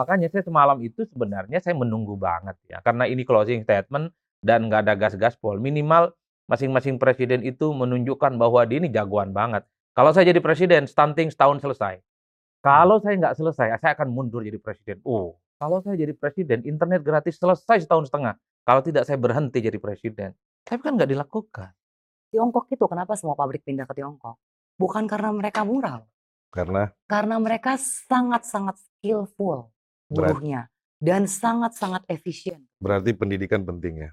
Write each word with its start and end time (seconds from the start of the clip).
Makanya 0.00 0.32
saya 0.32 0.40
semalam 0.40 0.80
itu 0.80 1.04
sebenarnya 1.04 1.60
saya 1.60 1.76
menunggu 1.76 2.16
banget 2.16 2.56
ya, 2.64 2.80
karena 2.80 3.04
ini 3.04 3.20
closing 3.28 3.60
statement 3.68 4.16
dan 4.40 4.72
nggak 4.72 4.88
ada 4.88 4.96
gas-gaspol. 4.96 5.60
Minimal 5.60 6.16
masing-masing 6.48 6.96
presiden 6.96 7.44
itu 7.44 7.68
menunjukkan 7.76 8.40
bahwa 8.40 8.64
dia 8.64 8.80
ini 8.80 8.88
jagoan 8.88 9.36
banget. 9.36 9.68
Kalau 9.92 10.16
saya 10.16 10.32
jadi 10.32 10.40
presiden, 10.40 10.88
stunting 10.88 11.28
setahun 11.28 11.60
selesai. 11.60 12.00
Kalau 12.64 12.96
saya 13.04 13.20
nggak 13.20 13.36
selesai, 13.36 13.76
saya 13.76 13.92
akan 13.92 14.08
mundur 14.08 14.40
jadi 14.40 14.56
presiden. 14.56 15.04
Oh, 15.04 15.36
kalau 15.60 15.84
saya 15.84 16.00
jadi 16.00 16.16
presiden, 16.16 16.64
internet 16.64 17.04
gratis 17.04 17.36
selesai 17.36 17.84
setahun 17.84 18.08
setengah. 18.08 18.40
Kalau 18.64 18.80
tidak, 18.80 19.04
saya 19.04 19.20
berhenti 19.20 19.60
jadi 19.60 19.76
presiden. 19.76 20.32
Tapi 20.64 20.80
kan 20.80 20.96
nggak 20.96 21.12
dilakukan. 21.12 21.76
Tiongkok 22.32 22.72
itu 22.72 22.84
kenapa 22.88 23.12
semua 23.20 23.36
pabrik 23.36 23.60
pindah 23.66 23.84
ke 23.84 24.00
Tiongkok? 24.00 24.38
Bukan 24.80 25.04
karena 25.04 25.34
mereka 25.34 25.60
murah, 25.66 26.00
Karena 26.48 26.88
karena 27.04 27.36
mereka 27.36 27.76
sangat-sangat 27.76 28.80
skillful. 28.80 29.68
Buruhnya 30.10 30.66
dan 30.98 31.24
sangat-sangat 31.24 32.04
efisien. 32.06 32.66
berarti 32.76 33.14
pendidikan 33.14 33.62
penting 33.62 34.04
ya. 34.04 34.10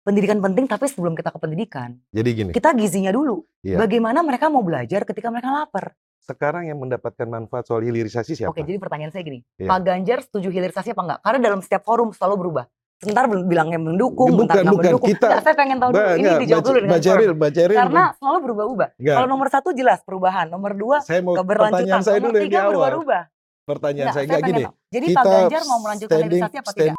Pendidikan 0.00 0.36
penting, 0.38 0.68
tapi 0.68 0.84
sebelum 0.84 1.16
kita 1.16 1.32
ke 1.32 1.38
pendidikan, 1.38 1.96
Jadi 2.10 2.28
gini, 2.30 2.50
kita 2.52 2.76
gizinya 2.76 3.08
dulu. 3.08 3.40
Iya. 3.62 3.80
Bagaimana 3.80 4.20
mereka 4.20 4.52
mau 4.52 4.60
belajar 4.60 5.04
ketika 5.04 5.28
mereka 5.28 5.48
lapar? 5.50 5.96
sekarang 6.24 6.64
yang 6.64 6.80
mendapatkan 6.80 7.28
manfaat 7.28 7.68
soal 7.68 7.84
hilirisasi 7.84 8.32
siapa? 8.34 8.48
Oke, 8.48 8.64
jadi 8.64 8.80
pertanyaan 8.80 9.12
saya 9.12 9.20
gini, 9.22 9.44
Iya. 9.60 9.68
Pak 9.68 9.80
Ganjar 9.84 10.18
setuju 10.24 10.48
hilirisasi 10.48 10.96
apa 10.96 11.02
enggak? 11.04 11.20
Karena 11.20 11.38
dalam 11.42 11.60
setiap 11.60 11.84
forum 11.84 12.16
selalu 12.16 12.34
berubah. 12.40 12.64
Sebentar 12.96 13.28
bilangnya 13.28 13.76
mendukung, 13.76 14.32
Bukan, 14.32 14.40
bentar 14.48 14.64
nggak 14.64 14.72
bukan. 14.72 14.84
mendukung. 14.88 15.08
Kita- 15.12 15.28
Nggak, 15.28 15.42
saya 15.44 15.54
pengen 15.54 15.76
tahu 15.76 15.90
dulu. 15.92 16.00
Ba- 16.00 16.08
Ini 16.08 16.20
enggak, 16.24 16.40
dijawab 16.40 16.64
dulu 16.64 16.78
dengan 16.78 16.88
Mbak 16.88 17.02
Ceril. 17.52 17.76
Karena 17.76 18.02
selalu 18.16 18.38
berubah-ubah. 18.40 18.88
Enggak. 18.96 19.14
Kalau 19.20 19.28
nomor 19.28 19.48
satu 19.52 19.68
jelas 19.76 19.98
perubahan, 20.00 20.46
nomor 20.48 20.72
dua 20.72 20.96
saya 21.04 21.20
mau 21.20 21.34
keberlanjutan, 21.36 21.76
pertanyaan 21.84 22.00
saya 22.00 22.16
nomor 22.16 22.24
dulu 22.24 22.36
yang 22.38 22.40
di 22.40 22.48
tiga 22.48 22.60
berubah-ubah. 22.64 23.22
Pertanyaan 23.64 24.12
saya 24.12 24.24
enggak 24.28 24.42
gini. 24.44 24.62
Jadi 24.92 25.04
kita 25.08 25.20
Pak 25.20 25.32
Ganjar 25.32 25.62
mau 25.64 25.78
melanjutkan 25.80 26.16
standing- 26.20 26.36
hilirisasi 26.36 26.56
apa 26.60 26.70
tidak? 26.76 26.94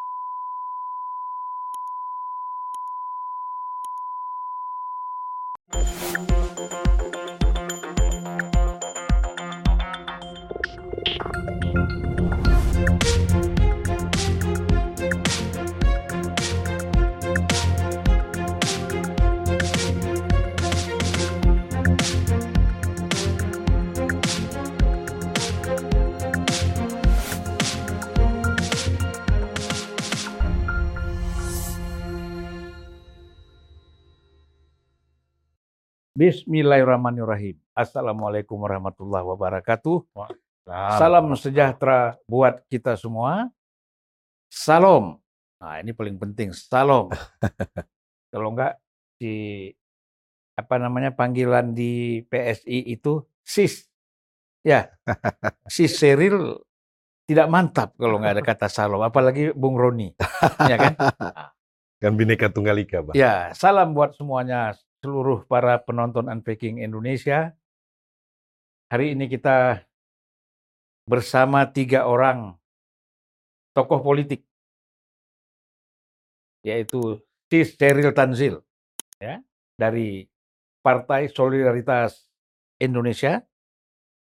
Bismillahirrahmanirrahim. 36.26 37.54
Assalamualaikum 37.78 38.58
warahmatullahi 38.58 39.22
wabarakatuh. 39.30 40.10
Salam 40.98 41.30
sejahtera 41.38 42.18
buat 42.26 42.66
kita 42.66 42.98
semua. 42.98 43.54
Salam. 44.50 45.22
Nah, 45.62 45.78
ini 45.86 45.94
paling 45.94 46.18
penting, 46.18 46.50
salam. 46.50 47.14
Kalau 48.34 48.58
enggak 48.58 48.82
di 49.22 49.70
apa 50.58 50.82
namanya 50.82 51.14
panggilan 51.14 51.78
di 51.78 52.26
PSI 52.26 52.90
itu 52.90 53.22
sis. 53.46 53.86
Ya. 54.66 54.90
Sis 55.70 55.94
Seril 55.94 56.58
tidak 57.30 57.54
mantap 57.54 57.94
kalau 58.02 58.18
nggak 58.18 58.42
ada 58.42 58.44
kata 58.50 58.66
salam, 58.66 59.06
apalagi 59.06 59.54
Bung 59.54 59.78
Roni. 59.78 60.10
ya 60.66 60.90
kan? 60.90 60.94
Kan 62.02 62.18
bineka 62.18 62.50
tunggal 62.50 62.82
ika, 62.82 63.06
Bang. 63.06 63.14
Ya, 63.14 63.54
salam 63.54 63.94
buat 63.94 64.18
semuanya, 64.18 64.74
seluruh 65.06 65.46
para 65.46 65.78
penonton 65.86 66.26
Unpacking 66.26 66.82
Indonesia. 66.82 67.54
Hari 68.90 69.14
ini 69.14 69.30
kita 69.30 69.86
bersama 71.06 71.70
tiga 71.70 72.10
orang 72.10 72.58
tokoh 73.78 74.02
politik, 74.02 74.42
yaitu 76.66 77.22
Sis 77.54 77.78
Cheryl 77.78 78.18
Tanzil, 78.18 78.66
ya, 79.22 79.46
dari 79.78 80.26
Partai 80.82 81.30
Solidaritas 81.30 82.26
Indonesia, 82.82 83.46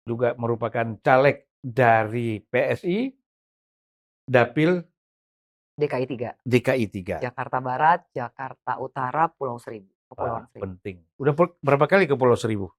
juga 0.03 0.34
merupakan 0.34 0.99
caleg 0.99 1.47
dari 1.62 2.43
PSI, 2.43 3.15
Dapil 4.26 4.82
DKI 5.75 6.06
3. 6.06 6.38
DKI 6.47 6.84
3. 6.87 7.26
Jakarta 7.26 7.59
Barat, 7.59 8.06
Jakarta 8.15 8.78
Utara, 8.78 9.26
Pulau 9.26 9.59
Seribu. 9.59 9.94
Kepulauan 10.14 10.42
Seribu. 10.47 10.62
penting. 10.62 10.97
Udah 11.19 11.32
berapa 11.58 11.84
kali 11.84 12.04
ke 12.06 12.14
Pulau 12.14 12.34
Seribu? 12.34 12.70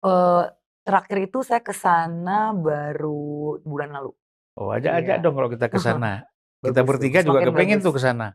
Eh, 0.00 0.44
terakhir 0.80 1.18
itu 1.20 1.42
saya 1.42 1.60
ke 1.60 1.74
sana 1.74 2.54
baru 2.54 3.58
bulan 3.60 3.90
lalu. 3.90 4.12
Oh, 4.54 4.70
ajak-ajak 4.70 5.16
Iya. 5.18 5.22
dong 5.22 5.34
kalau 5.34 5.48
kita 5.48 5.66
ke 5.66 5.76
sana. 5.82 6.24
kita 6.60 6.80
Bagus, 6.80 6.88
bertiga 6.88 7.18
bagus. 7.18 7.26
juga 7.26 7.40
kepengen 7.42 7.78
bagus. 7.78 7.84
tuh 7.84 7.94
ke 7.96 8.00
sana. 8.00 8.26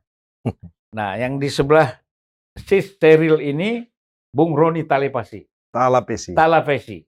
Nah, 0.91 1.13
yang 1.13 1.37
di 1.37 1.45
sebelah 1.45 1.93
sis 2.55 2.91
steril 2.91 3.37
ini 3.37 3.85
Bung 4.29 4.51
Roni 4.51 4.81
Talepasi, 4.81 5.45
Talapesi. 5.69 6.33
Talavesi. 6.33 6.99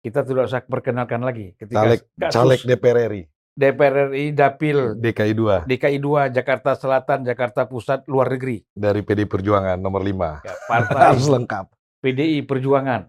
Kita 0.00 0.22
tidak 0.22 0.46
usah 0.46 0.62
perkenalkan 0.62 1.20
lagi 1.20 1.52
ketika 1.54 1.84
Caleg, 1.84 2.00
kasus 2.16 2.32
caleg 2.32 2.60
DPR 2.62 2.98
RI. 3.06 3.22
DPR 3.50 4.08
RI 4.08 4.32
Dapil 4.32 4.96
DKI 4.96 5.32
2 5.34 5.66
DKI 5.66 5.98
2 5.98 6.30
Jakarta 6.32 6.72
Selatan, 6.72 7.26
Jakarta 7.26 7.66
Pusat, 7.66 8.06
luar 8.06 8.30
negeri. 8.30 8.62
dari 8.72 9.02
PD 9.02 9.26
Perjuangan 9.26 9.76
nomor 9.76 10.00
5. 10.00 10.46
Ya, 10.46 10.54
Partai 10.64 11.02
Harus 11.12 11.26
lengkap. 11.28 11.66
PDI 12.00 12.40
Perjuangan 12.48 13.04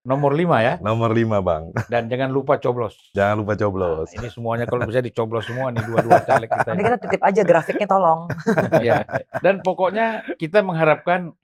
nomor 0.00 0.32
5 0.32 0.64
ya 0.64 0.74
Nomor 0.80 1.12
5, 1.12 1.44
Bang. 1.44 1.76
dan 1.92 2.08
jangan 2.08 2.32
lupa 2.32 2.56
coblos. 2.56 2.96
Jangan 3.12 3.44
lupa 3.44 3.52
Nah, 3.52 3.60
coblos. 3.60 4.08
ini 4.16 4.32
semuanya 4.32 4.64
kalau 4.64 4.88
bisa 4.88 5.04
dicoblos 5.04 5.44
semua 5.44 5.68
nih 5.68 5.84
dua-dua 5.84 6.24
caleg 6.24 6.48
kita. 6.48 6.70
Nanti 6.72 6.82
kita 6.88 6.98
titip 7.04 7.20
aja 7.20 7.42
grafiknya 7.44 7.84
tolong. 7.84 8.20
ya. 8.80 9.04
Dan 9.44 9.60
pokoknya 9.60 10.24
kita 10.40 10.64
mengharapkan 10.64 11.36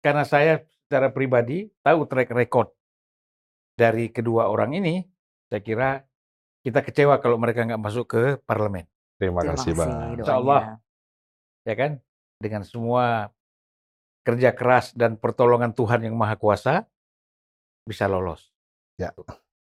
karena 0.00 0.24
saya 0.24 0.64
secara 0.88 1.12
pribadi 1.12 1.68
tahu 1.84 2.08
track 2.08 2.32
record 2.32 2.72
dari 3.76 4.08
kedua 4.08 4.48
orang 4.48 4.80
ini, 4.80 5.04
saya 5.52 5.60
kira 5.60 6.00
kita 6.60 6.84
kecewa 6.84 7.16
kalau 7.20 7.40
mereka 7.40 7.64
nggak 7.64 7.80
masuk 7.80 8.06
ke 8.08 8.22
parlemen, 8.44 8.84
Terima 9.20 9.44
Terima 9.44 9.52
kasih, 9.56 9.72
Bang. 9.76 9.90
Insya 10.16 10.36
Allah. 10.40 10.62
ya 11.68 11.74
kan? 11.76 12.00
Dengan 12.40 12.64
semua 12.64 13.28
kerja 14.24 14.52
keras 14.56 14.96
dan 14.96 15.20
pertolongan 15.20 15.76
Tuhan 15.76 16.08
yang 16.08 16.16
Maha 16.16 16.40
Kuasa 16.40 16.88
bisa 17.84 18.08
lolos. 18.08 18.48
Ya. 18.96 19.12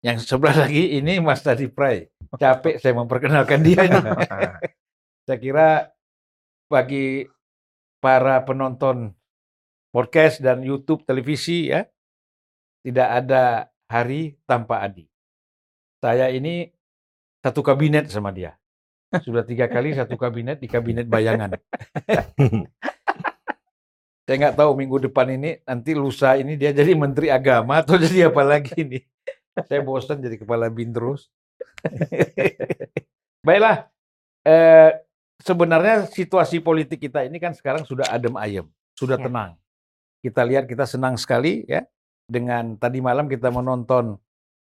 Yang 0.05 0.29
sebelah 0.29 0.57
lagi 0.69 1.01
ini 1.01 1.17
Mas 1.21 1.41
Tadi 1.41 1.69
Pray. 1.69 2.13
Capek 2.37 2.77
saya 2.77 2.93
memperkenalkan 2.93 3.65
dia 3.65 3.89
ini. 3.89 3.99
Saya 5.29 5.37
kira 5.45 5.69
bagi 6.73 7.29
para 8.01 8.41
penonton 8.49 9.13
podcast 9.93 10.41
dan 10.41 10.65
YouTube 10.65 11.05
televisi 11.05 11.69
ya, 11.69 11.85
tidak 12.81 13.09
ada 13.13 13.69
hari 13.93 14.41
tanpa 14.49 14.81
Adi. 14.81 15.05
Saya 16.01 16.33
ini 16.33 16.73
satu 17.43 17.61
kabinet 17.63 18.11
sama 18.11 18.35
dia. 18.35 18.59
Sudah 19.27 19.45
tiga 19.47 19.67
kali 19.71 19.95
satu 19.97 20.19
kabinet 20.21 20.61
di 20.61 20.69
kabinet 20.69 21.09
bayangan. 21.09 21.57
Saya 24.29 24.37
nggak 24.45 24.61
tahu 24.61 24.77
minggu 24.77 25.09
depan 25.09 25.25
ini 25.33 25.57
nanti 25.65 25.97
lusa 25.97 26.37
ini 26.37 26.61
dia 26.61 26.69
jadi 26.69 26.93
menteri 26.93 27.33
agama 27.33 27.81
atau 27.81 27.97
jadi 28.05 28.29
apa 28.29 28.45
lagi 28.45 28.77
nih. 28.85 29.03
Saya 29.65 29.81
bosan 29.81 30.21
jadi 30.21 30.37
kepala 30.37 30.69
bin 30.69 30.93
terus. 30.93 31.33
Baiklah, 33.41 33.89
eh, 34.45 35.01
sebenarnya 35.41 36.05
situasi 36.13 36.61
politik 36.61 37.01
kita 37.09 37.25
ini 37.25 37.41
kan 37.41 37.57
sekarang 37.57 37.89
sudah 37.89 38.05
adem 38.13 38.37
ayem, 38.37 38.69
sudah 38.93 39.17
Ya. 39.17 39.25
tenang. 39.25 39.51
Kita 40.21 40.45
lihat 40.45 40.69
kita 40.69 40.85
senang 40.85 41.17
sekali 41.17 41.65
ya 41.65 41.89
dengan 42.29 42.77
tadi 42.77 43.01
malam 43.01 43.33
kita 43.33 43.49
menonton 43.49 44.21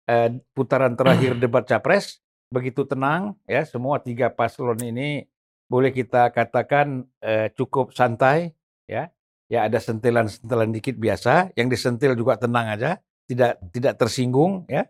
eh, 0.08 0.40
putaran 0.56 0.96
terakhir 0.96 1.36
debat 1.42 1.68
capres 1.68 2.18
begitu 2.50 2.82
tenang 2.82 3.38
ya 3.46 3.62
semua 3.62 4.02
tiga 4.02 4.26
paslon 4.26 4.82
ini 4.82 5.24
boleh 5.70 5.94
kita 5.94 6.34
katakan 6.34 7.06
eh, 7.22 7.54
cukup 7.54 7.94
santai 7.94 8.52
ya. 8.90 9.08
Ya 9.50 9.66
ada 9.66 9.82
sentilan-sentilan 9.82 10.70
dikit 10.70 10.94
biasa 10.94 11.50
yang 11.58 11.66
disentil 11.66 12.14
juga 12.14 12.38
tenang 12.38 12.70
aja 12.70 13.02
tidak 13.26 13.58
tidak 13.70 13.98
tersinggung 13.98 14.66
ya. 14.66 14.86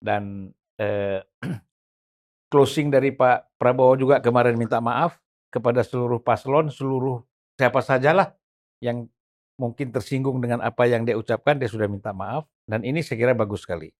Dan 0.00 0.52
eh, 0.80 1.20
closing 2.52 2.88
dari 2.88 3.12
Pak 3.12 3.60
Prabowo 3.60 3.96
juga 3.96 4.20
kemarin 4.20 4.56
minta 4.56 4.80
maaf 4.80 5.20
kepada 5.52 5.84
seluruh 5.84 6.20
paslon 6.20 6.68
seluruh 6.72 7.24
siapa 7.56 7.80
sajalah 7.80 8.36
yang 8.84 9.08
mungkin 9.56 9.88
tersinggung 9.88 10.44
dengan 10.44 10.60
apa 10.60 10.84
yang 10.84 11.08
dia 11.08 11.16
ucapkan 11.16 11.56
dia 11.56 11.68
sudah 11.68 11.88
minta 11.88 12.12
maaf. 12.16 12.48
Dan 12.68 12.84
ini 12.84 13.00
saya 13.00 13.20
kira 13.20 13.32
bagus 13.32 13.64
sekali. 13.64 13.92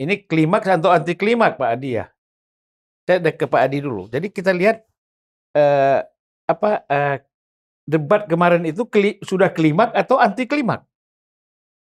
Ini 0.00 0.24
klimaks 0.24 0.68
atau 0.68 0.88
anti 0.88 1.16
klimaks 1.16 1.60
Pak 1.60 1.68
Adi 1.68 2.00
ya 2.00 2.13
saya 3.04 3.20
ke 3.20 3.44
Pak 3.44 3.60
Adi 3.60 3.78
dulu. 3.84 4.08
Jadi 4.08 4.32
kita 4.32 4.50
lihat 4.50 4.80
eh, 5.52 6.00
apa 6.44 6.70
eh, 6.88 7.16
debat 7.84 8.24
kemarin 8.24 8.64
itu 8.64 8.88
keli- 8.88 9.20
sudah 9.20 9.52
klimak 9.52 9.92
atau 9.92 10.16
anti 10.16 10.48
klimak? 10.48 10.84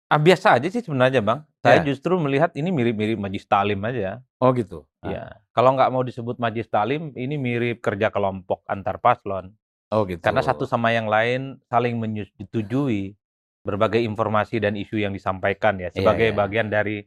Ah, 0.08 0.22
biasa 0.22 0.56
aja 0.56 0.72
sih 0.72 0.80
sebenarnya 0.80 1.20
bang. 1.20 1.44
Saya 1.60 1.84
Ya. 1.84 1.92
justru 1.92 2.16
melihat 2.16 2.56
ini 2.56 2.72
mirip-mirip 2.72 3.20
Majlis 3.20 3.44
Talim 3.44 3.84
aja. 3.84 4.24
Oh 4.40 4.56
gitu. 4.56 4.88
Ah. 5.04 5.12
Ya, 5.12 5.24
kalau 5.52 5.76
nggak 5.76 5.92
mau 5.92 6.00
disebut 6.00 6.40
Majlis 6.40 6.72
Talim, 6.72 7.12
ini 7.12 7.36
mirip 7.36 7.84
kerja 7.84 8.08
kelompok 8.08 8.64
antar 8.72 9.04
paslon. 9.04 9.52
Oh 9.92 10.08
gitu. 10.08 10.24
Karena 10.24 10.40
satu 10.40 10.64
sama 10.64 10.96
yang 10.96 11.12
lain 11.12 11.60
saling 11.68 12.00
menyetujui 12.00 13.20
berbagai 13.68 14.00
informasi 14.00 14.64
dan 14.64 14.80
isu 14.80 14.96
yang 14.96 15.12
disampaikan 15.12 15.76
ya 15.76 15.92
Iya, 15.92 16.00
sebagai 16.00 16.32
iya. 16.32 16.36
bagian 16.40 16.68
dari 16.72 17.04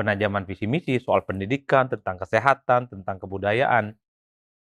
penajaman 0.00 0.48
visi 0.48 0.64
misi 0.64 0.96
soal 0.96 1.20
pendidikan, 1.28 1.92
tentang 1.92 2.16
kesehatan, 2.16 2.88
tentang 2.88 3.20
kebudayaan. 3.20 3.92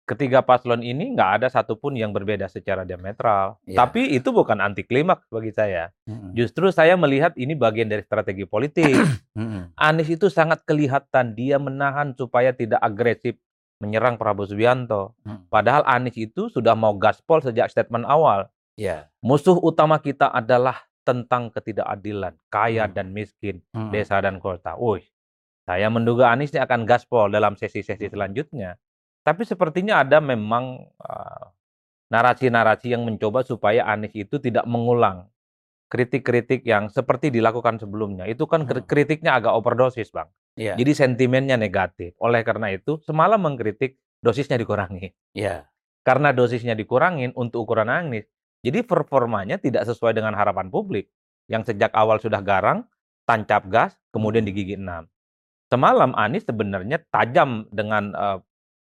Ketiga 0.05 0.45
paslon 0.45 0.85
ini 0.85 1.17
nggak 1.17 1.41
ada 1.41 1.47
satupun 1.49 1.97
yang 1.97 2.13
berbeda 2.13 2.45
secara 2.45 2.85
diametral. 2.85 3.57
Iya. 3.65 3.81
Tapi 3.81 4.13
itu 4.13 4.29
bukan 4.29 4.61
anti 4.61 4.85
klimaks 4.85 5.25
bagi 5.33 5.49
saya. 5.49 5.89
Mm-mm. 6.05 6.37
Justru 6.37 6.69
saya 6.69 6.93
melihat 6.93 7.33
ini 7.33 7.57
bagian 7.57 7.89
dari 7.89 8.05
strategi 8.05 8.45
politik. 8.45 8.93
Anies 9.89 10.13
itu 10.13 10.29
sangat 10.29 10.61
kelihatan 10.61 11.33
dia 11.33 11.57
menahan 11.57 12.13
supaya 12.13 12.53
tidak 12.53 12.85
agresif 12.85 13.33
menyerang 13.81 14.21
Prabowo 14.21 14.45
Subianto. 14.45 15.17
Hmm. 15.25 15.49
Padahal 15.49 15.81
Anies 15.89 16.21
itu 16.21 16.53
sudah 16.53 16.77
mau 16.77 16.93
gaspol 16.93 17.41
sejak 17.41 17.73
statement 17.73 18.05
awal. 18.05 18.45
Ya. 18.77 19.09
Musuh 19.25 19.57
utama 19.57 19.97
kita 19.97 20.29
adalah 20.29 20.85
tentang 21.01 21.49
ketidakadilan, 21.49 22.33
kaya 22.49 22.85
Hmm. 22.85 22.93
dan 22.93 23.07
miskin, 23.09 23.61
Mm-mm. 23.73 23.89
desa 23.89 24.21
dan 24.21 24.37
kota. 24.37 24.73
Wih, 24.77 25.05
saya 25.65 25.89
menduga 25.89 26.29
Anies 26.29 26.53
ini 26.53 26.61
akan 26.61 26.85
gaspol 26.85 27.33
dalam 27.33 27.57
sesi-sesi 27.57 28.05
selanjutnya. 28.05 28.77
Tapi 29.25 29.41
sepertinya 29.41 30.05
ada 30.05 30.21
memang 30.21 30.85
uh, 31.01 31.45
narasi-narasi 32.13 32.93
yang 32.93 33.01
mencoba 33.01 33.41
supaya 33.41 33.81
Anies 33.89 34.13
itu 34.13 34.37
tidak 34.37 34.69
mengulang 34.69 35.25
kritik-kritik 35.89 36.61
yang 36.65 36.93
seperti 36.93 37.33
dilakukan 37.33 37.81
sebelumnya. 37.81 38.29
Itu 38.29 38.45
kan 38.45 38.69
Hmm. 38.69 38.85
kritiknya 38.85 39.37
agak 39.41 39.57
overdosis, 39.57 40.13
Bang. 40.13 40.29
Ya. 40.53 40.77
Jadi 40.77 40.93
sentimennya 40.93 41.57
negatif. 41.57 42.13
Oleh 42.21 42.45
karena 42.45 42.69
itu, 42.69 43.01
semalam 43.01 43.41
mengkritik 43.41 43.97
dosisnya 44.21 44.61
dikurangi. 44.61 45.13
Ya. 45.33 45.65
Karena 46.05 46.29
dosisnya 46.29 46.77
dikurangin 46.77 47.33
untuk 47.33 47.65
ukuran 47.65 47.89
Anies, 47.89 48.29
jadi 48.61 48.85
performanya 48.85 49.57
tidak 49.57 49.89
sesuai 49.89 50.13
dengan 50.13 50.37
harapan 50.37 50.69
publik. 50.69 51.09
Yang 51.49 51.73
sejak 51.73 51.93
awal 51.93 52.17
sudah 52.21 52.41
garang, 52.41 52.85
tancap 53.25 53.65
gas, 53.69 53.93
kemudian 54.13 54.45
di 54.45 54.53
gigi 54.53 54.77
enam. 54.77 55.05
Semalam 55.69 56.13
Anies 56.13 56.45
sebenarnya 56.45 57.01
tajam 57.09 57.65
dengan 57.73 58.13
eh, 58.13 58.39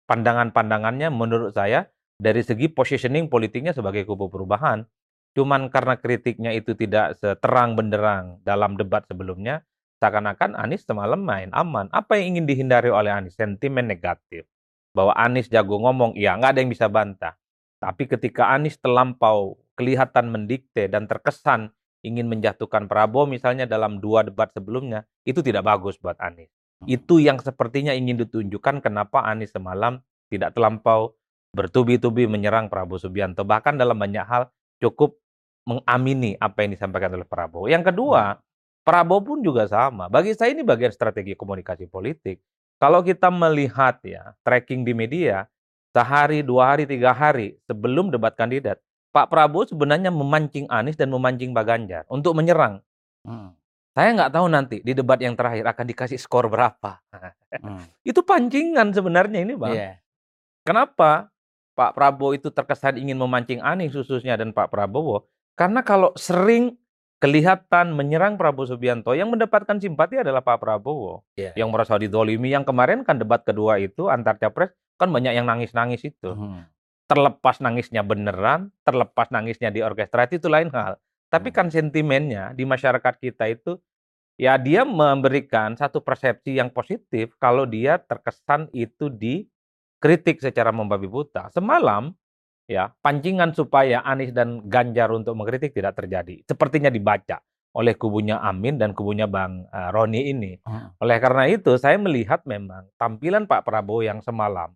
pandangan-pandangannya 0.07 1.11
menurut 1.11 1.55
saya 1.55 1.87
dari 2.21 2.45
segi 2.45 2.69
positioning 2.69 3.33
politiknya 3.33 3.71
sebagai 3.73 4.05
kubu 4.05 4.29
perubahan. 4.29 4.85
Cuman 5.31 5.71
karena 5.71 5.95
kritiknya 5.95 6.51
itu 6.51 6.75
tidak 6.75 7.15
seterang 7.23 7.79
benderang 7.79 8.43
dalam 8.43 8.75
debat 8.75 9.07
sebelumnya, 9.07 9.63
seakan-akan 10.03 10.59
Anies 10.59 10.83
semalam 10.83 11.23
main 11.23 11.55
aman. 11.55 11.87
Apa 11.95 12.19
yang 12.19 12.35
ingin 12.35 12.51
dihindari 12.51 12.91
oleh 12.91 13.15
Anies? 13.15 13.39
Sentimen 13.39 13.87
negatif. 13.87 14.45
Bahwa 14.91 15.15
Anies 15.15 15.47
jago 15.47 15.79
ngomong, 15.79 16.19
ya 16.19 16.35
nggak 16.35 16.59
ada 16.59 16.61
yang 16.67 16.71
bisa 16.75 16.91
bantah. 16.91 17.39
Tapi 17.79 18.11
ketika 18.11 18.51
Anies 18.51 18.75
terlampau 18.83 19.63
kelihatan 19.79 20.35
mendikte 20.35 20.91
dan 20.91 21.07
terkesan 21.07 21.71
ingin 22.03 22.27
menjatuhkan 22.27 22.91
Prabowo 22.91 23.31
misalnya 23.31 23.71
dalam 23.71 24.03
dua 24.03 24.27
debat 24.27 24.51
sebelumnya, 24.51 25.07
itu 25.23 25.41
tidak 25.47 25.63
bagus 25.63 25.95
buat 26.03 26.19
Anies. 26.19 26.51
Itu 26.88 27.21
yang 27.21 27.37
sepertinya 27.41 27.93
ingin 27.93 28.21
ditunjukkan 28.25 28.81
kenapa 28.81 29.25
Anies 29.29 29.53
semalam 29.53 30.00
tidak 30.32 30.56
terlampau 30.56 31.12
bertubi-tubi 31.53 32.25
menyerang 32.31 32.71
Prabowo 32.71 32.97
Subianto. 32.97 33.44
Bahkan 33.44 33.77
dalam 33.77 33.99
banyak 33.99 34.25
hal 34.25 34.49
cukup 34.81 35.19
mengamini 35.69 36.38
apa 36.41 36.65
yang 36.65 36.73
disampaikan 36.73 37.12
oleh 37.12 37.29
Prabowo. 37.29 37.69
Yang 37.69 37.93
kedua, 37.93 38.41
Prabowo 38.81 39.21
pun 39.21 39.38
juga 39.44 39.69
sama. 39.69 40.09
Bagi 40.09 40.32
saya 40.32 40.56
ini 40.56 40.65
bagian 40.65 40.94
strategi 40.94 41.37
komunikasi 41.37 41.85
politik. 41.91 42.41
Kalau 42.81 43.05
kita 43.05 43.29
melihat 43.29 44.00
ya 44.00 44.33
tracking 44.41 44.88
di 44.88 44.97
media, 44.97 45.44
sehari, 45.93 46.41
dua 46.41 46.73
hari, 46.73 46.88
tiga 46.88 47.12
hari 47.12 47.61
sebelum 47.69 48.09
debat 48.09 48.33
kandidat, 48.33 48.81
Pak 49.12 49.29
Prabowo 49.29 49.69
sebenarnya 49.69 50.09
memancing 50.09 50.65
Anies 50.73 50.97
dan 50.97 51.12
memancing 51.12 51.53
Pak 51.53 51.65
Ganjar 51.67 52.03
untuk 52.09 52.33
menyerang. 52.33 52.81
Mm. 53.29 53.60
Saya 53.91 54.15
nggak 54.15 54.33
tahu 54.33 54.47
nanti 54.47 54.77
di 54.87 54.95
debat 54.95 55.19
yang 55.19 55.35
terakhir 55.35 55.67
akan 55.67 55.85
dikasih 55.91 56.19
skor 56.19 56.47
berapa. 56.47 57.03
Mm. 57.51 57.83
Itu 58.11 58.23
pancingan 58.23 58.95
sebenarnya 58.95 59.43
ini, 59.43 59.59
Bang. 59.59 59.75
Iya. 59.75 59.99
Kenapa 60.63 61.35
Pak 61.75 61.97
Prabowo 61.97 62.37
itu 62.37 62.53
terkesan 62.53 63.01
ingin 63.01 63.17
memancing 63.17 63.65
Anies 63.65 63.97
khususnya 63.97 64.37
dan 64.37 64.53
Pak 64.53 64.69
Prabowo? 64.69 65.27
Karena 65.57 65.81
kalau 65.81 66.13
sering 66.15 66.77
kelihatan 67.21 67.93
menyerang 67.97 68.37
Prabowo 68.37 68.69
Subianto, 68.69 69.13
yang 69.13 69.29
mendapatkan 69.33 69.77
simpati 69.77 70.21
adalah 70.21 70.45
Pak 70.45 70.61
Prabowo. 70.61 71.25
Iya. 71.35 71.57
Yang 71.57 71.69
merasa 71.73 71.97
didolimi. 71.97 72.53
Yang 72.53 72.71
kemarin 72.71 73.03
kan 73.03 73.19
debat 73.19 73.43
kedua 73.43 73.81
itu 73.81 74.09
antar 74.13 74.39
capres, 74.41 74.73
kan 75.01 75.11
banyak 75.11 75.35
yang 75.35 75.49
nangis-nangis 75.49 76.05
itu. 76.05 76.31
Mm. 76.33 76.69
Terlepas 77.11 77.59
nangisnya 77.59 78.07
beneran, 78.07 78.71
terlepas 78.87 79.29
nangisnya 79.35 79.75
di 79.75 79.83
orkestrasi 79.83 80.39
itu 80.39 80.47
lain 80.47 80.71
hal. 80.71 81.01
Tapi 81.31 81.49
Hmm. 81.50 81.56
kan 81.56 81.67
sentimennya 81.71 82.53
di 82.53 82.67
masyarakat 82.67 83.15
kita 83.23 83.47
itu, 83.49 83.79
ya 84.37 84.59
dia 84.59 84.82
memberikan 84.82 85.79
satu 85.79 86.03
persepsi 86.03 86.59
yang 86.59 86.75
positif 86.75 87.32
kalau 87.38 87.65
dia 87.65 88.03
terkesan 88.03 88.67
itu 88.75 89.09
dikritik 89.09 90.43
secara 90.43 90.75
membabi 90.75 91.06
buta. 91.06 91.49
Semalam, 91.55 92.11
ya 92.67 92.91
pancingan 93.00 93.55
supaya 93.55 94.03
Anies 94.03 94.35
dan 94.35 94.67
Ganjar 94.67 95.11
untuk 95.15 95.38
mengkritik 95.38 95.71
tidak 95.73 95.97
terjadi. 95.99 96.43
Sepertinya 96.47 96.91
dibaca 96.91 97.38
oleh 97.71 97.94
kubunya 97.94 98.43
Amin 98.43 98.83
dan 98.83 98.91
kubunya 98.91 99.31
Bang 99.31 99.71
eh, 99.71 99.91
Roni 99.94 100.35
ini. 100.35 100.59
Oleh 100.99 101.17
karena 101.23 101.47
itu, 101.47 101.79
saya 101.79 101.94
melihat 102.03 102.43
memang 102.43 102.91
tampilan 102.99 103.47
Pak 103.47 103.62
Prabowo 103.62 104.03
yang 104.03 104.19
semalam 104.26 104.75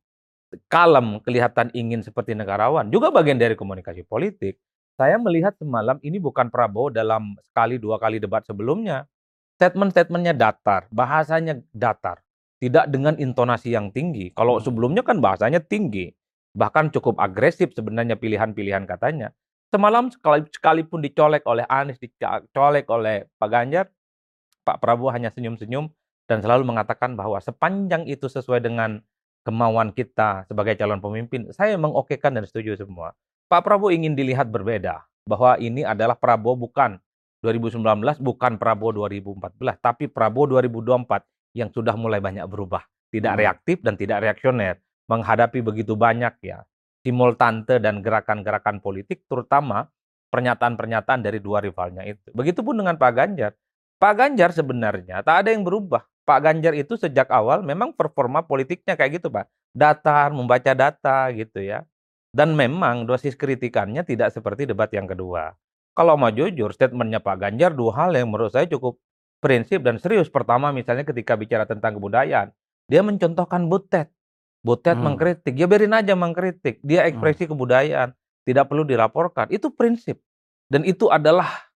kalem, 0.70 1.18
kelihatan 1.22 1.70
ingin 1.74 2.00
seperti 2.02 2.34
negarawan, 2.38 2.86
juga 2.90 3.10
bagian 3.10 3.38
dari 3.38 3.58
komunikasi 3.58 4.06
politik. 4.06 4.58
Saya 4.94 5.18
melihat 5.18 5.58
semalam 5.58 5.98
ini 6.06 6.22
bukan 6.22 6.54
Prabowo 6.54 6.86
dalam 6.86 7.34
sekali 7.42 7.82
dua 7.82 7.98
kali 7.98 8.22
debat 8.22 8.46
sebelumnya. 8.46 9.10
Statement-statementnya 9.58 10.34
datar, 10.34 10.86
bahasanya 10.94 11.58
datar, 11.74 12.22
tidak 12.62 12.86
dengan 12.90 13.18
intonasi 13.18 13.74
yang 13.74 13.90
tinggi. 13.90 14.30
Kalau 14.34 14.58
Hmm. 14.58 14.66
sebelumnya 14.66 15.02
kan 15.02 15.18
bahasanya 15.18 15.58
tinggi, 15.62 16.14
bahkan 16.54 16.90
cukup 16.94 17.18
agresif 17.18 17.74
sebenarnya 17.74 18.14
pilihan-pilihan 18.14 18.86
katanya. 18.86 19.34
Semalam 19.74 20.10
sekali- 20.14 20.46
sekalipun 20.54 21.02
dicolek 21.02 21.42
oleh 21.50 21.66
Anies, 21.66 21.98
dicolek 21.98 22.86
oleh 22.86 23.26
Pak 23.38 23.48
Ganjar, 23.50 23.90
Pak 24.62 24.78
Prabowo 24.78 25.10
hanya 25.10 25.34
senyum-senyum 25.34 25.90
dan 26.30 26.38
selalu 26.38 26.62
mengatakan 26.70 27.18
bahwa 27.18 27.42
sepanjang 27.42 28.06
itu 28.06 28.30
sesuai 28.30 28.62
dengan 28.62 29.02
kemauan 29.42 29.90
kita 29.90 30.46
sebagai 30.46 30.78
calon 30.78 31.02
pemimpin, 31.02 31.50
saya 31.50 31.74
mengokekan 31.74 32.38
dan 32.38 32.46
setuju 32.46 32.78
semua. 32.78 33.12
Pak 33.48 33.60
Prabowo 33.60 33.92
ingin 33.92 34.16
dilihat 34.16 34.48
berbeda, 34.48 35.04
bahwa 35.28 35.56
ini 35.60 35.84
adalah 35.84 36.16
Prabowo 36.16 36.68
bukan 36.68 37.00
2019, 37.44 38.20
bukan 38.20 38.56
Prabowo 38.56 39.04
2014, 39.04 39.76
tapi 39.80 40.08
Prabowo 40.08 40.56
2024 40.56 41.24
yang 41.52 41.68
sudah 41.70 41.94
mulai 41.94 42.18
banyak 42.20 42.44
berubah, 42.48 42.84
tidak 43.12 43.36
Hmm. 43.36 43.40
reaktif 43.40 43.78
dan 43.84 43.94
tidak 44.00 44.24
reaksioner, 44.24 44.80
menghadapi 45.08 45.60
begitu 45.60 45.94
banyak 45.94 46.34
ya 46.40 46.64
simultante 47.04 47.76
dan 47.84 48.00
gerakan-gerakan 48.00 48.80
politik, 48.80 49.28
terutama 49.28 49.92
pernyataan-pernyataan 50.32 51.20
dari 51.20 51.36
dua 51.38 51.60
rivalnya 51.60 52.00
itu. 52.08 52.32
Begitupun 52.32 52.80
dengan 52.80 52.96
Pak 52.96 53.12
Ganjar. 53.12 53.52
Pak 54.00 54.12
Ganjar 54.16 54.50
sebenarnya 54.56 55.20
tak 55.20 55.44
ada 55.44 55.52
yang 55.52 55.62
berubah. 55.62 56.08
Pak 56.24 56.40
Ganjar 56.40 56.72
itu 56.72 56.96
sejak 56.96 57.28
awal 57.28 57.60
memang 57.60 57.92
performa 57.92 58.40
politiknya 58.40 58.96
kayak 58.96 59.20
gitu, 59.20 59.28
Pak. 59.28 59.46
Datar, 59.76 60.32
membaca 60.32 60.72
data 60.72 61.28
gitu 61.36 61.60
ya. 61.60 61.84
Dan 62.34 62.58
memang 62.58 63.06
dosis 63.06 63.38
kritikannya 63.38 64.02
tidak 64.02 64.34
seperti 64.34 64.66
debat 64.66 64.90
yang 64.90 65.06
kedua. 65.06 65.54
Kalau 65.94 66.18
mau 66.18 66.34
jujur, 66.34 66.74
statementnya 66.74 67.22
Pak 67.22 67.38
Ganjar 67.38 67.70
dua 67.70 67.94
hal 67.94 68.18
yang 68.18 68.26
menurut 68.26 68.50
saya 68.50 68.66
cukup 68.66 68.98
prinsip 69.38 69.86
dan 69.86 70.02
serius. 70.02 70.26
Pertama 70.26 70.74
misalnya 70.74 71.06
ketika 71.06 71.38
bicara 71.38 71.62
tentang 71.62 71.94
kebudayaan, 71.94 72.50
dia 72.90 73.06
mencontohkan 73.06 73.70
Butet. 73.70 74.10
Butet 74.66 74.98
Hmm. 74.98 75.14
mengkritik, 75.14 75.54
ya 75.54 75.70
biarin 75.70 75.94
aja 75.94 76.18
mengkritik. 76.18 76.82
Dia 76.82 77.06
ekspresi 77.06 77.46
kebudayaan, 77.46 78.10
tidak 78.42 78.66
perlu 78.66 78.82
dilaporkan. 78.82 79.46
Itu 79.54 79.70
prinsip. 79.70 80.18
Dan 80.66 80.82
itu 80.82 81.12
adalah 81.14 81.70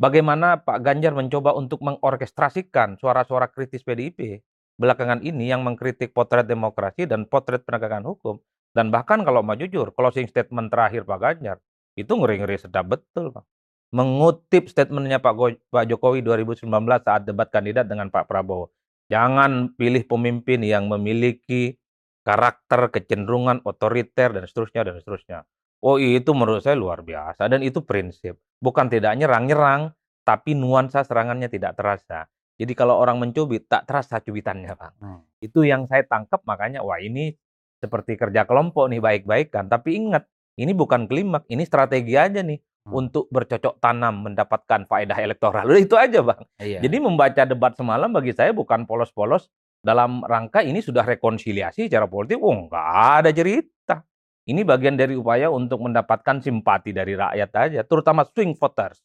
bagaimana 0.00 0.62
Pak 0.62 0.78
Ganjar 0.80 1.12
mencoba 1.12 1.52
untuk 1.52 1.84
mengorkestrasikan 1.84 2.96
suara-suara 2.96 3.50
kritis 3.52 3.84
PDIP 3.84 4.40
belakangan 4.78 5.20
ini 5.20 5.50
yang 5.50 5.66
mengkritik 5.66 6.14
potret 6.14 6.46
demokrasi 6.46 7.04
dan 7.04 7.26
potret 7.26 7.66
penegakan 7.66 8.06
hukum. 8.06 8.38
Dan 8.78 8.94
bahkan 8.94 9.26
kalau 9.26 9.42
mau 9.42 9.58
jujur, 9.58 9.90
closing 9.90 10.30
statement 10.30 10.70
terakhir 10.70 11.02
Pak 11.02 11.18
Ganjar, 11.18 11.58
itu 11.98 12.14
ngeri-ngeri 12.14 12.62
sedap 12.62 12.86
betul. 12.86 13.34
Pak. 13.34 13.42
Mengutip 13.90 14.70
statementnya 14.70 15.18
Pak, 15.18 15.34
Go- 15.34 15.58
Pak 15.74 15.90
Jokowi 15.90 16.22
2019 16.22 16.62
saat 17.02 17.26
debat 17.26 17.50
kandidat 17.50 17.90
dengan 17.90 18.06
Pak 18.06 18.30
Prabowo. 18.30 18.70
Jangan 19.10 19.74
pilih 19.74 20.06
pemimpin 20.06 20.62
yang 20.62 20.86
memiliki 20.86 21.74
karakter, 22.22 22.94
kecenderungan 22.94 23.66
otoriter 23.66 24.30
dan 24.30 24.46
seterusnya 24.46 24.86
dan 24.86 24.94
seterusnya. 25.02 25.38
Oh 25.82 25.98
itu 25.98 26.30
menurut 26.30 26.62
saya 26.62 26.78
luar 26.78 27.02
biasa 27.02 27.50
dan 27.50 27.66
itu 27.66 27.82
prinsip. 27.82 28.38
Bukan 28.62 28.86
tidak 28.94 29.18
nyerang-nyerang, 29.18 29.90
tapi 30.22 30.54
nuansa 30.54 31.02
serangannya 31.02 31.50
tidak 31.50 31.74
terasa. 31.74 32.30
Jadi 32.58 32.78
kalau 32.78 32.94
orang 32.94 33.18
mencubit, 33.18 33.66
tak 33.66 33.90
terasa 33.90 34.22
cubitannya, 34.22 34.70
Bang. 34.74 34.94
Hmm. 35.02 35.20
Itu 35.42 35.66
yang 35.66 35.86
saya 35.90 36.06
tangkap, 36.06 36.42
makanya 36.46 36.82
wah 36.82 36.98
ini 37.02 37.34
seperti 37.78 38.18
kerja 38.18 38.44
kelompok 38.44 38.90
nih, 38.90 39.00
baik-baik 39.02 39.54
kan. 39.54 39.66
Tapi 39.70 39.96
ingat, 39.96 40.26
ini 40.58 40.74
bukan 40.74 41.06
klimak, 41.06 41.46
ini 41.50 41.62
strategi 41.62 42.14
aja 42.18 42.42
nih 42.42 42.58
Hmm. 42.88 43.04
untuk 43.04 43.28
bercocok 43.28 43.84
tanam 43.84 44.24
mendapatkan 44.24 44.88
faedah 44.88 45.18
elektoral. 45.20 45.68
Udah 45.68 45.82
itu 45.82 45.94
aja, 45.94 46.24
Bang. 46.24 46.40
Iya. 46.56 46.80
Jadi 46.80 46.96
membaca 46.96 47.42
debat 47.44 47.76
semalam 47.76 48.08
bagi 48.08 48.32
saya 48.32 48.56
bukan 48.56 48.88
polos-polos 48.88 49.52
dalam 49.84 50.24
rangka 50.24 50.64
ini 50.64 50.80
sudah 50.80 51.04
rekonsiliasi 51.04 51.92
secara 51.92 52.08
politik. 52.08 52.40
Oh, 52.40 52.66
nggak 52.66 52.88
ada 53.22 53.30
cerita. 53.30 54.02
Ini 54.48 54.64
bagian 54.64 54.96
dari 54.96 55.12
upaya 55.12 55.52
untuk 55.52 55.84
mendapatkan 55.84 56.40
simpati 56.40 56.96
dari 56.96 57.12
rakyat 57.12 57.50
aja, 57.52 57.80
terutama 57.84 58.24
swing 58.24 58.56
voters 58.56 59.04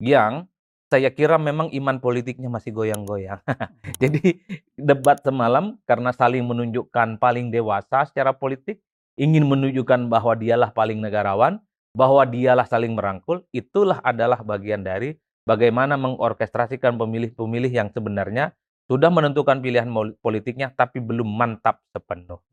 yang 0.00 0.48
saya 0.92 1.08
kira 1.08 1.40
memang 1.40 1.72
iman 1.72 1.96
politiknya 1.96 2.52
masih 2.52 2.76
goyang-goyang. 2.76 3.40
Jadi 4.02 4.44
debat 4.76 5.16
semalam 5.24 5.80
karena 5.88 6.12
saling 6.12 6.44
menunjukkan 6.44 7.16
paling 7.16 7.48
dewasa 7.48 8.04
secara 8.04 8.36
politik, 8.36 8.84
ingin 9.16 9.48
menunjukkan 9.48 10.12
bahwa 10.12 10.36
dialah 10.36 10.68
paling 10.76 11.00
negarawan, 11.00 11.64
bahwa 11.96 12.28
dialah 12.28 12.68
saling 12.68 12.92
merangkul, 12.92 13.40
itulah 13.56 14.04
adalah 14.04 14.44
bagian 14.44 14.84
dari 14.84 15.16
bagaimana 15.48 15.96
mengorkestrasikan 15.96 17.00
pemilih-pemilih 17.00 17.72
yang 17.72 17.88
sebenarnya 17.88 18.52
sudah 18.92 19.08
menentukan 19.08 19.64
pilihan 19.64 19.88
politiknya 20.20 20.68
tapi 20.76 21.00
belum 21.00 21.24
mantap 21.24 21.80
sepenuh. 21.96 22.44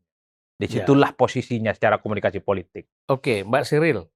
Di 0.59 0.67
situlah 0.67 1.15
posisinya 1.15 1.71
secara 1.71 1.99
komunikasi 1.99 2.39
politik. 2.43 2.87
Oke, 3.07 3.43
Mbak 3.47 3.63
Cyril. 3.63 4.07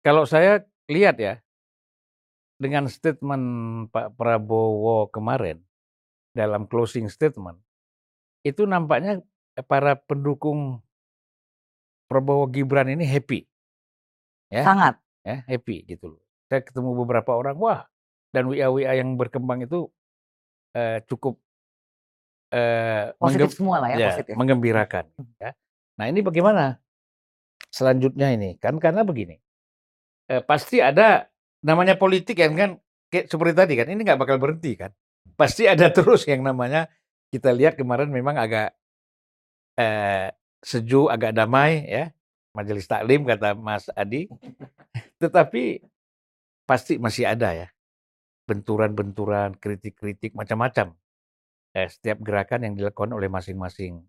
Kalau 0.00 0.24
saya 0.24 0.64
lihat 0.88 1.16
ya, 1.20 1.44
dengan 2.56 2.88
statement 2.88 3.44
Pak 3.92 4.16
Prabowo 4.16 5.08
kemarin 5.12 5.60
dalam 6.32 6.64
closing 6.68 7.08
statement, 7.08 7.60
itu 8.44 8.64
nampaknya 8.64 9.20
para 9.68 9.96
pendukung 9.96 10.80
Prabowo 12.06 12.46
Gibran 12.48 12.92
ini 12.92 13.02
happy, 13.04 13.44
Ya. 14.46 14.62
Sangat. 14.62 14.94
ya 15.26 15.42
happy 15.50 15.82
gitu 15.90 16.14
loh. 16.14 16.22
Saya 16.46 16.62
ketemu 16.62 16.94
beberapa 17.02 17.34
orang, 17.34 17.58
wah, 17.58 17.82
dan 18.30 18.46
WA-WA 18.46 18.94
yang 18.94 19.18
berkembang 19.18 19.66
itu 19.66 19.90
eh, 20.70 21.02
cukup 21.10 21.42
eh, 22.54 23.10
Positif 23.18 23.58
semua 23.58 23.82
lah 23.82 23.90
ya, 23.90 23.96
ya, 23.98 24.08
positif. 24.14 24.34
menggembirakan. 24.38 25.10
Ya. 25.42 25.50
Nah 25.98 26.06
ini 26.06 26.22
bagaimana 26.22 26.78
selanjutnya 27.74 28.30
ini? 28.38 28.54
Kan 28.62 28.78
karena 28.78 29.02
begini, 29.02 29.34
eh, 30.30 30.42
pasti 30.46 30.78
ada 30.78 31.26
namanya 31.66 31.98
politik 31.98 32.38
yang 32.38 32.54
kan 32.54 32.70
kayak 33.10 33.26
seperti 33.26 33.54
tadi 33.58 33.74
kan, 33.74 33.90
ini 33.90 34.06
nggak 34.06 34.20
bakal 34.22 34.38
berhenti 34.38 34.78
kan? 34.78 34.94
Pasti 35.34 35.66
ada 35.66 35.90
terus 35.96 36.22
yang 36.30 36.46
namanya 36.46 36.86
kita 37.34 37.50
lihat 37.50 37.74
kemarin 37.74 38.06
memang 38.06 38.38
agak 38.38 38.70
eh, 39.74 40.30
sejuk, 40.62 41.10
agak 41.10 41.34
damai 41.34 41.82
ya, 41.90 42.14
majelis 42.54 42.86
taklim 42.86 43.26
kata 43.26 43.58
Mas 43.58 43.90
Adi. 43.98 44.30
Tetapi 45.22 45.82
pasti 46.66 47.02
masih 47.02 47.26
ada 47.26 47.50
ya 47.50 47.68
benturan-benturan, 48.46 49.58
kritik-kritik 49.58 50.38
macam-macam. 50.38 50.94
Eh, 51.74 51.90
setiap 51.90 52.22
gerakan 52.22 52.62
yang 52.62 52.74
dilakukan 52.78 53.10
oleh 53.10 53.26
masing-masing 53.26 54.06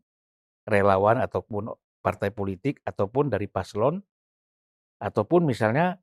relawan 0.69 1.17
ataupun 1.19 1.73
partai 2.05 2.29
politik 2.31 2.79
ataupun 2.85 3.33
dari 3.33 3.49
paslon 3.49 3.99
ataupun 5.01 5.43
misalnya 5.43 5.99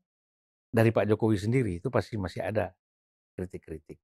dari 0.75 0.91
Pak 0.91 1.07
Jokowi 1.07 1.39
sendiri 1.39 1.79
itu 1.79 1.87
pasti 1.87 2.19
masih 2.19 2.43
ada 2.43 2.75
kritik-kritik. 3.39 3.95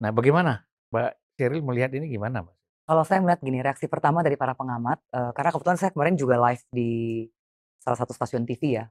Nah, 0.00 0.08
bagaimana 0.08 0.64
Mbak 0.88 1.12
Cheryl 1.36 1.60
melihat 1.60 1.92
ini 1.92 2.08
gimana, 2.08 2.40
Mas? 2.48 2.56
Kalau 2.84 3.04
saya 3.04 3.20
melihat 3.20 3.40
gini, 3.44 3.60
reaksi 3.60 3.88
pertama 3.88 4.24
dari 4.24 4.36
para 4.40 4.56
pengamat, 4.56 5.04
eh, 5.12 5.30
karena 5.36 5.50
kebetulan 5.52 5.76
saya 5.76 5.92
kemarin 5.92 6.16
juga 6.16 6.40
live 6.40 6.64
di 6.72 7.24
salah 7.80 7.96
satu 8.00 8.16
stasiun 8.16 8.48
TV 8.48 8.80
ya, 8.80 8.88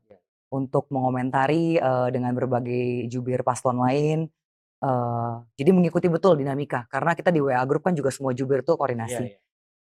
untuk 0.53 0.89
mengomentari 0.93 1.77
eh, 1.81 2.09
dengan 2.13 2.37
berbagai 2.37 3.09
jubir 3.09 3.41
paslon 3.41 3.81
lain. 3.81 4.29
eh, 4.83 5.33
jadi 5.55 5.71
mengikuti 5.71 6.11
betul 6.11 6.35
dinamika, 6.35 6.83
karena 6.91 7.15
kita 7.15 7.31
di 7.31 7.39
WA 7.39 7.63
Group 7.63 7.87
kan 7.87 7.95
juga 7.95 8.11
semua 8.11 8.35
jubir 8.35 8.67
tuh 8.67 8.75
koordinasi. 8.75 9.31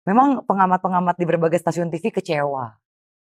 Memang 0.03 0.43
pengamat-pengamat 0.43 1.15
di 1.15 1.23
berbagai 1.23 1.55
stasiun 1.63 1.87
TV 1.87 2.11
kecewa, 2.11 2.75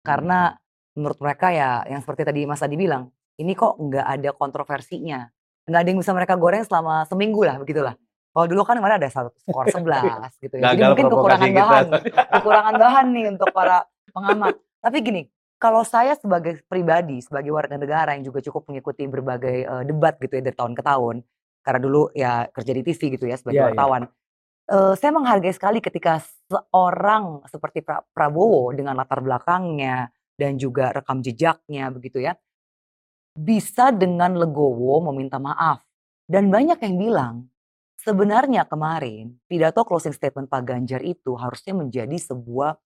karena 0.03 0.59
menurut 0.99 1.23
mereka 1.23 1.55
ya 1.55 1.87
yang 1.87 2.03
seperti 2.03 2.27
tadi 2.27 2.41
Mas 2.51 2.67
Adi 2.67 2.75
bilang, 2.75 3.15
ini 3.37 3.53
kok 3.53 3.77
nggak 3.77 4.07
ada 4.07 4.31
kontroversinya, 4.33 5.29
nggak 5.65 5.81
ada 5.81 5.89
yang 5.89 6.01
bisa 6.01 6.13
mereka 6.13 6.35
goreng 6.35 6.63
selama 6.63 7.07
seminggu 7.07 7.43
lah 7.43 7.57
begitulah. 7.57 7.95
Kalau 8.33 8.47
dulu 8.49 8.65
kan 8.65 8.81
kemarin 8.81 8.97
ada 8.97 9.11
satu 9.13 9.29
skor 9.39 9.69
11 9.69 10.41
gitu 10.41 10.55
ya. 10.57 10.73
Jadi 10.73 10.81
Gagal 10.81 10.89
mungkin 10.91 11.05
provokasi 11.07 11.21
kekurangan 11.37 11.53
kita. 11.53 11.61
bahan, 11.61 11.87
kekurangan 12.33 12.75
bahan 12.81 13.07
nih 13.13 13.25
untuk 13.29 13.49
para 13.53 13.77
pengamat. 14.09 14.55
Tapi 14.81 14.97
gini, 14.99 15.23
kalau 15.57 15.85
saya 15.85 16.17
sebagai 16.17 16.65
pribadi, 16.65 17.21
sebagai 17.21 17.53
warga 17.53 17.77
negara 17.77 18.17
yang 18.17 18.25
juga 18.25 18.41
cukup 18.41 18.73
mengikuti 18.73 19.05
berbagai 19.05 19.57
eh, 19.63 19.83
debat 19.85 20.17
gitu 20.17 20.33
ya 20.33 20.43
dari 20.43 20.57
tahun 20.57 20.73
ke 20.73 20.83
tahun, 20.83 21.15
karena 21.61 21.79
dulu 21.79 22.03
ya 22.13 22.33
kerja 22.49 22.73
di 22.73 22.83
TV 22.83 23.01
gitu 23.15 23.25
ya 23.29 23.37
sebagai 23.37 23.61
Iya, 23.61 23.65
iya. 23.65 23.73
wartawan. 23.77 24.03
Eh, 24.65 24.95
saya 24.97 25.11
menghargai 25.13 25.53
sekali 25.53 25.79
ketika 25.79 26.17
seorang 26.49 27.45
seperti 27.47 27.85
Pra- 27.85 28.01
Prabowo 28.11 28.73
dengan 28.73 28.97
latar 28.97 29.21
belakangnya 29.21 30.09
dan 30.35 30.57
juga 30.57 30.89
rekam 30.91 31.21
jejaknya 31.21 31.93
begitu 31.93 32.17
ya, 32.17 32.33
bisa 33.33 33.91
dengan 33.93 34.37
legowo 34.37 35.01
meminta 35.13 35.41
maaf. 35.41 35.83
Dan 36.29 36.49
banyak 36.49 36.79
yang 36.81 36.97
bilang, 36.97 37.35
sebenarnya 38.01 38.65
kemarin 38.69 39.37
pidato 39.49 39.85
closing 39.85 40.15
statement 40.15 40.49
Pak 40.49 40.63
Ganjar 40.65 41.03
itu 41.05 41.37
harusnya 41.37 41.77
menjadi 41.77 42.17
sebuah 42.17 42.77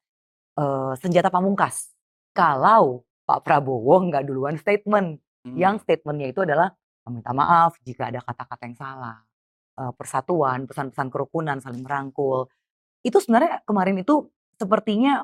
eh, 0.59 0.95
senjata 0.99 1.29
pamungkas. 1.29 1.93
Kalau 2.35 3.07
Pak 3.27 3.43
Prabowo 3.43 4.03
nggak 4.07 4.25
duluan 4.29 4.57
statement, 4.61 5.19
yang 5.55 5.79
statementnya 5.79 6.35
itu 6.35 6.43
adalah 6.43 6.75
meminta 7.07 7.31
maaf 7.31 7.79
jika 7.87 8.11
ada 8.11 8.19
kata-kata 8.19 8.63
yang 8.67 8.79
salah, 8.79 9.27
Eh, 9.77 9.93
persatuan, 9.93 10.65
pesan-pesan 10.65 11.13
kerukunan, 11.13 11.61
saling 11.61 11.85
merangkul. 11.85 12.49
Itu 13.05 13.21
sebenarnya 13.21 13.61
kemarin 13.69 14.01
itu 14.01 14.25
sepertinya 14.57 15.21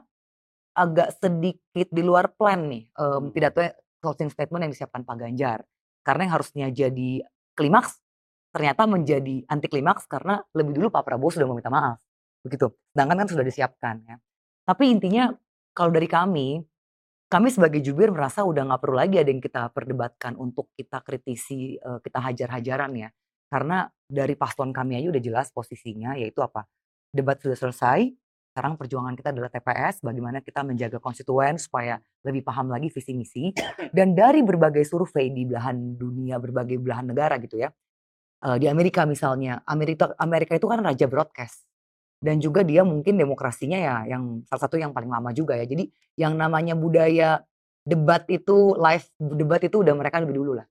agak 0.76 1.16
sedikit 1.16 1.88
di 1.88 2.02
luar 2.04 2.32
plan 2.36 2.68
nih 2.68 2.84
em, 2.84 3.24
pidato 3.32 3.60
closing 4.02 4.28
statement 4.28 4.66
yang 4.66 4.72
disiapkan 4.74 5.06
Pak 5.06 5.16
Ganjar. 5.22 5.62
Karena 6.02 6.26
yang 6.26 6.34
harusnya 6.34 6.66
jadi 6.74 7.22
klimaks 7.54 8.02
ternyata 8.52 8.84
menjadi 8.84 9.48
anti 9.48 9.66
klimaks 9.70 10.04
karena 10.04 10.42
lebih 10.52 10.76
dulu 10.76 10.92
Pak 10.92 11.08
Prabowo 11.08 11.30
sudah 11.32 11.48
meminta 11.48 11.72
maaf. 11.72 11.96
Begitu. 12.44 12.68
Sedangkan 12.92 13.24
kan 13.24 13.28
sudah 13.30 13.44
disiapkan 13.46 14.02
ya. 14.04 14.16
Tapi 14.66 14.92
intinya 14.92 15.32
kalau 15.72 15.94
dari 15.94 16.10
kami, 16.10 16.60
kami 17.32 17.48
sebagai 17.48 17.80
jubir 17.80 18.12
merasa 18.12 18.44
udah 18.44 18.68
nggak 18.68 18.80
perlu 18.82 18.96
lagi 19.00 19.16
ada 19.16 19.30
yang 19.32 19.40
kita 19.40 19.72
perdebatkan 19.72 20.36
untuk 20.36 20.68
kita 20.76 21.00
kritisi, 21.00 21.80
eh, 21.80 21.98
kita 22.04 22.20
hajar-hajaran 22.20 22.92
ya. 22.92 23.08
Karena 23.48 23.88
dari 24.04 24.36
paslon 24.36 24.74
kami 24.76 25.00
aja 25.00 25.08
udah 25.08 25.22
jelas 25.22 25.48
posisinya 25.48 26.12
yaitu 26.20 26.44
apa? 26.44 26.68
Debat 27.08 27.40
sudah 27.40 27.56
selesai, 27.56 28.12
sekarang 28.52 28.76
perjuangan 28.76 29.16
kita 29.16 29.32
adalah 29.32 29.48
TPS, 29.48 30.04
bagaimana 30.04 30.44
kita 30.44 30.60
menjaga 30.60 31.00
konstituen 31.00 31.56
supaya 31.56 31.96
lebih 32.20 32.44
paham 32.44 32.68
lagi 32.68 32.92
visi 32.92 33.16
misi. 33.16 33.44
Dan 33.96 34.12
dari 34.12 34.44
berbagai 34.44 34.84
survei 34.84 35.32
di 35.32 35.48
belahan 35.48 35.96
dunia, 35.96 36.36
berbagai 36.36 36.76
belahan 36.76 37.08
negara 37.08 37.40
gitu 37.40 37.56
ya. 37.56 37.72
eh, 38.44 38.56
di 38.60 38.68
Amerika 38.68 39.08
misalnya, 39.08 39.64
Amerika 39.64 40.12
Amerika 40.20 40.52
itu 40.52 40.68
kan 40.68 40.84
raja 40.84 41.08
broadcast. 41.08 41.64
Dan 42.20 42.44
juga 42.44 42.60
dia 42.60 42.84
mungkin 42.84 43.16
demokrasinya 43.16 43.78
ya 43.80 43.96
yang 44.04 44.44
salah 44.44 44.68
satu 44.68 44.76
yang 44.76 44.92
paling 44.92 45.08
lama 45.08 45.32
juga 45.32 45.56
ya. 45.56 45.64
Jadi 45.64 45.88
yang 46.20 46.36
namanya 46.36 46.76
budaya 46.76 47.40
debat 47.88 48.28
itu 48.28 48.76
live 48.76 49.08
debat 49.16 49.64
itu 49.64 49.80
udah 49.80 49.96
mereka 49.96 50.20
lebih 50.20 50.36
dulu 50.36 50.60
lah. 50.60 50.68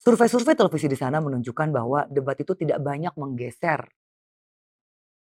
Survei-survei 0.00 0.56
televisi 0.56 0.88
di 0.88 0.96
sana 0.96 1.20
menunjukkan 1.20 1.68
bahwa 1.68 2.08
debat 2.08 2.36
itu 2.40 2.56
tidak 2.56 2.80
banyak 2.80 3.12
menggeser 3.12 3.84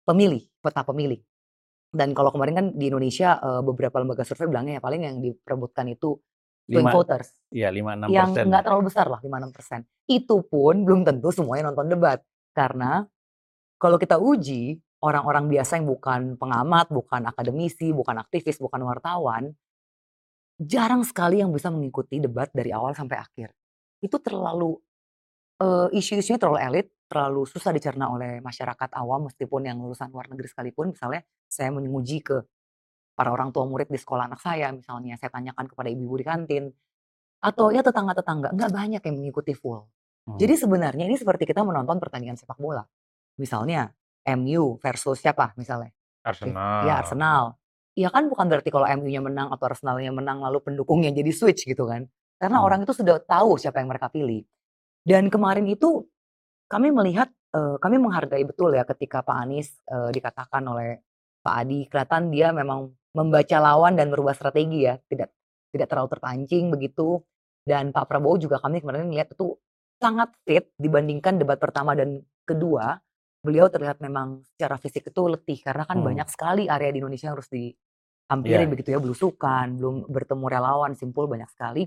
pemilih, 0.06 0.46
peta 0.62 0.86
pemilih. 0.86 1.22
Dan 1.92 2.16
kalau 2.16 2.32
kemarin 2.32 2.56
kan 2.56 2.66
di 2.72 2.88
Indonesia 2.88 3.36
beberapa 3.60 4.00
lembaga 4.00 4.24
survei 4.24 4.48
bilangnya 4.48 4.80
ya 4.80 4.82
paling 4.82 5.02
yang 5.04 5.20
diperebutkan 5.20 5.92
itu 5.92 6.16
swing 6.72 6.88
voters 6.88 7.36
Iya, 7.52 7.68
5-6 7.68 8.08
yang 8.16 8.32
persen. 8.32 8.46
nggak 8.48 8.64
terlalu 8.64 8.84
besar 8.88 9.06
lah 9.12 9.20
5-6 9.20 9.52
persen. 9.52 9.80
Itu 10.08 10.36
pun 10.48 10.88
belum 10.88 11.04
tentu 11.04 11.28
semuanya 11.36 11.68
nonton 11.68 11.92
debat. 11.92 12.24
Karena 12.56 13.04
kalau 13.76 14.00
kita 14.00 14.16
uji 14.16 14.80
orang-orang 15.04 15.52
biasa 15.52 15.82
yang 15.82 15.88
bukan 15.92 16.40
pengamat, 16.40 16.88
bukan 16.88 17.28
akademisi, 17.28 17.92
bukan 17.92 18.24
aktivis, 18.24 18.62
bukan 18.62 18.88
wartawan, 18.88 19.52
jarang 20.62 21.04
sekali 21.04 21.42
yang 21.44 21.52
bisa 21.52 21.68
mengikuti 21.74 22.22
debat 22.24 22.48
dari 22.56 22.72
awal 22.72 22.96
sampai 22.96 23.20
akhir. 23.20 23.52
Itu 24.00 24.22
terlalu 24.24 24.80
eh, 25.60 25.88
isu-isunya 25.98 26.40
terlalu 26.40 26.60
elit, 26.62 26.88
terlalu 27.12 27.44
susah 27.44 27.76
dicerna 27.76 28.08
oleh 28.08 28.40
masyarakat 28.40 28.96
awam 28.96 29.28
meskipun 29.28 29.68
yang 29.68 29.78
lulusan 29.84 30.08
luar 30.16 30.32
negeri 30.32 30.48
sekalipun. 30.48 30.96
Misalnya 30.96 31.28
saya 31.52 31.68
menguji 31.76 32.24
ke 32.24 32.40
para 33.12 33.36
orang 33.36 33.52
tua 33.52 33.68
murid 33.68 33.92
di 33.92 34.00
sekolah 34.00 34.32
anak 34.32 34.40
saya 34.40 34.72
misalnya, 34.72 35.20
saya 35.20 35.28
tanyakan 35.28 35.68
kepada 35.68 35.92
ibu-ibu 35.92 36.16
di 36.16 36.26
kantin, 36.26 36.64
atau 37.44 37.74
ya 37.76 37.84
tetangga-tetangga, 37.84 38.56
nggak 38.56 38.72
banyak 38.72 39.02
yang 39.04 39.16
mengikuti 39.20 39.52
full. 39.52 39.84
Hmm. 40.26 40.38
Jadi 40.40 40.54
sebenarnya 40.56 41.04
ini 41.10 41.20
seperti 41.20 41.44
kita 41.44 41.66
menonton 41.66 42.00
pertandingan 42.00 42.40
sepak 42.40 42.56
bola. 42.56 42.86
Misalnya 43.42 43.92
MU 44.38 44.78
versus 44.78 45.18
siapa 45.20 45.52
misalnya? 45.58 45.92
Arsenal. 46.22 46.86
Ya 46.86 46.94
Arsenal. 47.02 47.44
Ya 47.98 48.10
kan 48.14 48.32
bukan 48.32 48.48
berarti 48.48 48.70
kalau 48.72 48.88
MU-nya 48.88 49.20
menang 49.20 49.52
atau 49.52 49.68
Arsenalnya 49.68 50.14
menang 50.14 50.40
lalu 50.40 50.64
pendukungnya 50.64 51.12
jadi 51.12 51.34
switch 51.34 51.68
gitu 51.68 51.90
kan. 51.90 52.08
Karena 52.38 52.62
Hmm. 52.62 52.68
orang 52.70 52.80
itu 52.86 52.94
sudah 52.94 53.20
tahu 53.20 53.58
siapa 53.58 53.82
yang 53.82 53.90
mereka 53.90 54.08
pilih. 54.14 54.46
Dan 55.02 55.34
kemarin 55.34 55.66
itu 55.66 56.06
kami 56.72 56.88
melihat, 56.96 57.28
eh, 57.52 57.76
kami 57.84 58.00
menghargai 58.00 58.48
betul 58.48 58.72
ya 58.72 58.88
ketika 58.88 59.20
Pak 59.22 59.38
Anies 59.44 59.76
eh, 59.92 60.10
dikatakan 60.16 60.64
oleh 60.64 61.04
Pak 61.44 61.56
Adi, 61.68 61.80
kelihatan 61.92 62.32
dia 62.32 62.56
memang 62.56 62.88
membaca 63.12 63.58
lawan 63.60 64.00
dan 64.00 64.08
berubah 64.08 64.32
strategi 64.32 64.88
ya, 64.88 64.96
tidak 65.12 65.36
tidak 65.76 65.88
terlalu 65.92 66.10
terpancing 66.16 66.72
begitu. 66.72 67.20
Dan 67.62 67.92
Pak 67.94 68.08
Prabowo 68.10 68.40
juga 68.42 68.58
kami 68.58 68.80
kemarin 68.82 69.12
lihat 69.14 69.36
itu 69.36 69.54
sangat 70.02 70.34
fit 70.48 70.72
dibandingkan 70.80 71.38
debat 71.38 71.60
pertama 71.62 71.94
dan 71.94 72.24
kedua. 72.48 72.98
Beliau 73.46 73.70
terlihat 73.70 74.02
memang 74.02 74.42
secara 74.54 74.78
fisik 74.82 75.10
itu 75.12 75.22
letih 75.30 75.60
karena 75.62 75.86
kan 75.86 76.02
Hmm. 76.02 76.08
banyak 76.14 76.28
sekali 76.30 76.66
area 76.70 76.90
di 76.94 77.02
Indonesia 77.02 77.30
yang 77.30 77.38
harus 77.38 77.50
dihampiri 77.54 78.64
Iya. 78.66 78.70
begitu 78.70 78.90
ya, 78.96 79.00
belusukan, 79.02 79.78
belum 79.78 79.96
bertemu 80.10 80.46
relawan, 80.50 80.92
simpul 80.98 81.26
banyak 81.30 81.50
sekali. 81.54 81.86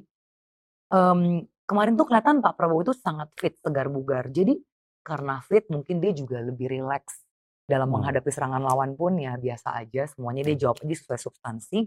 Em, 0.94 1.20
kemarin 1.66 1.94
tuh 1.98 2.06
kelihatan 2.06 2.38
Pak 2.44 2.54
Prabowo 2.58 2.82
itu 2.84 2.94
sangat 2.94 3.32
fit, 3.38 3.56
segar 3.62 3.88
bugar. 3.90 4.28
Jadi 4.30 4.54
karena 5.04 5.44
fit 5.44 5.68
mungkin 5.68 6.00
dia 6.00 6.10
juga 6.16 6.40
lebih 6.40 6.72
rileks 6.72 7.22
dalam 7.68 7.88
Hmm. 7.92 8.00
menghadapi 8.00 8.28
serangan 8.32 8.60
lawan 8.64 8.96
pun 8.96 9.16
ya 9.20 9.36
biasa 9.36 9.76
aja, 9.84 10.08
semuanya 10.08 10.42
dia 10.44 10.56
jawab 10.68 10.80
aja 10.84 10.96
sesuai 10.96 11.20
substansi. 11.20 11.80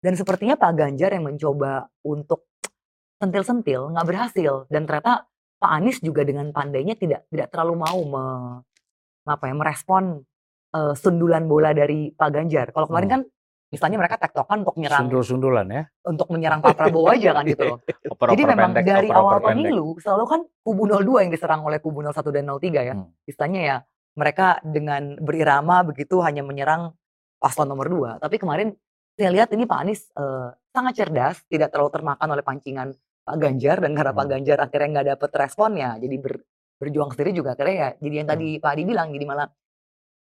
Dan 0.00 0.16
sepertinya 0.16 0.56
Pak 0.56 0.72
Ganjar 0.76 1.12
yang 1.12 1.28
mencoba 1.28 1.88
untuk 2.04 2.48
sentil-sentil 3.20 3.92
nggak 3.92 4.06
berhasil 4.08 4.64
dan 4.72 4.88
ternyata 4.88 5.28
Pak 5.60 5.70
Anies 5.76 6.00
juga 6.00 6.24
dengan 6.24 6.48
pandainya 6.56 6.96
tidak 6.96 7.28
tidak 7.28 7.52
terlalu 7.52 7.74
mau 7.84 8.00
me, 8.00 8.24
apa 9.28 9.44
ya 9.48 9.54
merespon 9.56 10.24
eh, 10.72 10.94
sundulan 10.96 11.44
bola 11.50 11.74
dari 11.76 12.14
Pak 12.14 12.30
Ganjar. 12.32 12.66
Kalau 12.72 12.86
kemarin 12.88 13.08
Hmm. 13.10 13.14
kan 13.20 13.22
misalnya 13.70 13.98
mereka 14.02 14.18
tektokan 14.18 14.66
untuk 14.66 14.76
nyerang 14.76 15.06
Sundul-sundulan 15.06 15.66
ya. 15.70 15.82
untuk 16.02 16.26
menyerang 16.34 16.58
Pak 16.58 16.74
Prabowo 16.74 17.06
aja 17.08 17.30
kan 17.38 17.44
gitu 17.46 17.62
loh. 17.64 17.78
Oper-oper 18.12 18.34
Jadi 18.34 18.42
memang 18.42 18.70
pendek, 18.74 18.84
dari 18.84 19.08
awal 19.08 19.38
pemilu 19.38 19.94
selalu 20.02 20.24
kan 20.26 20.40
kubu 20.66 20.82
02 20.90 21.22
yang 21.24 21.32
diserang 21.32 21.62
oleh 21.62 21.78
kubu 21.78 22.02
01 22.02 22.18
dan 22.34 22.44
03 22.50 22.88
ya. 22.90 22.94
Hmm. 22.98 23.08
Istilahnya 23.24 23.60
ya 23.62 23.76
mereka 24.18 24.58
dengan 24.66 25.14
berirama 25.22 25.86
begitu 25.86 26.18
hanya 26.26 26.42
menyerang 26.42 26.90
paslon 27.38 27.70
nomor 27.70 27.86
2. 27.86 28.18
Tapi 28.18 28.36
kemarin 28.36 28.74
saya 29.14 29.30
lihat 29.30 29.48
ini 29.54 29.64
Pak 29.64 29.78
Anies 29.78 30.10
eh, 30.12 30.48
sangat 30.74 30.94
cerdas, 30.98 31.36
tidak 31.46 31.70
terlalu 31.70 31.94
termakan 31.94 32.28
oleh 32.34 32.42
pancingan 32.42 32.90
Pak 33.22 33.36
Ganjar 33.38 33.78
dan 33.78 33.94
karena 33.94 34.10
Pak 34.10 34.24
Hmm. 34.26 34.32
Ganjar 34.34 34.58
akhirnya 34.58 34.88
nggak 34.98 35.06
dapet 35.14 35.30
respon 35.38 35.70
ya 35.78 35.94
jadi 35.94 36.16
ber- 36.18 36.42
berjuang 36.80 37.12
sendiri 37.12 37.30
juga 37.36 37.52
akhirnya 37.54 37.76
ya 37.76 37.88
jadi 38.00 38.14
yang 38.24 38.28
tadi 38.32 38.48
Pak 38.56 38.70
Adi 38.72 38.82
bilang 38.88 39.12
jadi 39.12 39.24
malah 39.28 39.46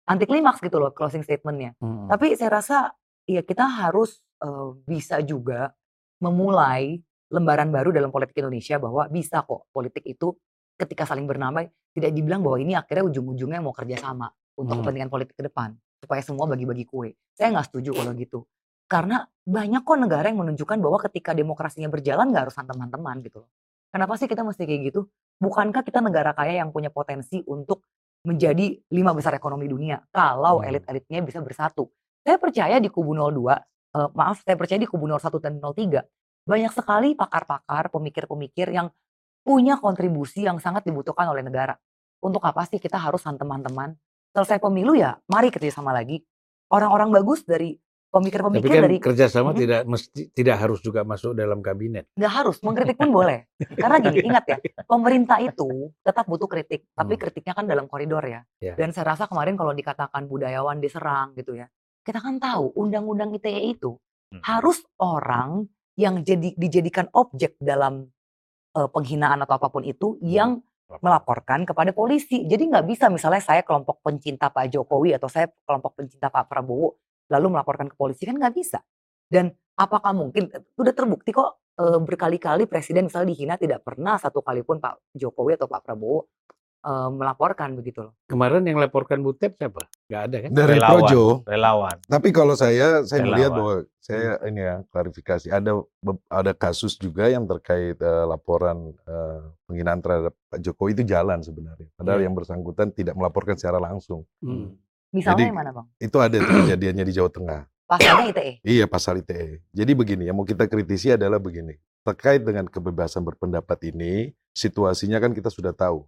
anti 0.04 0.24
klimaks 0.26 0.58
gitu 0.60 0.76
loh 0.76 0.90
closing 0.92 1.22
statementnya. 1.22 1.72
Hmm. 1.78 2.10
Tapi 2.10 2.34
saya 2.34 2.50
rasa 2.60 2.92
ya 3.28 3.44
kita 3.44 3.68
harus 3.68 4.18
eh, 4.40 4.68
bisa 4.88 5.20
juga 5.20 5.76
memulai 6.18 6.98
lembaran 7.28 7.68
baru 7.68 7.92
dalam 7.92 8.08
politik 8.08 8.40
Indonesia 8.40 8.80
bahwa 8.80 9.04
bisa 9.12 9.44
kok 9.44 9.68
politik 9.70 10.02
itu 10.08 10.32
ketika 10.80 11.04
saling 11.04 11.28
bernamai 11.28 11.68
tidak 11.92 12.10
dibilang 12.16 12.40
bahwa 12.40 12.56
ini 12.56 12.72
akhirnya 12.72 13.04
ujung-ujungnya 13.12 13.60
mau 13.60 13.74
kerjasama 13.76 14.32
untuk 14.56 14.78
Hmm. 14.78 14.82
kepentingan 14.82 15.10
politik 15.12 15.36
ke 15.36 15.44
depan 15.44 15.76
supaya 15.98 16.22
semua 16.24 16.46
bagi-bagi 16.48 16.86
kue. 16.88 17.12
Saya 17.36 17.52
nggak 17.52 17.68
setuju 17.68 17.90
kalau 17.92 18.14
gitu. 18.16 18.46
Karena 18.88 19.26
banyak 19.44 19.82
kok 19.84 19.98
negara 20.00 20.26
yang 20.32 20.40
menunjukkan 20.40 20.78
bahwa 20.80 20.98
ketika 21.04 21.36
demokrasinya 21.36 21.92
berjalan 21.92 22.32
nggak 22.32 22.48
harus 22.48 22.56
teman-teman 22.56 23.20
gitu 23.20 23.44
loh. 23.44 23.50
Kenapa 23.92 24.16
sih 24.16 24.30
kita 24.30 24.40
mesti 24.46 24.64
kayak 24.64 24.80
gitu? 24.94 25.00
Bukankah 25.42 25.82
kita 25.84 26.00
negara 26.00 26.32
kaya 26.32 26.64
yang 26.64 26.72
punya 26.72 26.88
potensi 26.88 27.42
untuk 27.44 27.84
menjadi 28.24 28.78
lima 28.90 29.12
besar 29.12 29.36
ekonomi 29.36 29.68
dunia 29.68 30.00
kalau 30.10 30.62
Hmm. 30.62 30.68
elit-elitnya 30.72 31.20
bisa 31.22 31.38
bersatu? 31.44 31.90
Saya 32.28 32.36
percaya 32.36 32.76
di 32.76 32.92
kubu 32.92 33.16
02, 33.16 33.56
eh, 33.96 34.08
maaf 34.12 34.44
saya 34.44 34.52
percaya 34.60 34.76
di 34.76 34.84
kubu 34.84 35.08
01 35.08 35.40
dan 35.40 35.56
03 35.64 36.04
banyak 36.44 36.72
sekali 36.76 37.16
pakar-pakar, 37.16 37.88
pemikir-pemikir 37.88 38.68
yang 38.68 38.92
punya 39.40 39.80
kontribusi 39.80 40.44
yang 40.44 40.60
sangat 40.60 40.84
dibutuhkan 40.84 41.24
oleh 41.24 41.40
negara. 41.40 41.72
Untuk 42.20 42.44
apa 42.44 42.68
sih 42.68 42.76
kita 42.76 43.00
harus 43.00 43.24
teman-teman? 43.24 43.96
Selesai 44.36 44.60
pemilu 44.60 44.92
ya, 44.92 45.16
mari 45.24 45.48
kerjasama 45.48 45.88
lagi. 45.96 46.20
Orang-orang 46.68 47.08
bagus 47.16 47.48
dari 47.48 47.72
Tapi 48.08 48.12
pemikir-pemikir 48.24 48.68
kan 48.72 48.84
dari 48.88 48.96
kerjasama 49.00 49.52
Mhm. 49.52 49.58
tidak 49.60 49.82
mesti 49.84 50.22
tidak 50.32 50.56
harus 50.60 50.80
juga 50.80 51.00
masuk 51.04 51.32
dalam 51.32 51.60
kabinet. 51.60 52.08
nggak 52.12 52.32
harus 52.44 52.56
mengkritik 52.60 52.96
pun 52.96 53.08
boleh. 53.08 53.48
Karena 53.76 54.00
gini, 54.04 54.16
ingat 54.28 54.44
ya, 54.48 54.56
pemerintah 54.84 55.40
itu 55.40 55.92
tetap 56.00 56.24
butuh 56.28 56.48
kritik, 56.48 56.88
tapi 56.92 57.16
Hmm. 57.16 57.20
kritiknya 57.24 57.52
kan 57.56 57.64
dalam 57.68 57.84
koridor 57.88 58.24
ya. 58.24 58.44
Ya. 58.60 58.76
Dan 58.76 58.92
saya 58.92 59.12
rasa 59.16 59.28
kemarin 59.28 59.56
kalau 59.56 59.72
dikatakan 59.72 60.24
budayawan 60.24 60.80
diserang 60.80 61.36
gitu 61.36 61.56
ya, 61.56 61.68
kita 62.06 62.18
kan 62.22 62.38
tahu 62.38 62.72
undang-undang 62.74 63.34
ITE 63.34 63.78
itu 63.78 63.98
Hmm. 64.28 64.44
harus 64.44 64.84
orang 65.00 65.64
yang 65.96 66.20
jadi 66.20 66.52
dijadikan 66.52 67.08
objek 67.16 67.56
dalam 67.58 68.12
eh, 68.76 68.88
penghinaan 68.92 69.40
atau 69.42 69.56
apa 69.56 69.72
pun 69.72 69.82
itu 69.82 70.20
yang 70.20 70.60
melaporkan 71.00 71.64
kepada 71.64 71.92
polisi. 71.92 72.44
Jadi 72.44 72.68
nggak 72.68 72.86
bisa 72.88 73.08
misalnya 73.08 73.40
saya 73.40 73.64
kelompok 73.64 74.00
pencinta 74.04 74.52
Pak 74.52 74.72
Jokowi 74.72 75.16
atau 75.16 75.28
saya 75.28 75.48
kelompok 75.64 76.00
pencinta 76.00 76.28
Pak 76.28 76.48
Prabowo 76.48 76.96
lalu 77.28 77.46
melaporkan 77.52 77.88
ke 77.88 77.96
polisi 77.96 78.24
kan 78.28 78.36
nggak 78.36 78.54
bisa. 78.56 78.80
Dan 79.28 79.52
apakah 79.76 80.12
mungkin 80.16 80.48
sudah 80.76 80.92
terbukti 80.96 81.32
kok 81.32 81.60
berkali-kali 81.78 82.66
presiden 82.66 83.06
misalnya 83.06 83.28
dihina 83.30 83.54
tidak 83.54 83.84
pernah 83.86 84.16
satu 84.16 84.40
kali 84.42 84.64
pun 84.64 84.80
Pak 84.80 85.12
Jokowi 85.14 85.60
atau 85.60 85.68
Pak 85.68 85.84
Prabowo 85.84 86.26
eh, 86.80 87.08
melaporkan 87.10 87.74
begitu 87.74 88.06
loh. 88.06 88.14
Kemarin 88.26 88.62
yang 88.62 88.78
laporkan 88.78 89.18
Butet 89.20 89.56
siapa? 89.56 89.86
Gak 90.06 90.22
ada 90.30 90.36
kan? 90.46 90.50
Dari 90.52 90.74
Relawan. 90.78 90.90
Projo. 91.02 91.22
Relawan. 91.44 91.96
Tapi 92.06 92.28
kalau 92.30 92.54
saya 92.54 93.02
saya 93.02 93.20
Relawan. 93.22 93.30
melihat 93.34 93.50
bahwa 93.54 93.74
saya 93.98 94.30
ini 94.48 94.60
ya 94.64 94.74
klarifikasi 94.88 95.46
ada 95.52 95.70
ada 96.32 96.52
kasus 96.56 96.96
juga 96.96 97.28
yang 97.28 97.44
terkait 97.44 97.98
eh, 97.98 98.24
laporan 98.24 98.96
eh, 99.04 99.40
penghinaan 99.66 100.00
terhadap 100.00 100.32
Pak 100.48 100.58
Jokowi 100.60 100.96
itu 100.96 101.04
jalan 101.04 101.40
sebenarnya. 101.40 101.88
Padahal 101.94 102.20
Iya. 102.20 102.26
yang 102.30 102.34
bersangkutan 102.34 102.88
tidak 102.90 103.14
melaporkan 103.14 103.58
secara 103.58 103.76
langsung. 103.76 104.24
Hmm. 104.40 104.74
Misalnya 105.08 105.40
Jadi- 105.40 105.48
yang 105.48 105.58
mana 105.58 105.70
bang? 105.72 105.86
Itu 105.98 106.16
ada 106.20 106.36
kejadiannya 106.36 107.04
di 107.04 107.12
Jawa 107.12 107.32
Tengah. 107.32 107.60
Pasalnya 107.88 108.28
ITE. 108.28 108.52
Iya 108.68 108.84
pasal 108.84 109.24
ITE. 109.24 109.64
Jadi 109.72 109.92
begini 109.96 110.28
yang 110.28 110.36
mau 110.36 110.44
kita 110.44 110.68
kritisi 110.68 111.08
adalah 111.08 111.40
begini. 111.40 111.72
Terkait 112.04 112.44
dengan 112.44 112.68
kebebasan 112.68 113.24
berpendapat 113.24 113.80
ini, 113.88 114.32
situasinya 114.52 115.16
kan 115.16 115.32
kita 115.32 115.48
sudah 115.48 115.72
tahu 115.72 116.04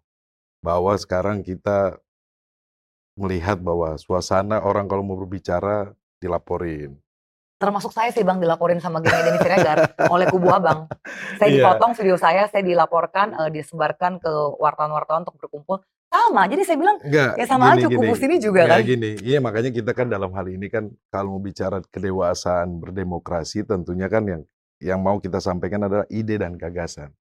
bahwa 0.61 0.93
sekarang 0.95 1.41
kita 1.41 1.97
melihat 3.17 3.61
bahwa 3.61 3.97
suasana 3.97 4.61
orang 4.61 4.87
kalau 4.87 5.05
mau 5.05 5.17
berbicara 5.17 5.93
dilaporin. 6.21 6.97
Termasuk 7.61 7.93
saya 7.93 8.09
sih 8.09 8.25
bang 8.25 8.41
dilaporin 8.41 8.81
sama 8.81 9.05
Gini 9.05 9.21
Denny 9.21 9.37
Siregar 9.37 9.85
oleh 10.15 10.25
kubu 10.33 10.49
abang. 10.49 10.89
Saya 11.37 11.49
Iya. 11.53 11.57
dipotong 11.61 11.93
video 11.93 12.17
saya, 12.17 12.49
saya 12.49 12.65
dilaporkan, 12.65 13.37
eh, 13.37 13.51
disebarkan 13.53 14.17
ke 14.17 14.33
wartawan-wartawan 14.57 15.29
untuk 15.29 15.37
berkumpul. 15.37 15.85
Sama, 16.11 16.49
jadi 16.49 16.67
saya 16.67 16.75
bilang 16.81 16.99
Enggak, 17.05 17.39
Ya 17.39 17.47
sama 17.47 17.71
aja, 17.71 17.87
kubu 17.87 18.17
sini 18.19 18.41
juga 18.43 18.67
kan. 18.67 18.83
gini, 18.83 19.15
iya 19.23 19.39
makanya 19.39 19.71
kita 19.71 19.93
kan 19.95 20.11
dalam 20.11 20.33
hal 20.35 20.49
ini 20.49 20.67
kan 20.67 20.89
kalau 21.07 21.37
mau 21.37 21.43
bicara 21.45 21.79
kedewasaan 21.87 22.83
berdemokrasi 22.83 23.63
tentunya 23.63 24.11
kan 24.11 24.25
yang 24.27 24.43
yang 24.81 24.99
mau 24.99 25.21
kita 25.21 25.39
sampaikan 25.39 25.85
adalah 25.87 26.09
ide 26.11 26.41
dan 26.41 26.57
gagasan. 26.57 27.13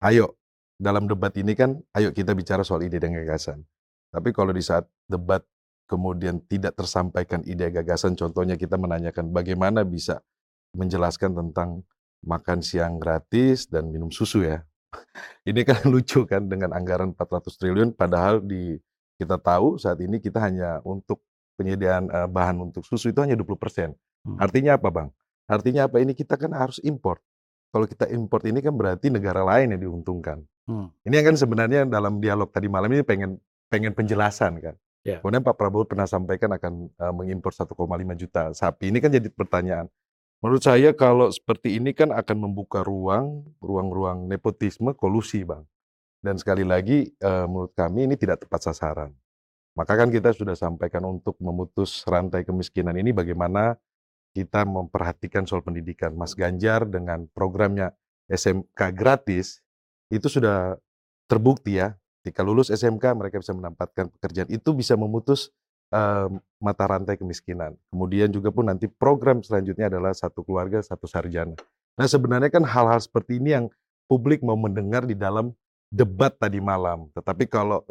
Ayo, 0.00 0.38
dalam 0.82 1.06
debat 1.06 1.30
ini 1.38 1.54
kan 1.54 1.78
ayo 1.94 2.10
kita 2.10 2.34
bicara 2.34 2.66
soal 2.66 2.82
ide 2.82 2.98
dan 2.98 3.14
gagasan. 3.14 3.62
Tapi 4.10 4.34
kalau 4.34 4.50
di 4.50 4.60
saat 4.60 4.90
debat 5.06 5.46
kemudian 5.86 6.42
tidak 6.50 6.74
tersampaikan 6.74 7.46
ide 7.46 7.70
gagasan, 7.70 8.18
contohnya 8.18 8.58
kita 8.58 8.74
menanyakan 8.74 9.30
bagaimana 9.30 9.86
bisa 9.86 10.18
menjelaskan 10.74 11.38
tentang 11.38 11.86
makan 12.26 12.58
siang 12.66 12.98
gratis 12.98 13.70
dan 13.70 13.94
minum 13.94 14.10
susu 14.10 14.42
ya. 14.42 14.66
Ini 15.48 15.62
kan 15.62 15.86
lucu 15.92 16.26
kan 16.26 16.50
dengan 16.50 16.74
anggaran 16.74 17.14
400 17.14 17.54
triliun 17.62 17.90
padahal 17.94 18.42
di 18.42 18.74
kita 19.22 19.38
tahu 19.38 19.78
saat 19.78 20.02
ini 20.02 20.18
kita 20.18 20.42
hanya 20.42 20.82
untuk 20.82 21.22
penyediaan 21.54 22.10
eh, 22.10 22.26
bahan 22.26 22.58
untuk 22.58 22.82
susu 22.82 23.14
itu 23.14 23.22
hanya 23.22 23.38
20%. 23.38 23.94
Hmm. 23.94 24.38
Artinya 24.42 24.74
apa, 24.74 24.90
Bang? 24.90 25.08
Artinya 25.46 25.86
apa? 25.86 26.02
Ini 26.02 26.10
kita 26.10 26.34
kan 26.34 26.50
harus 26.58 26.82
import. 26.82 27.22
Kalau 27.70 27.86
kita 27.86 28.10
import 28.10 28.42
ini 28.50 28.58
kan 28.58 28.74
berarti 28.74 29.14
negara 29.14 29.46
lain 29.46 29.78
yang 29.78 29.80
diuntungkan. 29.86 30.42
Hmm. 30.66 30.94
Ini 31.02 31.16
kan 31.26 31.34
sebenarnya 31.34 31.88
dalam 31.88 32.22
dialog 32.22 32.48
tadi 32.50 32.70
malam 32.70 32.90
ini 32.94 33.02
pengen 33.02 33.38
pengen 33.66 33.92
penjelasan 33.96 34.62
kan. 34.62 34.76
Ya. 35.02 35.18
Kemudian 35.18 35.42
Pak 35.42 35.58
Prabowo 35.58 35.82
pernah 35.82 36.06
sampaikan 36.06 36.54
akan 36.54 36.72
eh, 36.94 37.14
mengimpor 37.14 37.50
1,5 37.50 37.74
juta 38.14 38.54
sapi. 38.54 38.94
Ini 38.94 38.98
kan 39.02 39.10
jadi 39.10 39.28
pertanyaan. 39.32 39.86
Menurut 40.42 40.62
saya 40.62 40.90
kalau 40.94 41.30
seperti 41.30 41.78
ini 41.78 41.94
kan 41.94 42.10
akan 42.10 42.50
membuka 42.50 42.82
ruang, 42.82 43.46
ruang-ruang 43.62 44.26
nepotisme, 44.26 44.94
kolusi, 44.94 45.46
Bang. 45.46 45.66
Dan 46.22 46.38
sekali 46.38 46.62
lagi, 46.62 47.10
eh, 47.10 47.46
menurut 47.50 47.74
kami 47.74 48.06
ini 48.10 48.14
tidak 48.14 48.46
tepat 48.46 48.70
sasaran. 48.70 49.10
Maka 49.72 49.96
kan 49.96 50.12
kita 50.12 50.36
sudah 50.36 50.54
sampaikan 50.54 51.02
untuk 51.08 51.34
memutus 51.40 52.04
rantai 52.04 52.44
kemiskinan 52.44 52.94
ini 52.94 53.10
bagaimana 53.10 53.80
kita 54.36 54.68
memperhatikan 54.68 55.48
soal 55.48 55.64
pendidikan. 55.64 56.12
Mas 56.12 56.36
Ganjar 56.36 56.84
dengan 56.84 57.24
programnya 57.32 57.96
SMK 58.28 58.92
gratis 58.92 59.61
itu 60.12 60.28
sudah 60.28 60.76
terbukti 61.24 61.80
ya. 61.80 61.96
Ketika 62.22 62.44
lulus 62.44 62.70
SMK 62.70 63.18
mereka 63.18 63.40
bisa 63.40 63.56
mendapatkan 63.56 64.12
pekerjaan. 64.14 64.46
Itu 64.52 64.76
bisa 64.76 64.94
memutus 64.94 65.50
uh, 65.90 66.30
mata 66.60 66.84
rantai 66.86 67.18
kemiskinan. 67.18 67.74
Kemudian 67.90 68.30
juga 68.30 68.54
pun 68.54 68.68
nanti 68.68 68.86
program 68.86 69.42
selanjutnya 69.42 69.88
adalah 69.90 70.14
satu 70.14 70.44
keluarga 70.44 70.84
satu 70.84 71.08
sarjana. 71.08 71.56
Nah 71.98 72.06
sebenarnya 72.06 72.52
kan 72.52 72.62
hal-hal 72.62 73.00
seperti 73.00 73.40
ini 73.42 73.56
yang 73.56 73.66
publik 74.06 74.44
mau 74.44 74.54
mendengar 74.54 75.02
di 75.08 75.16
dalam 75.16 75.50
debat 75.88 76.30
tadi 76.36 76.60
malam. 76.62 77.08
Tetapi 77.16 77.44
kalau 77.48 77.82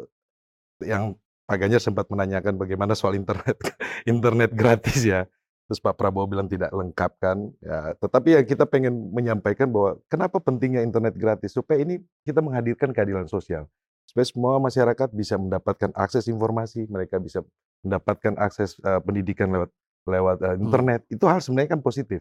yang 0.80 1.14
Pak 1.46 1.56
Ganjar 1.58 1.82
sempat 1.82 2.06
menanyakan 2.08 2.56
bagaimana 2.56 2.94
soal 2.96 3.18
internet 3.18 3.58
internet 4.12 4.50
gratis 4.54 5.02
ya. 5.02 5.26
Terus 5.72 5.80
Pak 5.80 5.96
Prabowo 5.96 6.28
bilang 6.28 6.52
tidak 6.52 6.68
lengkap 6.68 7.16
kan. 7.16 7.48
Ya, 7.64 7.96
tetapi 7.96 8.36
ya 8.36 8.40
kita 8.44 8.68
pengen 8.68 9.08
menyampaikan 9.08 9.72
bahwa 9.72 9.96
kenapa 10.12 10.36
pentingnya 10.36 10.84
internet 10.84 11.16
gratis 11.16 11.56
supaya 11.56 11.80
ini 11.80 12.04
kita 12.28 12.44
menghadirkan 12.44 12.92
keadilan 12.92 13.24
sosial 13.24 13.64
supaya 14.04 14.28
semua 14.28 14.60
masyarakat 14.60 15.08
bisa 15.16 15.40
mendapatkan 15.40 15.88
akses 15.96 16.28
informasi, 16.28 16.84
mereka 16.92 17.16
bisa 17.16 17.40
mendapatkan 17.80 18.36
akses 18.36 18.76
uh, 18.84 19.00
pendidikan 19.00 19.48
lewat 19.48 19.70
lewat 20.04 20.36
uh, 20.44 20.56
internet. 20.60 21.00
Hmm. 21.08 21.14
Itu 21.16 21.24
hal 21.24 21.40
sebenarnya 21.40 21.80
kan 21.80 21.80
positif. 21.80 22.20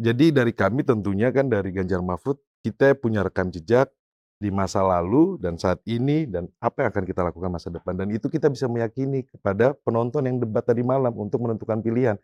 Jadi 0.00 0.32
dari 0.32 0.56
kami 0.56 0.80
tentunya 0.88 1.28
kan 1.28 1.52
dari 1.52 1.68
Ganjar 1.68 2.00
Mahfud 2.00 2.40
kita 2.64 2.96
punya 2.96 3.20
rekam 3.20 3.52
jejak 3.52 3.92
di 4.40 4.48
masa 4.48 4.80
lalu 4.80 5.36
dan 5.36 5.60
saat 5.60 5.84
ini 5.84 6.24
dan 6.24 6.48
apa 6.64 6.82
yang 6.82 6.88
akan 6.90 7.04
kita 7.04 7.20
lakukan 7.28 7.52
masa 7.52 7.68
depan 7.68 7.92
dan 7.94 8.08
itu 8.08 8.26
kita 8.32 8.48
bisa 8.48 8.66
meyakini 8.66 9.22
kepada 9.28 9.76
penonton 9.84 10.24
yang 10.24 10.40
debat 10.40 10.64
tadi 10.64 10.80
malam 10.80 11.12
untuk 11.14 11.44
menentukan 11.44 11.78
pilihan. 11.84 12.16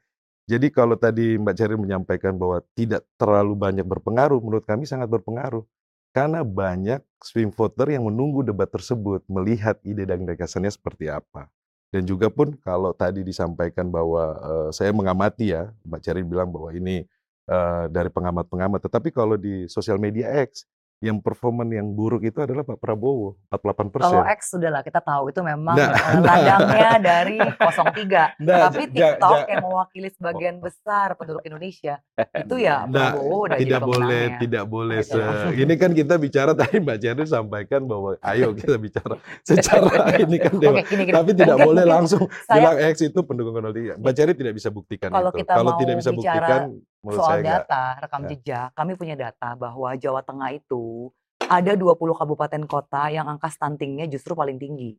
Jadi 0.48 0.72
kalau 0.72 0.96
tadi 0.96 1.36
Mbak 1.36 1.54
Ceril 1.60 1.76
menyampaikan 1.76 2.32
bahwa 2.32 2.64
tidak 2.72 3.04
terlalu 3.20 3.52
banyak 3.52 3.84
berpengaruh, 3.84 4.40
menurut 4.40 4.64
kami 4.64 4.88
sangat 4.88 5.12
berpengaruh. 5.12 5.60
Karena 6.16 6.40
banyak 6.40 7.04
swing 7.20 7.52
voter 7.52 7.92
yang 7.92 8.08
menunggu 8.08 8.40
debat 8.40 8.64
tersebut, 8.72 9.20
melihat 9.28 9.76
ide 9.84 10.08
dan 10.08 10.24
gagasannya 10.24 10.72
seperti 10.72 11.12
apa. 11.12 11.52
Dan 11.92 12.08
juga 12.08 12.32
pun 12.32 12.56
kalau 12.64 12.96
tadi 12.96 13.20
disampaikan 13.20 13.92
bahwa 13.92 14.24
uh, 14.40 14.68
saya 14.72 14.88
mengamati 14.96 15.52
ya, 15.52 15.68
Mbak 15.84 16.00
Ceri 16.00 16.24
bilang 16.24 16.48
bahwa 16.48 16.72
ini 16.72 17.04
uh, 17.48 17.92
dari 17.92 18.08
pengamat-pengamat. 18.08 18.80
Tetapi 18.88 19.12
kalau 19.12 19.36
di 19.36 19.68
sosial 19.68 20.00
media 20.00 20.32
X, 20.48 20.64
yang 20.98 21.22
performan 21.22 21.70
yang 21.70 21.86
buruk 21.94 22.26
itu 22.26 22.42
adalah 22.42 22.66
Pak 22.66 22.82
Prabowo 22.82 23.38
48 23.54 23.94
persen. 23.94 24.10
Kalau 24.10 24.22
X 24.26 24.40
sudahlah 24.50 24.82
kita 24.82 24.98
tahu 24.98 25.30
itu 25.30 25.40
memang 25.46 25.78
nah, 25.78 25.94
eh, 25.94 26.18
ladangnya 26.18 26.90
nah. 26.90 26.98
dari 26.98 27.36
03. 27.38 28.42
Nah, 28.42 28.58
Tapi 28.66 28.82
TikTok 28.90 29.38
ja, 29.38 29.46
ja, 29.46 29.50
yang 29.54 29.62
mewakili 29.62 30.08
sebagian 30.10 30.56
besar 30.58 31.14
penduduk 31.14 31.46
Indonesia 31.46 32.02
itu 32.42 32.54
ya 32.58 32.82
nah, 32.90 33.14
Prabowo 33.14 33.46
udah 33.46 33.58
tidak 33.62 33.82
boleh 33.86 34.22
tidak 34.42 34.64
boleh 34.66 34.98
se 35.06 35.22
ini 35.54 35.74
kan 35.78 35.90
kita 35.94 36.14
bicara 36.18 36.50
tadi 36.58 36.82
Mbak 36.82 36.98
Cherry 36.98 37.24
sampaikan 37.30 37.86
bahwa 37.86 38.18
ayo 38.34 38.50
kita 38.58 38.74
bicara 38.74 39.22
secara 39.48 40.18
ini 40.18 40.36
kan 40.42 40.54
dewa. 40.58 40.82
Okay, 40.82 40.84
gini, 40.90 41.02
gini. 41.06 41.14
Tapi 41.14 41.30
tidak 41.38 41.58
boleh 41.62 41.84
langsung 41.86 42.26
saya, 42.42 42.58
bilang 42.58 42.76
X 42.90 43.06
itu 43.06 43.20
pendukung 43.22 43.54
03. 43.54 44.02
Mbak 44.02 44.12
Cherry 44.18 44.34
tidak 44.34 44.54
bisa 44.58 44.68
buktikan 44.74 45.14
kalau 45.14 45.30
itu. 45.30 45.46
Kita 45.46 45.52
kalau 45.54 45.72
tidak 45.78 45.94
bisa 46.02 46.10
buktikan 46.10 46.74
Menurut 47.02 47.20
soal 47.22 47.38
saya 47.40 47.62
data, 47.62 47.82
enggak. 47.94 48.02
rekam 48.02 48.22
ya. 48.22 48.28
jejak, 48.34 48.68
kami 48.74 48.92
punya 48.98 49.14
data 49.14 49.48
bahwa 49.54 49.90
Jawa 49.94 50.20
Tengah 50.26 50.50
itu 50.50 51.14
ada 51.48 51.72
20 51.72 51.94
kabupaten 51.96 52.62
kota 52.68 53.08
yang 53.08 53.30
angka 53.30 53.48
stuntingnya 53.48 54.10
justru 54.10 54.34
paling 54.34 54.58
tinggi. 54.58 54.98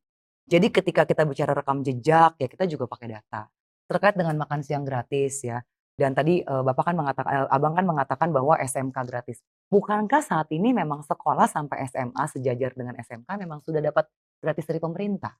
Jadi 0.50 0.68
ketika 0.74 1.06
kita 1.06 1.28
bicara 1.30 1.54
rekam 1.54 1.86
jejak, 1.86 2.40
ya 2.42 2.48
kita 2.50 2.66
juga 2.66 2.90
pakai 2.90 3.20
data. 3.20 3.46
Terkait 3.86 4.18
dengan 4.18 4.34
makan 4.42 4.66
siang 4.66 4.82
gratis 4.82 5.46
ya. 5.46 5.62
Dan 6.00 6.16
tadi 6.16 6.40
uh, 6.42 6.64
Bapak 6.64 6.90
kan 6.90 6.96
mengatakan, 6.96 7.32
uh, 7.46 7.50
Abang 7.52 7.76
kan 7.76 7.86
mengatakan 7.86 8.32
bahwa 8.32 8.56
SMK 8.56 8.98
gratis. 9.04 9.44
Bukankah 9.68 10.24
saat 10.24 10.48
ini 10.56 10.72
memang 10.72 11.04
sekolah 11.04 11.46
sampai 11.46 11.86
SMA 11.92 12.24
sejajar 12.32 12.72
dengan 12.74 12.96
SMK 12.98 13.28
memang 13.36 13.60
sudah 13.62 13.84
dapat 13.84 14.08
gratis 14.40 14.66
dari 14.66 14.80
pemerintah? 14.80 15.36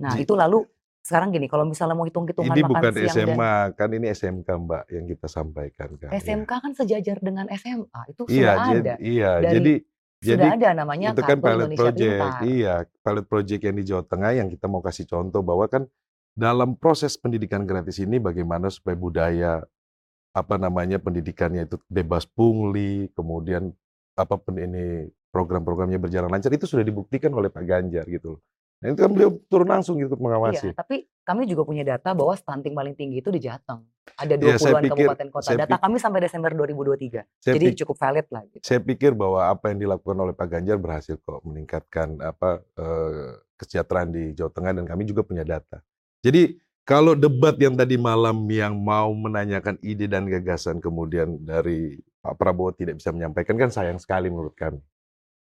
Nah 0.00 0.16
itu 0.16 0.32
lalu 0.32 0.64
sekarang 1.12 1.28
gini, 1.28 1.44
kalau 1.44 1.68
misalnya 1.68 1.92
mau 1.92 2.08
hitung-hitungan 2.08 2.56
Ini 2.56 2.64
makan 2.64 2.72
bukan 2.72 2.92
siang 2.96 3.12
SMA, 3.12 3.54
dan 3.68 3.76
kan 3.76 3.88
ini 3.92 4.06
SMK 4.08 4.48
Mbak 4.48 4.84
yang 4.88 5.04
kita 5.04 5.26
sampaikan 5.28 5.88
kan. 6.00 6.10
SMK 6.16 6.48
ya. 6.48 6.58
kan 6.64 6.72
sejajar 6.72 7.18
dengan 7.20 7.44
SMA, 7.52 8.00
itu 8.08 8.22
iya, 8.32 8.32
sudah 8.32 8.56
ada. 8.56 8.94
Iya, 8.96 9.30
Dari, 9.44 9.52
jadi 9.52 9.72
sudah 10.22 10.32
jadi 10.32 10.46
ada 10.56 10.68
namanya 10.72 11.08
itu 11.12 11.22
kan 11.26 11.38
pilot 11.44 11.68
Indonesia 11.68 11.82
project. 11.84 12.16
Pintar. 12.16 12.40
Iya, 12.48 12.74
pilot 13.04 13.26
project 13.28 13.62
yang 13.68 13.76
di 13.76 13.84
Jawa 13.84 14.04
Tengah 14.08 14.30
yang 14.32 14.48
kita 14.48 14.66
mau 14.72 14.80
kasih 14.80 15.04
contoh 15.04 15.42
bahwa 15.44 15.66
kan 15.68 15.82
dalam 16.32 16.80
proses 16.80 17.12
pendidikan 17.20 17.68
gratis 17.68 18.00
ini 18.00 18.16
bagaimana 18.16 18.72
supaya 18.72 18.96
budaya 18.96 19.52
apa 20.32 20.56
namanya 20.56 20.96
pendidikannya 20.96 21.68
itu 21.68 21.76
bebas 21.92 22.24
pungli, 22.24 23.12
kemudian 23.12 23.68
apa 24.16 24.40
ini 24.56 25.12
program-programnya 25.28 26.00
berjalan 26.00 26.32
lancar 26.32 26.52
itu 26.52 26.64
sudah 26.64 26.84
dibuktikan 26.84 27.32
oleh 27.36 27.52
Pak 27.52 27.64
Ganjar 27.64 28.08
gitu 28.08 28.38
loh. 28.38 28.40
Nah, 28.82 28.90
itu 28.90 28.98
kan 28.98 29.10
beliau 29.14 29.30
turun 29.46 29.70
langsung 29.70 29.94
ikut 30.02 30.18
mengawasi. 30.18 30.74
Iya, 30.74 30.74
tapi 30.74 31.06
kami 31.22 31.46
juga 31.46 31.62
punya 31.62 31.86
data 31.86 32.10
bahwa 32.18 32.34
stunting 32.34 32.74
paling 32.74 32.98
tinggi 32.98 33.22
itu 33.22 33.30
di 33.30 33.38
Jateng. 33.38 33.86
Ada 34.18 34.34
20-an 34.34 34.82
ya, 34.82 34.90
kabupaten 34.90 35.28
kota. 35.30 35.54
Data 35.54 35.76
kami 35.78 36.02
sampai 36.02 36.18
Desember 36.26 36.50
2023. 36.50 37.22
Jadi 37.46 37.66
pikir, 37.70 37.78
cukup 37.86 37.96
valid 38.02 38.26
lah. 38.34 38.42
Gitu. 38.50 38.66
Saya 38.66 38.82
pikir 38.82 39.14
bahwa 39.14 39.46
apa 39.46 39.70
yang 39.70 39.86
dilakukan 39.86 40.18
oleh 40.18 40.34
Pak 40.34 40.48
Ganjar 40.50 40.82
berhasil 40.82 41.14
kok 41.14 41.46
meningkatkan 41.46 42.18
apa 42.18 42.66
eh, 42.74 43.38
kesejahteraan 43.54 44.10
di 44.10 44.34
Jawa 44.34 44.50
Tengah 44.50 44.72
dan 44.74 44.84
kami 44.90 45.06
juga 45.06 45.22
punya 45.22 45.46
data. 45.46 45.78
Jadi 46.26 46.58
kalau 46.82 47.14
debat 47.14 47.54
yang 47.62 47.78
tadi 47.78 47.94
malam 47.94 48.42
yang 48.50 48.74
mau 48.74 49.14
menanyakan 49.14 49.78
ide 49.78 50.10
dan 50.10 50.26
gagasan 50.26 50.82
kemudian 50.82 51.38
dari 51.38 52.02
Pak 52.18 52.34
Prabowo 52.34 52.74
tidak 52.74 52.98
bisa 52.98 53.14
menyampaikan 53.14 53.54
kan 53.54 53.70
sayang 53.70 54.02
sekali 54.02 54.26
menurut 54.26 54.58
kami. 54.58 54.82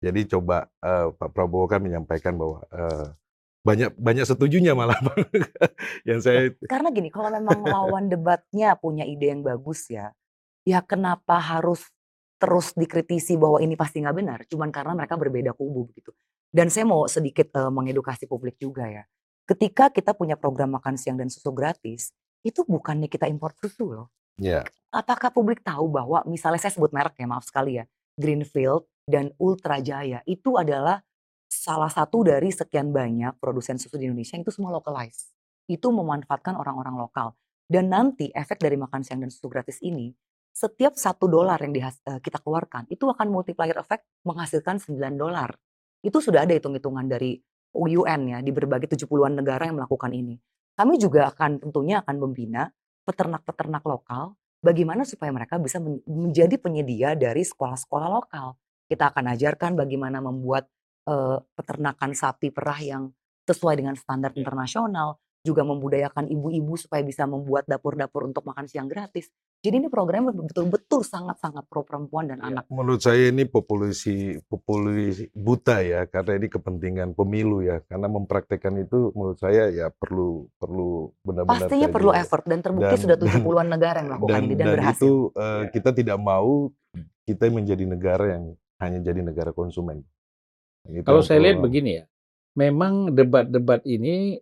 Jadi 0.04 0.28
coba 0.28 0.68
uh, 0.84 1.16
Pak 1.16 1.32
Prabowo 1.32 1.64
kan 1.64 1.80
menyampaikan 1.80 2.36
bahwa 2.36 2.60
uh, 2.68 3.08
banyak 3.62 3.94
banyak 3.94 4.26
setujunya 4.26 4.74
malah 4.74 4.98
yang 6.08 6.18
saya 6.18 6.50
karena 6.66 6.90
gini 6.90 7.14
kalau 7.14 7.30
memang 7.30 7.62
lawan 7.62 8.10
debatnya 8.10 8.74
punya 8.74 9.06
ide 9.06 9.30
yang 9.30 9.46
bagus 9.46 9.86
ya 9.86 10.10
ya 10.66 10.82
kenapa 10.82 11.38
harus 11.38 11.86
terus 12.42 12.74
dikritisi 12.74 13.38
bahwa 13.38 13.62
ini 13.62 13.78
pasti 13.78 14.02
nggak 14.02 14.16
benar? 14.18 14.38
Cuman 14.50 14.74
karena 14.74 14.98
mereka 14.98 15.14
berbeda 15.14 15.54
kubu 15.54 15.86
begitu. 15.86 16.10
Dan 16.50 16.74
saya 16.74 16.82
mau 16.82 17.06
sedikit 17.06 17.54
uh, 17.54 17.70
mengedukasi 17.70 18.26
publik 18.26 18.58
juga 18.58 18.90
ya. 18.90 19.06
Ketika 19.46 19.94
kita 19.94 20.10
punya 20.10 20.34
program 20.34 20.74
makan 20.74 20.98
siang 20.98 21.14
dan 21.14 21.30
susu 21.30 21.54
gratis 21.54 22.10
itu 22.42 22.66
bukannya 22.66 23.06
kita 23.06 23.30
impor 23.30 23.54
susu 23.54 23.94
loh. 23.94 24.10
Yeah. 24.40 24.64
apakah 24.88 25.28
publik 25.28 25.60
tahu 25.60 25.92
bahwa 25.92 26.24
misalnya 26.24 26.56
saya 26.56 26.72
sebut 26.72 26.88
merek 26.88 27.20
ya 27.20 27.28
maaf 27.28 27.44
sekali 27.44 27.76
ya 27.76 27.84
Greenfield 28.16 28.88
dan 29.04 29.28
Ultra 29.36 29.76
Jaya 29.84 30.24
itu 30.24 30.56
adalah 30.56 31.04
salah 31.52 31.92
satu 31.92 32.24
dari 32.24 32.48
sekian 32.48 32.88
banyak 32.88 33.36
produsen 33.36 33.76
susu 33.76 34.00
di 34.00 34.08
Indonesia 34.08 34.40
itu 34.40 34.48
semua 34.48 34.72
localized. 34.72 35.28
Itu 35.68 35.92
memanfaatkan 35.92 36.56
orang-orang 36.56 36.96
lokal. 36.96 37.36
Dan 37.68 37.92
nanti 37.92 38.32
efek 38.32 38.56
dari 38.56 38.80
makan 38.80 39.04
siang 39.04 39.20
dan 39.20 39.28
susu 39.28 39.52
gratis 39.52 39.76
ini, 39.84 40.08
setiap 40.52 40.96
satu 40.96 41.28
dolar 41.28 41.60
yang 41.60 41.72
uh, 41.76 42.20
kita 42.20 42.40
keluarkan, 42.40 42.88
itu 42.88 43.04
akan 43.08 43.28
multiplier 43.28 43.76
effect 43.76 44.04
menghasilkan 44.24 44.80
9 44.80 44.96
dolar. 45.16 45.52
Itu 46.00 46.20
sudah 46.20 46.44
ada 46.44 46.52
hitung-hitungan 46.56 47.08
dari 47.08 47.40
UN 47.72 48.20
ya, 48.28 48.38
di 48.44 48.52
berbagai 48.52 48.88
70-an 48.96 49.40
negara 49.40 49.68
yang 49.68 49.80
melakukan 49.80 50.12
ini. 50.12 50.36
Kami 50.76 51.00
juga 51.00 51.32
akan 51.32 51.68
tentunya 51.68 52.04
akan 52.04 52.16
membina 52.20 52.68
peternak-peternak 53.08 53.84
lokal, 53.84 54.36
bagaimana 54.60 55.08
supaya 55.08 55.32
mereka 55.32 55.56
bisa 55.56 55.80
menjadi 56.04 56.56
penyedia 56.60 57.16
dari 57.16 57.44
sekolah-sekolah 57.44 58.08
lokal. 58.12 58.56
Kita 58.92 59.08
akan 59.08 59.32
ajarkan 59.32 59.72
bagaimana 59.72 60.20
membuat 60.20 60.68
uh, 61.08 61.38
peternakan 61.54 62.12
sapi 62.12 62.50
perah 62.50 62.80
yang 62.80 63.02
sesuai 63.46 63.74
dengan 63.78 63.98
standar 63.98 64.30
iya. 64.34 64.46
internasional, 64.46 65.18
juga 65.42 65.66
membudayakan 65.66 66.30
ibu-ibu 66.30 66.78
supaya 66.78 67.02
bisa 67.02 67.26
membuat 67.26 67.66
dapur-dapur 67.66 68.30
untuk 68.30 68.46
makan 68.46 68.70
siang 68.70 68.86
gratis. 68.86 69.26
Jadi 69.62 69.78
ini 69.78 69.86
program 69.90 70.30
betul-betul 70.30 71.06
sangat-sangat 71.06 71.70
pro 71.70 71.86
perempuan 71.86 72.30
dan 72.30 72.42
ya, 72.42 72.50
anak. 72.50 72.64
Menurut 72.66 72.98
saya 72.98 73.30
ini 73.30 73.46
populasi 73.46 74.42
populasi 74.50 75.30
buta 75.34 75.82
ya 75.82 76.06
karena 76.10 76.42
ini 76.42 76.46
kepentingan 76.50 77.14
pemilu 77.14 77.62
ya 77.62 77.78
karena 77.86 78.10
mempraktekkan 78.10 78.74
itu 78.82 79.14
menurut 79.14 79.38
saya 79.38 79.70
ya 79.70 79.86
perlu 79.94 80.50
perlu 80.58 81.14
benar-benar 81.22 81.70
pastinya 81.70 81.88
perlu 81.94 82.10
effort 82.10 82.42
dan 82.46 82.58
terbukti 82.58 82.94
dan, 82.98 83.02
sudah 83.06 83.16
70-an 83.22 83.68
negara 83.70 83.96
yang 84.02 84.08
melakukan 84.14 84.34
dan, 84.34 84.46
ini 84.50 84.54
dan, 84.58 84.66
dan 84.66 84.74
berhasil. 84.78 84.98
itu 84.98 85.10
uh, 85.38 85.62
kita 85.70 85.90
tidak 85.94 86.18
mau 86.18 86.50
kita 87.22 87.44
menjadi 87.50 87.84
negara 87.86 88.24
yang 88.34 88.44
hanya 88.82 88.98
jadi 88.98 89.22
negara 89.22 89.54
konsumen. 89.54 90.02
Gitu, 90.82 91.06
Kalau 91.06 91.22
saya 91.22 91.38
lihat 91.38 91.62
begini 91.62 92.02
ya, 92.02 92.04
memang 92.58 93.14
debat-debat 93.14 93.86
ini 93.86 94.34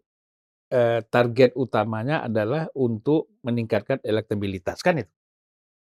eh, 0.72 1.00
target 1.04 1.52
utamanya 1.52 2.24
adalah 2.24 2.70
untuk 2.72 3.28
meningkatkan 3.44 4.00
elektabilitas 4.00 4.80
kan 4.80 5.04
itu, 5.04 5.12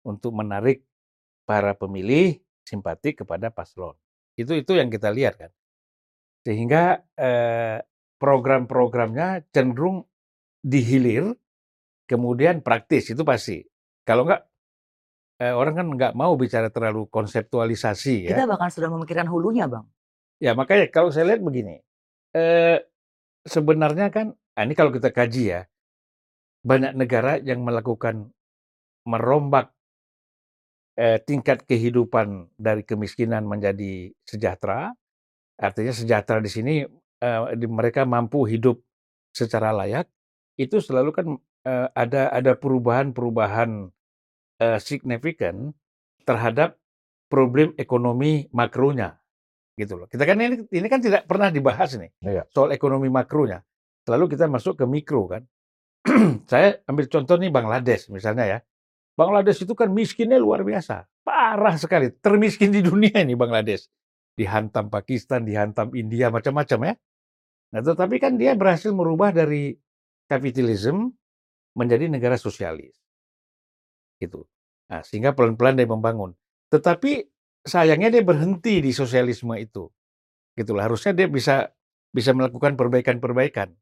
untuk 0.06 0.30
menarik 0.30 0.86
para 1.42 1.74
pemilih 1.74 2.38
simpati 2.62 3.18
kepada 3.18 3.50
paslon. 3.50 3.98
Itu 4.38 4.54
itu 4.54 4.78
yang 4.78 4.88
kita 4.94 5.10
lihat 5.10 5.34
kan, 5.42 5.50
sehingga 6.46 7.02
eh, 7.18 7.82
program-programnya 8.22 9.50
cenderung 9.50 10.06
dihilir, 10.62 11.34
kemudian 12.06 12.62
praktis 12.62 13.10
itu 13.10 13.26
pasti. 13.26 13.60
Kalau 14.06 14.24
enggak, 14.24 14.46
eh, 15.42 15.52
orang 15.52 15.74
kan 15.76 15.86
nggak 15.90 16.14
mau 16.14 16.38
bicara 16.38 16.70
terlalu 16.70 17.10
konseptualisasi 17.10 18.30
ya. 18.30 18.38
Kita 18.38 18.46
bahkan 18.46 18.70
sudah 18.70 18.88
memikirkan 18.88 19.26
hulunya, 19.26 19.66
Bang. 19.66 19.84
Ya 20.44 20.52
makanya 20.52 20.92
kalau 20.92 21.08
saya 21.08 21.32
lihat 21.32 21.40
begini, 21.40 21.80
eh, 22.36 22.84
sebenarnya 23.48 24.12
kan, 24.12 24.36
ah, 24.60 24.62
ini 24.68 24.76
kalau 24.76 24.92
kita 24.92 25.08
kaji 25.08 25.42
ya, 25.56 25.60
banyak 26.60 26.92
negara 26.92 27.40
yang 27.40 27.64
melakukan 27.64 28.28
merombak 29.08 29.72
eh, 31.00 31.16
tingkat 31.24 31.64
kehidupan 31.64 32.52
dari 32.60 32.84
kemiskinan 32.84 33.48
menjadi 33.48 34.12
sejahtera. 34.28 34.92
Artinya 35.56 35.96
sejahtera 35.96 36.44
di 36.44 36.52
sini 36.52 36.74
eh, 37.24 37.40
mereka 37.64 38.04
mampu 38.04 38.44
hidup 38.44 38.84
secara 39.32 39.72
layak. 39.72 40.12
Itu 40.60 40.84
selalu 40.84 41.10
kan 41.16 41.26
eh, 41.64 41.88
ada 41.96 42.28
ada 42.28 42.52
perubahan-perubahan 42.52 43.88
eh, 44.60 44.78
signifikan 44.80 45.72
terhadap 46.28 46.76
problem 47.32 47.72
ekonomi 47.80 48.52
makronya 48.52 49.23
gitu 49.74 49.98
loh. 49.98 50.06
Kita 50.06 50.22
kan 50.26 50.38
ini 50.38 50.66
ini 50.70 50.86
kan 50.86 51.02
tidak 51.02 51.26
pernah 51.26 51.50
dibahas 51.50 51.98
nih 51.98 52.10
Iya. 52.22 52.46
soal 52.50 52.70
ekonomi 52.74 53.10
makronya. 53.10 53.62
Selalu 54.06 54.36
kita 54.36 54.46
masuk 54.46 54.78
ke 54.78 54.84
mikro 54.86 55.26
kan. 55.30 55.42
Saya 56.50 56.78
ambil 56.86 57.08
contoh 57.08 57.34
nih 57.40 57.50
Bangladesh 57.50 58.12
misalnya 58.12 58.44
ya. 58.46 58.58
Bangladesh 59.14 59.62
itu 59.62 59.78
kan 59.78 59.94
miskinnya 59.94 60.42
luar 60.42 60.66
biasa, 60.66 61.06
parah 61.22 61.78
sekali, 61.78 62.10
termiskin 62.18 62.74
di 62.74 62.82
dunia 62.82 63.22
ini 63.22 63.38
Bangladesh. 63.38 63.86
Dihantam 64.34 64.90
Pakistan, 64.90 65.46
dihantam 65.46 65.94
India, 65.94 66.34
macam-macam 66.34 66.90
ya. 66.90 66.94
Nah, 67.70 67.80
tetapi 67.86 68.18
kan 68.18 68.34
dia 68.34 68.58
berhasil 68.58 68.90
merubah 68.90 69.30
dari 69.30 69.78
kapitalisme 70.26 71.14
menjadi 71.78 72.10
negara 72.10 72.34
sosialis. 72.34 72.98
Gitu. 74.18 74.42
Nah, 74.90 75.06
sehingga 75.06 75.30
pelan-pelan 75.30 75.78
dia 75.78 75.86
membangun. 75.86 76.34
Tetapi 76.74 77.33
sayangnya 77.64 78.12
dia 78.12 78.22
berhenti 78.22 78.84
di 78.84 78.92
sosialisme 78.92 79.56
itu. 79.56 79.88
Gitulah. 80.54 80.86
Harusnya 80.86 81.16
dia 81.16 81.26
bisa 81.26 81.66
bisa 82.14 82.30
melakukan 82.30 82.78
perbaikan-perbaikan 82.78 83.74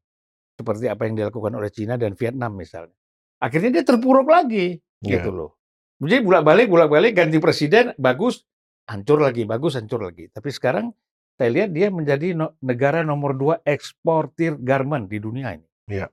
seperti 0.57 0.89
apa 0.89 1.05
yang 1.05 1.19
dilakukan 1.19 1.53
oleh 1.53 1.69
Cina 1.69 1.99
dan 1.99 2.17
Vietnam 2.17 2.57
misalnya. 2.57 2.95
Akhirnya 3.37 3.81
dia 3.81 3.83
terpuruk 3.85 4.25
lagi, 4.25 4.79
Iya. 5.03 5.19
gitu 5.19 5.29
loh. 5.35 5.59
Jadi 6.01 6.23
bolak-balik, 6.25 6.67
bolak-balik 6.71 7.13
ganti 7.13 7.37
presiden, 7.37 7.93
bagus, 7.99 8.47
hancur 8.89 9.21
lagi, 9.21 9.43
bagus, 9.45 9.77
hancur 9.77 10.01
lagi. 10.01 10.31
Tapi 10.31 10.49
sekarang 10.49 10.91
saya 11.37 11.49
lihat 11.51 11.69
dia 11.75 11.87
menjadi 11.93 12.33
no- 12.33 12.55
negara 12.63 13.05
nomor 13.05 13.35
dua 13.37 13.55
eksportir 13.67 14.57
garment 14.59 15.11
di 15.11 15.17
dunia 15.21 15.53
ini. 15.53 15.67
Iya. 15.91 16.07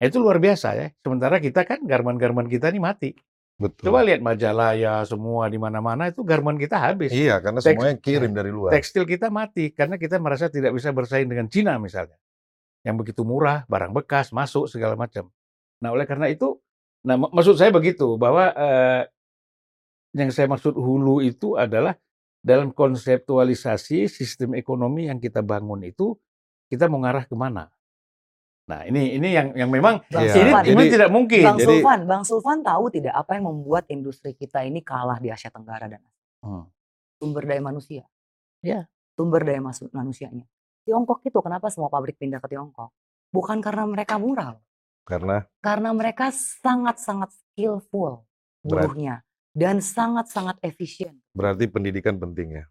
Itu 0.00 0.20
luar 0.20 0.42
biasa 0.42 0.68
ya. 0.76 0.86
Sementara 1.00 1.38
kita 1.38 1.64
kan 1.64 1.84
garment-garment 1.86 2.50
kita 2.50 2.68
ini 2.72 2.80
mati. 2.82 3.10
Betul. 3.54 3.90
Coba 3.90 4.02
lihat 4.02 4.18
Majalaya 4.18 5.06
semua 5.06 5.46
di 5.46 5.62
mana-mana 5.62 6.10
itu 6.10 6.26
garment 6.26 6.58
kita 6.58 6.74
habis. 6.74 7.14
Iya, 7.14 7.38
karena 7.38 7.62
Teks- 7.62 7.70
semuanya 7.78 7.96
kirim 8.02 8.32
dari 8.34 8.50
luar. 8.50 8.74
Tekstil 8.74 9.06
kita 9.06 9.30
mati 9.30 9.70
karena 9.70 9.94
kita 9.94 10.18
merasa 10.18 10.50
tidak 10.50 10.74
bisa 10.74 10.90
bersaing 10.90 11.30
dengan 11.30 11.46
Cina 11.46 11.78
misalnya. 11.78 12.18
Yang 12.82 12.96
begitu 13.06 13.22
murah, 13.22 13.62
barang 13.70 13.94
bekas 13.94 14.34
masuk 14.34 14.66
segala 14.66 14.98
macam. 14.98 15.30
Nah, 15.78 15.94
oleh 15.94 16.04
karena 16.04 16.26
itu, 16.26 16.58
nah 17.06 17.14
mak- 17.14 17.30
maksud 17.30 17.54
saya 17.54 17.70
begitu 17.70 18.18
bahwa 18.18 18.50
eh, 18.50 19.02
yang 20.18 20.30
saya 20.34 20.50
maksud 20.50 20.74
hulu 20.74 21.22
itu 21.22 21.54
adalah 21.54 21.94
dalam 22.44 22.74
konseptualisasi 22.74 24.10
sistem 24.10 24.58
ekonomi 24.58 25.08
yang 25.08 25.22
kita 25.22 25.40
bangun 25.40 25.80
itu 25.86 26.18
kita 26.68 26.90
mau 26.90 27.00
ngarah 27.00 27.24
ke 27.24 27.34
mana? 27.38 27.70
Nah, 28.64 28.80
ini 28.88 29.20
ini 29.20 29.28
yang 29.30 29.52
yang 29.52 29.68
memang 29.68 30.00
Bang 30.08 30.24
ini, 30.24 30.32
Sulfan, 30.32 30.62
ini 30.64 30.72
jadi- 30.78 30.92
tidak 30.96 31.10
mungkin. 31.12 31.44
Bang 31.44 31.58
jadi- 31.60 31.68
Sulfan, 31.68 32.00
Bang 32.08 32.22
Sulfan 32.24 32.58
tahu 32.64 32.84
tidak 32.88 33.12
apa 33.12 33.36
yang 33.36 33.44
membuat 33.44 33.84
industri 33.88 34.32
kita 34.32 34.64
ini 34.64 34.80
kalah 34.80 35.20
di 35.20 35.28
Asia 35.28 35.52
Tenggara 35.52 35.84
dan 35.84 36.00
Hmm. 36.40 36.64
sumber 37.16 37.44
daya 37.44 37.60
manusia. 37.60 38.08
Ya. 38.60 38.88
Sumber 39.12 39.44
daya 39.44 39.60
manusianya. 39.92 40.48
Tiongkok 40.82 41.20
itu 41.22 41.36
kenapa 41.38 41.68
semua 41.68 41.88
pabrik 41.88 42.16
pindah 42.16 42.40
ke 42.40 42.48
Tiongkok? 42.48 42.88
Bukan 43.28 43.60
karena 43.60 43.84
mereka 43.84 44.16
murah, 44.16 44.56
loh. 44.56 44.64
Karena 45.04 45.44
karena 45.60 45.92
mereka 45.92 46.32
sangat-sangat 46.32 47.28
skillful 47.32 48.24
Berat. 48.64 48.88
buruhnya 48.88 49.14
dan 49.52 49.84
sangat-sangat 49.84 50.56
efisien. 50.60 51.20
berarti 51.30 51.68
pendidikan 51.68 52.16
penting 52.16 52.56
ya. 52.58 52.64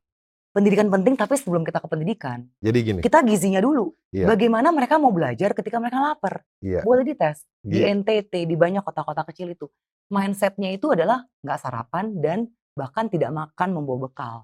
Pendidikan 0.53 0.85
penting, 0.93 1.17
tapi 1.17 1.33
sebelum 1.33 1.65
kita 1.65 1.81
ke 1.81 1.89
pendidikan, 1.89 2.45
Jadi 2.61 2.77
gini, 2.85 2.99
kita 3.01 3.25
gizinya 3.25 3.57
dulu. 3.57 3.89
Iya. 4.13 4.29
Bagaimana 4.29 4.69
mereka 4.69 5.01
mau 5.01 5.09
belajar 5.09 5.49
ketika 5.57 5.81
mereka 5.81 5.97
lapar? 5.97 6.45
Iya. 6.61 6.85
Boleh 6.85 7.01
dites 7.01 7.49
di 7.65 7.81
Iya. 7.81 7.97
NTT, 7.97 8.45
di 8.45 8.53
banyak 8.53 8.85
kota-kota 8.85 9.25
kecil 9.25 9.49
itu. 9.49 9.65
Mindsetnya 10.13 10.69
itu 10.69 10.93
adalah 10.93 11.25
nggak 11.41 11.57
sarapan 11.57 12.13
dan 12.21 12.45
bahkan 12.77 13.09
tidak 13.09 13.33
makan 13.33 13.73
membawa 13.73 14.05
bekal. 14.05 14.35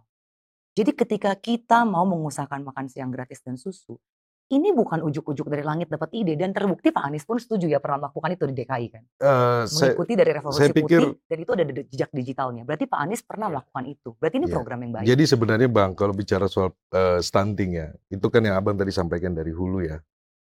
Jadi 0.74 0.98
ketika 0.98 1.38
kita 1.38 1.86
mau 1.86 2.10
mengusahakan 2.10 2.66
makan 2.66 2.90
siang 2.90 3.14
gratis 3.14 3.46
dan 3.46 3.54
susu, 3.62 4.02
ini 4.50 4.74
bukan 4.74 5.06
ujuk-ujuk 5.06 5.46
dari 5.46 5.62
langit 5.62 5.94
dapat 5.94 6.10
ide 6.18 6.34
dan 6.34 6.50
terbukti 6.50 6.90
Pak 6.90 7.06
Anies 7.06 7.22
pun 7.22 7.38
setuju 7.38 7.70
ya 7.70 7.78
pernah 7.78 8.10
melakukan 8.10 8.34
itu 8.34 8.44
di 8.50 8.56
DKI 8.58 8.88
kan, 8.90 9.04
eh, 9.06 9.64
saya, 9.70 9.94
mengikuti 9.94 10.14
dari 10.18 10.32
revolusi 10.34 10.58
saya 10.58 10.70
pikir- 10.74 11.06
putih 11.06 11.30
dan 11.30 11.38
itu 11.38 11.52
ada 11.54 11.64
jejak 11.70 12.10
digitalnya. 12.10 12.64
Berarti 12.66 12.86
Pak 12.90 13.00
Anies 13.00 13.22
pernah 13.22 13.48
melakukan 13.54 13.84
itu. 13.86 14.10
Berarti 14.18 14.36
ini 14.42 14.48
Iya. 14.50 14.56
program 14.58 14.80
yang 14.82 14.92
baik. 14.98 15.06
Jadi 15.06 15.24
sebenarnya 15.30 15.70
Bang, 15.70 15.92
kalau 15.94 16.14
bicara 16.18 16.50
soal 16.50 16.74
eh, 16.90 17.22
stunting 17.22 17.72
ya, 17.78 17.88
itu 18.10 18.26
kan 18.34 18.42
yang 18.42 18.58
Abang 18.58 18.74
tadi 18.74 18.90
sampaikan 18.90 19.38
dari 19.38 19.54
hulu 19.54 19.86
ya. 19.86 20.02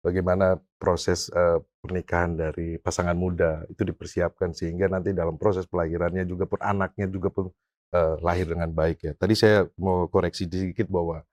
Bagaimana 0.06 0.62
proses 0.78 1.34
eh, 1.34 1.58
pernikahan 1.82 2.38
dari 2.38 2.78
pasangan 2.78 3.18
muda 3.18 3.66
itu 3.66 3.82
dipersiapkan 3.82 4.54
sehingga 4.54 4.86
nanti 4.86 5.10
dalam 5.10 5.42
proses 5.42 5.66
pelahirannya 5.66 6.22
juga 6.30 6.46
pun 6.46 6.62
anaknya 6.62 7.10
juga 7.10 7.34
pun 7.34 7.50
eh, 7.98 8.16
lahir 8.22 8.46
dengan 8.46 8.70
baik 8.70 8.98
ya. 9.02 9.12
Tadi 9.18 9.34
saya 9.34 9.66
mau 9.82 10.06
koreksi 10.06 10.46
sedikit 10.46 10.86
bahwa 10.86 11.26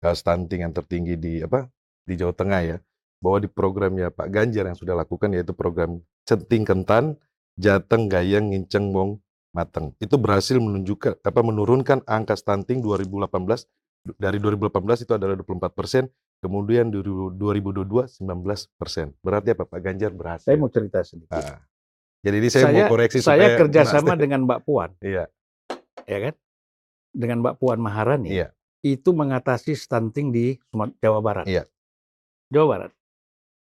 eh, 0.00 0.16
stunting 0.16 0.64
yang 0.64 0.72
tertinggi 0.72 1.20
di 1.20 1.34
apa 1.44 1.68
di 2.06 2.14
Jawa 2.16 2.32
Tengah 2.32 2.60
ya, 2.62 2.76
bahwa 3.20 3.38
di 3.42 3.48
programnya 3.50 4.08
Pak 4.14 4.30
Ganjar 4.30 4.70
yang 4.70 4.78
sudah 4.78 4.94
lakukan 4.94 5.34
yaitu 5.34 5.52
program 5.52 6.00
centing 6.22 6.62
kentan, 6.62 7.18
jateng 7.58 8.06
gayeng 8.06 8.54
nginceng 8.54 8.94
mong 8.94 9.18
mateng. 9.50 9.92
Itu 9.98 10.16
berhasil 10.16 10.56
menunjukkan 10.56 11.20
apa 11.20 11.40
menurunkan 11.42 12.06
angka 12.06 12.38
stunting 12.38 12.84
2018 12.84 13.26
dari 14.14 14.38
2018 14.38 15.02
itu 15.02 15.12
adalah 15.18 15.34
24 15.34 15.74
persen, 15.74 16.06
kemudian 16.38 16.94
di 16.94 17.02
2022 17.02 18.22
19 18.22 18.78
persen. 18.78 19.10
Berarti 19.18 19.50
apa 19.50 19.66
Pak 19.66 19.80
Ganjar 19.82 20.14
berhasil. 20.14 20.46
Saya 20.46 20.56
mau 20.60 20.70
cerita 20.70 21.02
sedikit. 21.02 21.34
Ah. 21.34 21.58
Jadi 22.22 22.36
ini 22.42 22.48
saya, 22.50 22.70
mau 22.70 22.90
koreksi 22.90 23.18
saya 23.22 23.54
supaya 23.54 23.58
kerjasama 23.58 24.14
dengan 24.18 24.50
Mbak 24.50 24.60
Puan, 24.66 24.90
Iya, 24.98 25.30
ya 26.10 26.18
kan? 26.18 26.34
Dengan 27.14 27.36
Mbak 27.42 27.54
Puan 27.62 27.78
Maharani. 27.78 28.34
Iya. 28.34 28.50
Itu 28.82 29.14
mengatasi 29.14 29.78
stunting 29.78 30.34
di 30.34 30.58
Jawa 30.98 31.22
Barat. 31.22 31.46
Iya. 31.46 31.70
Jawa 32.52 32.66
Barat. 32.66 32.92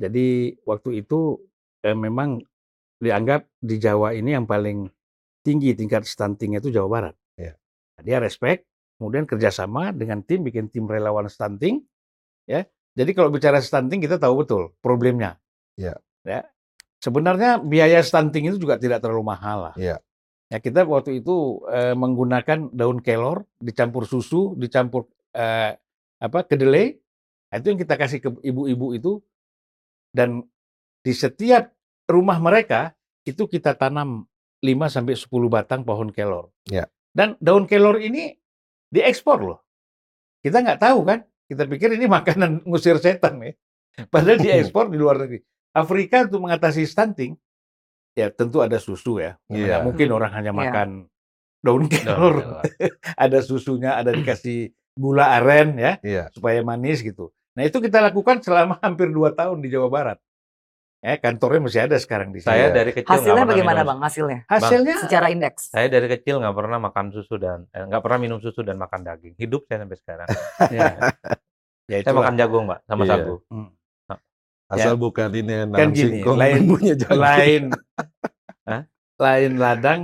Jadi 0.02 0.58
waktu 0.66 1.06
itu 1.06 1.38
eh, 1.86 1.98
memang 1.98 2.42
dianggap 3.02 3.50
di 3.62 3.76
Jawa 3.82 4.14
ini 4.14 4.34
yang 4.34 4.46
paling 4.46 4.90
tinggi 5.42 5.74
tingkat 5.74 6.06
stuntingnya 6.06 6.62
itu 6.62 6.70
Jawa 6.74 6.90
Barat. 6.90 7.16
Nah, 8.02 8.04
dia 8.10 8.18
respect, 8.18 8.66
kemudian 8.98 9.30
kerjasama 9.30 9.94
dengan 9.94 10.26
tim 10.26 10.42
bikin 10.42 10.74
tim 10.74 10.90
relawan 10.90 11.30
stunting, 11.30 11.86
ya. 12.50 12.66
Jadi 12.98 13.14
kalau 13.14 13.30
bicara 13.32 13.62
stunting 13.62 14.02
kita 14.02 14.18
tahu 14.18 14.42
betul 14.44 14.76
problemnya. 14.84 15.40
Iya. 15.78 16.02
Ya. 16.28 16.50
Sebenarnya 16.98 17.62
biaya 17.62 18.02
stunting 18.02 18.52
itu 18.52 18.58
juga 18.58 18.82
tidak 18.82 19.06
terlalu 19.06 19.24
mahal 19.32 19.72
lah. 19.72 19.76
Iya. 19.78 20.02
Ya 20.52 20.58
kita 20.60 20.84
waktu 20.84 21.24
itu 21.24 21.64
eh, 21.72 21.96
menggunakan 21.96 22.74
daun 22.76 23.00
kelor 23.00 23.48
dicampur 23.62 24.04
susu, 24.04 24.58
dicampur 24.60 25.08
eh, 25.32 25.78
apa 26.20 26.40
kedelai. 26.44 27.00
Nah, 27.52 27.60
itu 27.60 27.68
yang 27.68 27.80
kita 27.84 27.96
kasih 28.00 28.20
ke 28.24 28.30
ibu-ibu 28.48 28.96
itu 28.96 29.12
dan 30.16 30.48
di 31.04 31.12
setiap 31.12 31.68
rumah 32.08 32.40
mereka 32.40 32.96
itu 33.28 33.46
kita 33.46 33.76
tanam 33.76 34.24
5 34.64 34.88
sampai 34.88 35.16
10 35.20 35.28
batang 35.52 35.82
pohon 35.84 36.10
kelor. 36.16 36.56
Ya. 36.70 36.88
Dan 37.12 37.36
daun 37.44 37.68
kelor 37.68 38.00
ini 38.00 38.32
diekspor 38.88 39.40
loh. 39.44 39.60
Kita 40.40 40.64
nggak 40.64 40.80
tahu 40.80 41.00
kan? 41.04 41.20
Kita 41.50 41.68
pikir 41.68 42.00
ini 42.00 42.08
makanan 42.18 42.64
ngusir 42.64 42.98
setan 43.04 43.44
ya. 43.44 43.52
Padahal 44.08 44.40
diekspor 44.40 44.88
di 44.88 44.96
luar 44.96 45.20
negeri. 45.28 45.44
Afrika 45.76 46.24
untuk 46.28 46.48
mengatasi 46.48 46.88
stunting 46.88 47.36
ya 48.16 48.32
tentu 48.32 48.64
ada 48.64 48.80
susu 48.80 49.20
ya. 49.20 49.36
Iya. 49.52 49.60
Nggak 49.68 49.82
mungkin 49.92 50.08
orang 50.16 50.32
hanya 50.36 50.52
Iya. 50.56 50.60
makan 50.60 50.90
daun 51.62 51.84
Daun 51.88 51.92
kelor. 51.92 52.36
kelor. 52.40 52.64
ada 53.28 53.40
susunya, 53.44 54.00
ada 54.00 54.12
dikasih 54.16 54.72
gula 54.96 55.32
aren 55.40 55.80
ya 55.80 55.92
iya. 56.04 56.24
supaya 56.36 56.60
manis 56.64 57.00
gitu. 57.04 57.32
Nah 57.52 57.64
itu 57.64 57.78
kita 57.78 58.00
lakukan 58.00 58.40
selama 58.40 58.80
hampir 58.84 59.08
dua 59.08 59.32
tahun 59.32 59.60
di 59.60 59.70
Jawa 59.70 59.88
Barat. 59.88 60.20
Ya 61.02 61.18
kantornya 61.18 61.60
masih 61.60 61.82
ada 61.82 61.98
sekarang 61.98 62.30
di 62.30 62.40
Saya 62.40 62.70
sini. 62.70 62.78
dari 62.78 62.92
kecil 62.92 63.10
nggak 63.10 63.18
Hasilnya 63.18 63.34
pernah 63.36 63.50
bagaimana 63.50 63.74
minum- 63.76 63.90
Bang 63.90 64.00
hasilnya? 64.02 64.40
Hasilnya 64.46 64.96
Secara 65.02 65.26
indeks. 65.28 65.62
Saya 65.68 65.88
dari 65.88 66.08
kecil 66.08 66.36
nggak 66.38 66.54
pernah 66.54 66.78
makan 66.80 67.06
susu 67.10 67.36
dan 67.36 67.66
eh, 67.68 67.84
nggak 67.84 68.00
pernah 68.00 68.20
minum 68.20 68.38
susu 68.38 68.62
dan 68.62 68.78
makan 68.78 69.02
daging. 69.02 69.34
Hidup 69.34 69.66
saya 69.66 69.82
sampai 69.82 69.98
sekarang. 69.98 70.28
ya, 70.78 70.90
ya 71.90 71.98
saya 72.00 72.14
makan 72.14 72.36
jagung, 72.36 72.64
Mbak, 72.66 72.80
sama 72.86 73.02
Iya. 73.02 73.12
sagu. 73.12 73.36
Hmm. 73.50 73.70
Asal 74.70 74.96
bukan 74.96 75.28
ini 75.34 75.52
Kan 75.52 75.68
nanam 75.68 75.90
gini, 75.92 76.22
singkong 76.22 76.38
lain- 76.38 76.56
bumbunya 76.64 76.94
jagung. 76.96 77.20
lain 77.20 77.64
Hah? 78.70 78.82
lain 79.18 79.52
ladang, 79.58 80.02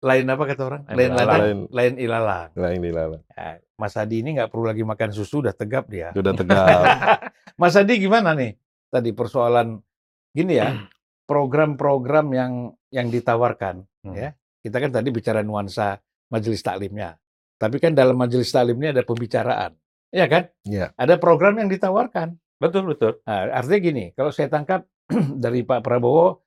lain 0.00 0.24
apa 0.28 0.42
kata 0.44 0.62
orang? 0.62 0.82
Lain 0.84 0.94
Lain 0.94 1.08
ilalang. 1.08 1.26
ladang, 1.26 1.40
Lain- 1.40 1.68
lain 1.72 1.94
ilalang. 1.96 2.48
Nah 2.54 2.70
ini 2.70 2.88
lah, 2.88 3.04
Ya, 3.32 3.50
Mas 3.82 3.98
Adi 3.98 4.22
ini 4.22 4.38
nggak 4.38 4.46
perlu 4.46 4.70
lagi 4.70 4.86
makan 4.86 5.10
susu, 5.10 5.42
udah 5.42 5.50
tegap 5.50 5.90
dia. 5.90 6.14
sudah 6.14 6.30
tegap. 6.30 6.70
Mas 7.60 7.74
Adi 7.74 7.98
gimana 7.98 8.30
nih? 8.38 8.54
Tadi 8.86 9.10
persoalan 9.10 9.82
gini 10.30 10.62
ya, 10.62 10.70
program-program 11.30 12.26
yang 12.30 12.52
yang 12.94 13.10
ditawarkan, 13.10 13.82
Hmm. 14.02 14.14
ya. 14.14 14.30
Kita 14.62 14.78
kan 14.78 14.90
tadi 14.94 15.10
bicara 15.10 15.42
nuansa 15.42 15.98
majelis 16.30 16.62
taklimnya. 16.62 17.18
Tapi 17.58 17.78
kan 17.78 17.94
dalam 17.94 18.14
majelis 18.14 18.50
taklim 18.50 18.78
ini 18.78 18.94
ada 18.94 19.02
pembicaraan. 19.02 19.74
Ya 20.10 20.26
kan? 20.26 20.50
Iya. 20.62 20.90
Ada 20.94 21.18
program 21.18 21.58
yang 21.58 21.66
ditawarkan. 21.66 22.38
Betul 22.58 22.90
betul. 22.90 23.18
Nah, 23.26 23.50
artinya 23.58 23.80
gini, 23.80 24.04
kalau 24.14 24.30
saya 24.30 24.46
tangkap 24.46 24.86
dari 25.42 25.66
Pak 25.66 25.82
Prabowo, 25.82 26.42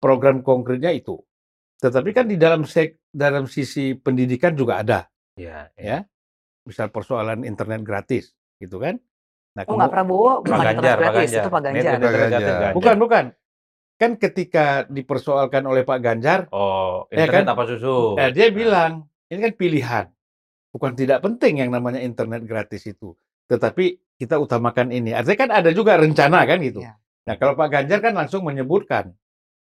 program 0.00 0.40
konkretnya 0.40 0.92
itu. 0.92 1.16
Tetapi 1.80 2.10
kan 2.12 2.24
di 2.28 2.36
dalam 2.36 2.64
sek, 2.64 3.00
dalam 3.08 3.44
sisi 3.48 3.92
pendidikan 3.94 4.52
juga 4.52 4.80
ada, 4.80 5.00
Iya. 5.36 5.68
ya. 5.76 5.98
Misal 6.68 6.92
persoalan 6.92 7.42
internet 7.42 7.80
gratis, 7.80 8.30
gitu 8.58 8.76
kan? 8.76 9.00
Nah, 9.56 9.64
Oh 9.64 9.74
nggak 9.74 9.88
Prabowo, 9.88 10.30
Pak 10.38 10.44
bukan 10.44 10.52
Ganjar, 10.54 10.68
internet 10.68 10.92
Pak 10.92 11.00
gratis, 11.00 11.16
Ganjar. 11.24 11.40
itu 11.40 11.48
Pak 11.48 11.62
Ganjar. 11.64 11.80
internet 11.80 12.10
gratis 12.12 12.28
Ganjar. 12.30 12.52
Ganjar. 12.52 12.72
bukan, 12.76 12.96
bukan. 13.00 13.24
Kan 13.98 14.10
ketika 14.14 14.64
dipersoalkan 14.86 15.62
oleh 15.64 15.82
Pak 15.82 15.98
Ganjar, 15.98 16.40
Oh, 16.50 17.08
Ya 17.08 17.24
internet 17.24 17.42
kan? 17.42 17.54
apa 17.56 17.62
susu? 17.66 18.14
eh, 18.14 18.30
dia 18.30 18.46
bilang 18.52 18.92
ini 19.26 19.40
kan 19.40 19.52
pilihan, 19.54 20.04
bukan 20.70 20.92
tidak 20.94 21.18
penting 21.18 21.54
yang 21.58 21.70
namanya 21.70 21.98
internet 21.98 22.44
gratis 22.44 22.84
itu, 22.84 23.16
tetapi 23.46 23.98
kita 24.14 24.36
utamakan 24.36 24.92
ini. 24.92 25.10
Artinya 25.10 25.38
kan 25.38 25.50
ada 25.50 25.70
juga 25.72 25.96
rencana 25.96 26.44
kan 26.44 26.60
gitu. 26.60 26.78
Iya. 26.78 26.94
Nah 27.24 27.34
kalau 27.34 27.54
Pak 27.54 27.68
Ganjar 27.68 27.98
kan 27.98 28.14
langsung 28.14 28.40
menyebutkan 28.42 29.16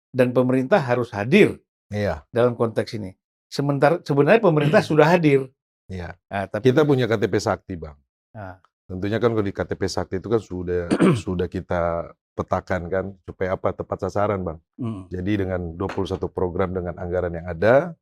dan 0.09 0.31
pemerintah 0.31 0.79
harus 0.79 1.11
hadir 1.11 1.59
Iya, 1.87 2.25
dalam 2.29 2.55
konteks 2.55 2.97
ini. 2.97 3.13
Sementara 3.45 4.01
sebenarnya 4.01 4.41
pemerintah 4.41 4.81
sudah 4.89 5.05
hadir. 5.05 5.51
Iya. 5.91 6.15
Nah, 6.29 6.45
tapi 6.49 6.71
Kita 6.71 6.81
punya 6.85 7.05
KTP 7.05 7.35
Sakti, 7.37 7.73
Bang. 7.77 7.97
Nah. 8.33 8.57
Tentunya 8.85 9.17
kan 9.17 9.33
kalau 9.33 9.41
di 9.41 9.49
KTP 9.49 9.81
Sakti 9.89 10.15
itu 10.21 10.29
kan 10.29 10.41
sudah 10.41 10.85
sudah 11.25 11.47
kita 11.49 12.13
petakan 12.35 12.81
kan 12.91 13.05
supaya 13.25 13.55
apa 13.57 13.73
tepat 13.73 13.97
sasaran, 14.05 14.45
Bang. 14.45 14.59
Hmm. 14.77 15.09
Jadi 15.09 15.41
dengan 15.45 15.73
21 15.73 16.19
program 16.29 16.69
dengan 16.75 16.93
anggaran 17.01 17.33
yang 17.33 17.47
ada 17.49 17.97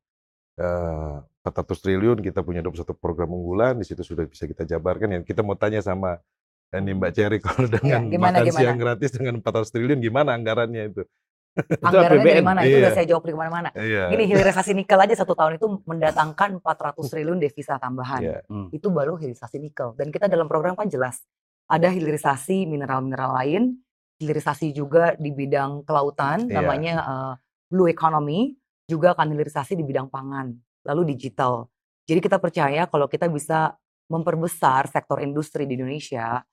eh 0.60 1.18
400 1.44 1.76
triliun 1.84 2.18
kita 2.24 2.40
punya 2.40 2.64
21 2.64 2.96
program 2.96 3.36
unggulan 3.36 3.76
di 3.76 3.84
situ 3.84 4.00
sudah 4.00 4.24
bisa 4.28 4.48
kita 4.48 4.64
jabarkan 4.64 5.12
ya. 5.12 5.20
Kita 5.24 5.44
mau 5.44 5.56
tanya 5.60 5.84
sama 5.84 6.20
ini 6.74 6.96
Mbak 6.98 7.12
Cherry 7.14 7.38
kalau 7.46 7.68
dengan 7.70 8.08
Iya, 8.08 8.12
gimana, 8.16 8.36
makan 8.40 8.48
gimana? 8.50 8.60
siang 8.64 8.78
gratis 8.80 9.12
dengan 9.14 9.34
400 9.44 9.74
triliun 9.76 10.00
gimana 10.02 10.30
anggarannya 10.34 10.84
itu? 10.90 11.04
Anggarannya 11.86 12.26
dari 12.26 12.44
mana? 12.44 12.60
Itu 12.66 12.78
udah 12.82 12.92
Iya. 12.92 12.98
saya 12.98 13.06
jawab 13.06 13.24
di 13.30 13.36
mana-mana. 13.38 13.70
Iya. 13.78 14.10
Gini, 14.10 14.24
hilirisasi 14.26 14.72
nikel 14.74 14.98
aja 14.98 15.14
satu 15.14 15.38
tahun 15.38 15.62
itu 15.62 15.68
mendatangkan 15.86 16.58
400 16.60 17.06
triliun 17.14 17.38
devisa 17.38 17.78
tambahan. 17.78 18.22
Iya. 18.22 18.38
Hmm. 18.50 18.74
Itu 18.74 18.90
baru 18.90 19.16
hilirisasi 19.18 19.62
nikel. 19.62 19.94
Dan 19.94 20.10
kita 20.10 20.26
dalam 20.26 20.50
program 20.50 20.74
kan 20.74 20.90
jelas. 20.90 21.22
Ada 21.70 21.94
hilirisasi 21.94 22.66
mineral-mineral 22.66 23.38
lain, 23.38 23.78
hilirisasi 24.18 24.74
juga 24.74 25.14
di 25.16 25.30
bidang 25.30 25.86
kelautan, 25.86 26.50
Iya. 26.50 26.60
namanya 26.60 26.94
eh, 27.02 27.34
blue 27.70 27.88
economy, 27.90 28.58
juga 28.90 29.14
akan 29.16 29.32
hilirisasi 29.34 29.78
di 29.80 29.84
bidang 29.86 30.12
pangan, 30.12 30.52
lalu 30.86 31.16
digital. 31.16 31.70
Jadi 32.04 32.20
kita 32.20 32.36
percaya 32.38 32.84
kalau 32.86 33.08
kita 33.08 33.32
bisa 33.32 33.74
memperbesar 34.12 34.92
sektor 34.92 35.24
industri 35.24 35.64
di 35.64 35.80
Indonesia, 35.80 36.44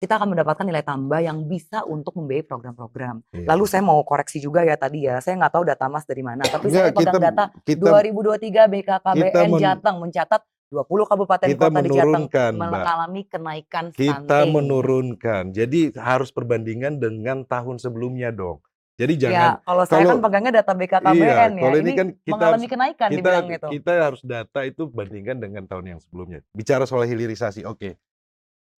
kita 0.00 0.16
akan 0.16 0.32
mendapatkan 0.32 0.64
nilai 0.64 0.80
tambah 0.80 1.20
yang 1.20 1.44
bisa 1.44 1.84
untuk 1.84 2.16
membiayai 2.16 2.48
program-program. 2.48 3.20
Iya. 3.36 3.44
Lalu 3.52 3.64
saya 3.68 3.84
mau 3.84 4.00
koreksi 4.00 4.40
juga 4.40 4.64
ya 4.64 4.72
tadi 4.74 5.04
ya, 5.04 5.20
saya 5.20 5.36
nggak 5.36 5.52
tahu 5.52 5.64
data 5.68 5.92
Mas 5.92 6.08
dari 6.08 6.24
mana, 6.24 6.40
tapi 6.42 6.72
Enggak, 6.72 6.88
saya 6.88 6.96
pegang 6.96 7.20
data 7.20 7.44
kita 7.62 7.84
2023 7.84 8.64
BKKBN 8.66 9.20
kita 9.20 9.40
men- 9.44 9.60
Jateng 9.60 9.96
mencatat 10.00 10.40
20 10.70 11.04
kabupaten 11.04 11.46
kita 11.46 11.60
kota 11.60 11.80
di 11.82 11.90
Jateng 11.92 12.24
mengalami 12.56 13.22
kenaikan 13.28 13.84
Kita 13.92 14.24
stunting. 14.24 14.48
menurunkan. 14.56 15.42
Jadi 15.52 15.92
harus 15.92 16.32
perbandingan 16.32 16.96
dengan 16.96 17.44
tahun 17.44 17.76
sebelumnya 17.76 18.32
dong. 18.32 18.64
Jadi 18.96 19.16
Ya, 19.16 19.20
jangan 19.20 19.52
kalau 19.64 19.84
saya 19.84 19.96
kalau- 19.98 20.12
kan 20.12 20.18
pegangnya 20.22 20.52
data 20.60 20.72
BKKBN 20.72 21.16
iya, 21.16 21.32
ya. 21.48 21.48
kalau 21.56 21.76
ini 21.76 21.82
ini 21.82 21.92
kan 21.92 22.08
kita 22.14 22.30
mengalami 22.30 22.56
harus- 22.56 22.68
kenaikan 22.68 23.08
kita 23.08 23.16
dibilang 23.18 23.44
gitu. 23.48 23.66
kita 23.72 23.92
harus 23.98 24.20
data 24.22 24.60
itu 24.62 24.82
bandingkan 24.86 25.36
dengan 25.36 25.62
tahun 25.64 25.84
yang 25.86 26.00
sebelumnya. 26.00 26.40
Bicara 26.52 26.84
soal 26.84 27.04
hilirisasi, 27.04 27.64
oke. 27.64 27.96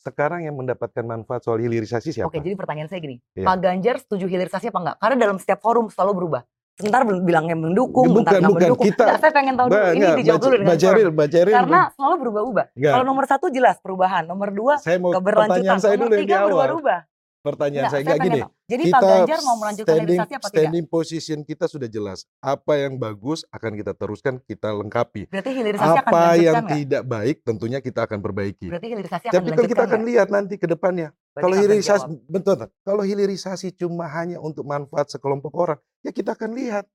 Sekarang 0.01 0.41
yang 0.41 0.57
mendapatkan 0.57 1.05
manfaat 1.05 1.45
soal 1.45 1.61
hilirisasi 1.61 2.09
siapa? 2.09 2.25
Oke, 2.25 2.41
jadi 2.41 2.57
pertanyaan 2.57 2.89
saya 2.89 3.05
gini, 3.05 3.21
Iya. 3.37 3.45
Pak 3.45 3.55
Ganjar 3.61 3.95
setuju 4.01 4.25
hilirisasi 4.25 4.73
apa 4.73 4.79
enggak? 4.81 4.97
Karena 4.97 5.15
dalam 5.21 5.37
setiap 5.37 5.61
forum 5.61 5.93
selalu 5.93 6.11
berubah. 6.17 6.41
Sebentar 6.73 7.05
bilangnya 7.05 7.53
mendukung, 7.53 8.09
Bukan, 8.09 8.25
bentar 8.25 8.41
bukan. 8.41 8.57
mendukung. 8.57 8.85
Kita- 8.89 9.21
saya 9.21 9.29
pengen 9.29 9.53
tahu 9.53 9.69
dulu. 9.69 9.77
Ini 9.77 9.93
enggak, 9.93 10.17
dijawab 10.17 10.41
dulu 10.41 10.55
dengan. 10.57 10.65
Mbak 11.13 11.29
Ceril, 11.29 11.53
Karena 11.53 11.79
selalu 11.93 12.15
berubah-ubah. 12.25 12.65
Kalau 12.73 13.05
nomor 13.05 13.25
satu 13.29 13.45
jelas 13.53 13.77
perubahan, 13.77 14.23
nomor 14.25 14.49
dua 14.49 14.73
saya 14.81 14.97
mau 14.97 15.13
keberlanjutan, 15.13 15.61
pertanyaan 15.61 15.77
saya 15.77 15.93
nomor 15.93 16.09
dulu 16.09 16.13
yang 16.17 16.17
di 16.17 16.25
tiga 16.25 16.37
berubah-ubah. 16.49 16.99
Pertanyaan 17.41 17.89
Enggak, 17.89 17.93
saya 17.97 18.03
enggak 18.05 18.19
gini. 18.21 18.39
tahu. 18.45 18.49
Jadi 18.69 18.83
kita 18.85 18.97
Pak 19.01 19.09
Ganjar 19.09 19.39
mau 19.41 19.55
melanjutkan 19.57 19.93
standing, 19.97 20.19
apa 20.21 20.29
tidak? 20.29 20.51
standing 20.53 20.85
position 20.85 21.37
kita 21.41 21.65
sudah 21.65 21.89
jelas. 21.89 22.19
Apa 22.37 22.73
yang 22.77 23.01
bagus 23.01 23.41
akan 23.49 23.71
kita 23.81 23.93
teruskan, 23.97 24.33
kita 24.45 24.69
lengkapi. 24.69 25.25
Berarti 25.25 25.49
hilirisasi 25.49 25.97
akan 25.97 26.05
Apa 26.05 26.21
yang 26.21 26.37
dilanjutkan 26.37 26.61
nggak? 26.61 26.77
tidak 26.77 27.03
baik 27.09 27.37
tentunya 27.41 27.79
kita 27.81 27.99
akan 28.05 28.19
perbaiki. 28.21 28.67
Berarti 28.69 28.87
hilirisasi 28.93 29.25
akan 29.25 29.33
Tapi 29.33 29.47
kan 29.57 29.65
kita 29.65 29.83
akan 29.89 29.99
nggak? 30.05 30.09
lihat 30.13 30.27
nanti 30.29 30.55
ke 30.61 30.67
depannya. 30.69 31.09
Berarti 31.09 31.41
Kalau 31.41 31.55
nggak 31.57 31.65
hilirisasi 31.65 32.05
tak? 32.45 32.69
kalau 32.85 33.03
hilirisasi 33.03 33.67
cuma 33.73 34.05
hanya 34.05 34.37
untuk 34.37 34.63
manfaat 34.69 35.09
sekelompok 35.09 35.53
orang, 35.57 35.79
ya 36.05 36.13
kita 36.13 36.37
akan 36.37 36.53
lihat. 36.53 36.85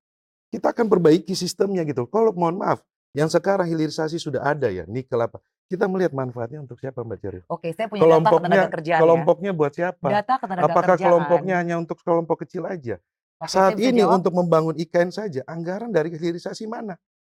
Kita 0.46 0.70
akan 0.70 0.86
perbaiki 0.86 1.34
sistemnya 1.34 1.82
gitu. 1.82 2.06
Kalau 2.06 2.30
mohon 2.30 2.62
maaf, 2.62 2.78
yang 3.18 3.26
sekarang 3.26 3.66
hilirisasi 3.66 4.22
sudah 4.22 4.46
ada 4.46 4.70
ya, 4.70 4.86
nikel 4.86 5.18
apa? 5.18 5.42
Kita 5.66 5.90
melihat 5.90 6.14
manfaatnya 6.14 6.62
untuk 6.62 6.78
siapa 6.78 7.02
Mbak 7.02 7.18
Ceril? 7.18 7.42
Oke, 7.50 7.74
saya 7.74 7.90
punya 7.90 7.98
data 7.98 8.06
Kelompoknya, 8.06 8.38
ketenaga 8.38 8.68
kerjaan 8.70 9.00
kelompoknya 9.02 9.50
buat 9.50 9.72
ya. 9.72 9.76
siapa? 9.90 10.06
Data 10.06 10.34
ketenaga 10.38 10.64
Apakah 10.64 10.86
kerjaan. 10.94 11.02
kelompoknya 11.10 11.54
hanya 11.58 11.74
untuk 11.74 11.96
kelompok 12.00 12.36
kecil 12.46 12.62
aja? 12.64 12.96
Oke, 13.36 13.50
Saat 13.50 13.74
ini 13.76 14.00
jawab. 14.00 14.22
untuk 14.22 14.32
membangun 14.32 14.74
IKN 14.78 15.10
saja, 15.10 15.42
anggaran 15.44 15.90
dari 15.90 16.14
hilirisasi 16.14 16.70
mana? 16.70 16.94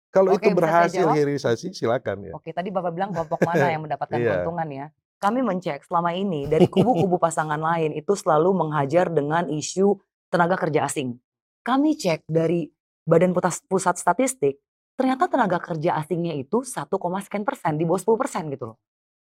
Kalau 0.09 0.35
Oke, 0.35 0.47
itu 0.47 0.55
berhasil 0.55 1.05
hilirisasi, 1.07 1.71
silakan 1.71 2.31
ya. 2.31 2.33
Oke, 2.33 2.51
tadi 2.51 2.67
Bapak 2.67 2.91
bilang 2.91 3.11
kelompok 3.11 3.43
mana 3.43 3.67
yang 3.67 3.83
mendapatkan 3.83 4.15
Iya. 4.15 4.43
keuntungan 4.43 4.67
ya. 4.67 4.85
Kami 5.21 5.39
mencek 5.43 5.85
selama 5.85 6.11
ini 6.11 6.47
dari 6.47 6.65
kubu-kubu 6.65 7.15
pasangan 7.15 7.59
lain 7.59 7.93
itu 7.93 8.15
selalu 8.15 8.55
menghajar 8.57 9.07
dengan 9.07 9.45
isu 9.45 9.99
tenaga 10.27 10.55
kerja 10.57 10.87
asing. 10.87 11.19
Kami 11.61 11.93
cek 11.93 12.25
dari 12.25 12.65
Badan 13.05 13.35
Pusat 13.35 13.95
Statistik, 13.99 14.57
ternyata 14.95 15.27
tenaga 15.27 15.57
kerja 15.57 15.97
asingnya 15.97 16.33
itu 16.35 16.61
1, 16.61 16.87
sekian 17.19 17.43
persen, 17.43 17.77
di 17.77 17.83
bawah 17.83 18.01
10 18.01 18.19
persen 18.19 18.43
gitu 18.49 18.73
loh. 18.73 18.77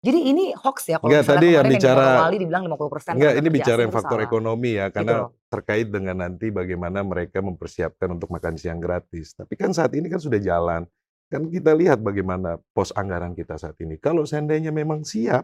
Jadi 0.04 0.18
ini 0.28 0.44
hoax 0.54 0.86
ya 0.86 1.00
kalau 1.00 1.08
Enggak, 1.10 1.24
tadi 1.26 1.56
yang 1.56 1.66
bicara- 1.66 2.20
Wali 2.28 2.36
dibilang 2.38 2.62
50 2.68 2.92
persen. 2.92 3.12
Enggak, 3.16 3.34
ini 3.40 3.48
bicara 3.48 3.80
yang 3.82 3.90
faktor 3.90 4.18
ekonomi 4.22 4.76
ya, 4.78 4.86
karena 4.92 5.12
Gitu 5.12 5.22
loh. 5.24 5.30
terkait 5.50 5.88
dengan 5.90 6.16
nanti 6.20 6.46
bagaimana 6.52 7.00
mereka 7.02 7.40
mempersiapkan 7.42 8.14
untuk 8.14 8.30
makan 8.30 8.54
siang 8.54 8.78
gratis. 8.78 9.34
Tapi 9.34 9.56
kan 9.56 9.72
saat 9.72 9.90
ini 9.96 10.06
kan 10.06 10.20
sudah 10.22 10.38
jalan. 10.38 10.86
Kan 11.26 11.50
kita 11.50 11.74
lihat 11.74 11.98
bagaimana 11.98 12.62
pos 12.70 12.94
anggaran 12.94 13.34
kita 13.34 13.58
saat 13.58 13.74
ini. 13.82 13.98
Kalau 13.98 14.22
seandainya 14.22 14.70
memang 14.70 15.02
siap, 15.02 15.42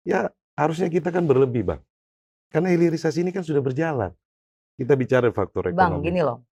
ya 0.00 0.30
harusnya 0.56 0.88
kita 0.88 1.12
kan 1.12 1.28
berlebih, 1.28 1.68
Bang. 1.68 1.82
Karena 2.48 2.72
hilirisasi 2.72 3.20
ini 3.20 3.30
kan 3.34 3.44
sudah 3.44 3.60
berjalan. 3.60 4.08
Kita 4.78 4.96
bicara 4.96 5.28
faktor 5.28 5.68
Bang, 5.68 6.00
ekonomi. 6.00 6.08
gini 6.08 6.20
loh. 6.24 6.48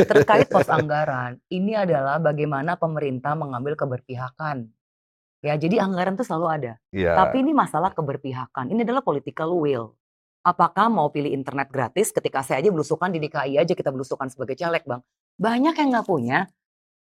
Terkait 0.00 0.46
pos 0.48 0.68
anggaran, 0.68 1.36
ini 1.52 1.76
adalah 1.76 2.18
bagaimana 2.22 2.78
pemerintah 2.78 3.36
mengambil 3.36 3.76
keberpihakan. 3.76 4.70
Ya, 5.42 5.58
jadi 5.58 5.82
anggaran 5.82 6.14
itu 6.14 6.22
selalu 6.22 6.46
ada. 6.48 6.72
Iya. 6.94 7.18
Tapi 7.18 7.42
ini 7.42 7.50
masalah 7.50 7.90
keberpihakan. 7.90 8.70
Ini 8.70 8.86
adalah 8.86 9.02
political 9.02 9.58
will. 9.58 9.98
Apakah 10.42 10.90
mau 10.90 11.10
pilih 11.10 11.30
internet 11.30 11.70
gratis 11.70 12.10
ketika 12.10 12.42
saya 12.42 12.62
aja 12.62 12.70
belusukan 12.70 13.10
di 13.10 13.22
DKI 13.22 13.62
aja 13.62 13.74
kita 13.74 13.90
belusukan 13.90 14.26
sebagai 14.30 14.58
caleg 14.58 14.82
bang. 14.86 15.02
Banyak 15.38 15.74
yang 15.78 15.88
nggak 15.94 16.06
punya 16.06 16.50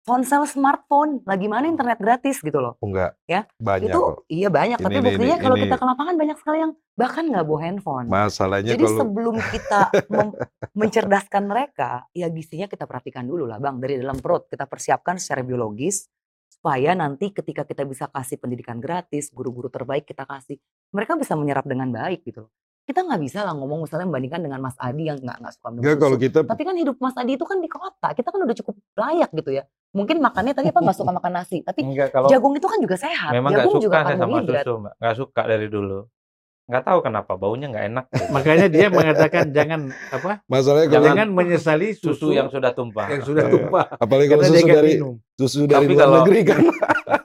ponsel 0.02 0.44
smartphone. 0.50 1.22
Lagi 1.26 1.46
mana 1.46 1.70
internet 1.70 2.02
gratis 2.02 2.42
gitu 2.42 2.58
loh. 2.58 2.78
Oh, 2.82 2.90
enggak. 2.90 3.18
Ya, 3.30 3.46
Banyak 3.62 3.90
itu 3.90 4.00
kok. 4.00 4.16
iya 4.28 4.50
banyak. 4.50 4.78
tapi 4.82 4.94
Ini, 4.94 5.00
ini, 5.00 5.08
buktinya 5.08 5.38
ini, 5.38 5.44
kalau 5.44 5.56
ini. 5.58 5.64
kita 5.68 5.76
ke 5.78 5.86
lapangan 5.86 6.16
banyak 6.18 6.38
sekali 6.42 6.58
yang 6.62 6.72
bahkan 6.98 7.24
nggak 7.30 7.46
bawa 7.46 7.60
handphone. 7.62 8.08
Masalahnya 8.10 8.72
Jadi 8.74 8.84
kalau 8.86 9.00
sebelum 9.06 9.36
kita 9.40 9.82
mencerdaskan 10.80 11.44
mereka, 11.46 11.90
ya 12.12 12.28
gizinya 12.30 12.68
kita 12.68 12.86
perhatikan 12.90 13.26
dulu 13.26 13.46
lah 13.46 13.62
bang. 13.62 13.78
Dari 13.78 14.02
dalam 14.02 14.18
perut 14.18 14.50
kita 14.50 14.66
persiapkan 14.66 15.22
secara 15.22 15.46
biologis 15.46 16.10
supaya 16.52 16.94
nanti 16.94 17.34
ketika 17.34 17.66
kita 17.66 17.88
bisa 17.90 18.06
kasih 18.12 18.38
pendidikan 18.38 18.78
gratis, 18.78 19.34
guru-guru 19.34 19.72
terbaik 19.72 20.06
kita 20.06 20.30
kasih, 20.30 20.62
mereka 20.94 21.18
bisa 21.18 21.34
menyerap 21.34 21.66
dengan 21.66 21.90
baik 21.90 22.22
gitu 22.22 22.46
loh. 22.46 22.52
Kita 22.82 23.06
nggak 23.06 23.22
bisa 23.22 23.46
lah 23.46 23.54
ngomong 23.58 23.86
misalnya 23.86 24.10
membandingkan 24.10 24.42
dengan 24.42 24.60
Mas 24.62 24.78
Adi 24.82 25.06
yang 25.06 25.18
nggak 25.22 25.38
nggak 25.38 25.54
suka 25.54 25.68
minum 25.70 25.86
kalau 26.02 26.18
kita 26.18 26.40
Tapi 26.44 26.64
kan 26.66 26.76
hidup 26.76 26.98
Mas 26.98 27.14
Adi 27.18 27.38
itu 27.38 27.46
kan 27.46 27.62
di 27.62 27.70
kota, 27.70 28.10
kita 28.14 28.30
kan 28.34 28.42
udah 28.42 28.56
cukup 28.58 28.76
layak 28.98 29.30
gitu 29.38 29.52
ya. 29.54 29.64
Mungkin 29.92 30.24
makannya 30.24 30.56
tadi 30.56 30.72
apa 30.72 30.80
nggak 30.80 30.98
suka 30.98 31.12
makan 31.12 31.32
nasi, 31.36 31.60
tapi 31.62 31.84
Enggak 31.84 32.16
kalau 32.16 32.32
jagung 32.32 32.56
itu 32.56 32.64
kan 32.64 32.80
juga 32.80 32.96
sehat. 32.96 33.32
memang 33.36 33.52
nggak 33.52 33.64
jagung 33.68 33.76
suka 33.76 33.84
juga 33.84 33.98
saya 34.00 34.16
sama 34.16 34.38
susu, 34.40 34.74
Mbak. 34.80 34.94
Nggak 34.98 35.16
suka 35.20 35.42
dari 35.44 35.68
dulu. 35.68 36.00
Nggak 36.72 36.84
tahu 36.88 37.00
kenapa 37.04 37.32
baunya 37.36 37.68
nggak 37.68 37.86
enak. 37.92 38.06
Makanya 38.32 38.68
dia 38.72 38.88
mengatakan 38.88 39.46
jangan 39.52 39.82
apa? 40.08 40.40
Masalahnya 40.48 40.88
Jangan 40.96 41.28
menyesali 41.28 41.92
Susu 41.92 42.16
susu 42.16 42.28
yang 42.32 42.48
sudah 42.48 42.72
tumpah. 42.72 43.12
yang 43.12 43.24
sudah 43.28 43.44
tumpah. 43.52 43.86
apalagi 44.00 44.28
kalau 44.32 44.44
susu 44.48 44.64
dari 44.64 44.92
minum. 44.96 45.20
Susu 45.42 45.66
dari 45.66 45.84
Tapi 45.84 45.94
luar 45.94 46.02
kalau- 46.04 46.18
negeri 46.22 46.40
kan. 46.44 46.62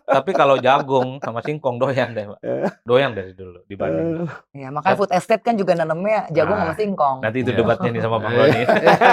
Tapi 0.06 0.32
kalau 0.32 0.56
jagung 0.56 1.20
sama 1.20 1.44
singkong 1.44 1.76
doyan 1.76 2.16
deh, 2.16 2.24
Pak. 2.24 2.40
Doyan 2.82 3.12
dari 3.12 3.36
dulu 3.36 3.60
dibanding. 3.66 4.24
Ya, 4.50 4.72
makanya 4.72 4.96
food 4.96 5.12
estate 5.12 5.44
kan 5.44 5.54
juga 5.54 5.76
nanamnya 5.76 6.24
jagung 6.30 6.56
Nah, 6.56 6.72
sama 6.72 6.74
singkong. 6.74 7.16
Nanti 7.20 7.38
itu 7.38 7.52
Iya. 7.52 7.58
debatnya 7.60 7.88
nih 7.90 8.00
sama 8.00 8.16
Bang 8.16 8.32
Eh. 8.32 8.38
Roni. 8.38 8.62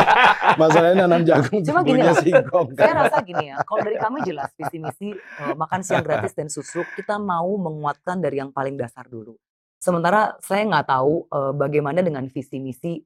Masalahnya 0.62 0.96
nanam 1.04 1.22
jagung 1.24 1.60
Cuma 1.62 1.80
gini 1.82 2.00
singkong 2.16 2.68
Saya 2.74 2.88
kan. 2.88 2.96
rasa 3.04 3.20
gini 3.22 3.46
ya, 3.46 3.58
kalau 3.62 3.82
dari 3.82 3.98
kami 3.98 4.18
jelas 4.24 4.50
visi 4.54 4.78
misi 4.80 5.10
eh, 5.12 5.54
makan 5.54 5.80
siang 5.82 6.04
gratis 6.04 6.32
dan 6.32 6.48
susu 6.48 6.88
kita 6.96 7.18
mau 7.18 7.52
menguatkan 7.52 8.18
dari 8.18 8.40
yang 8.40 8.50
paling 8.50 8.76
dasar 8.76 9.04
dulu. 9.04 9.36
Sementara 9.76 10.40
saya 10.40 10.64
nggak 10.64 10.88
tahu 10.88 11.14
eh, 11.28 11.52
bagaimana 11.54 12.00
dengan 12.00 12.24
visi 12.26 12.58
misi 12.58 13.04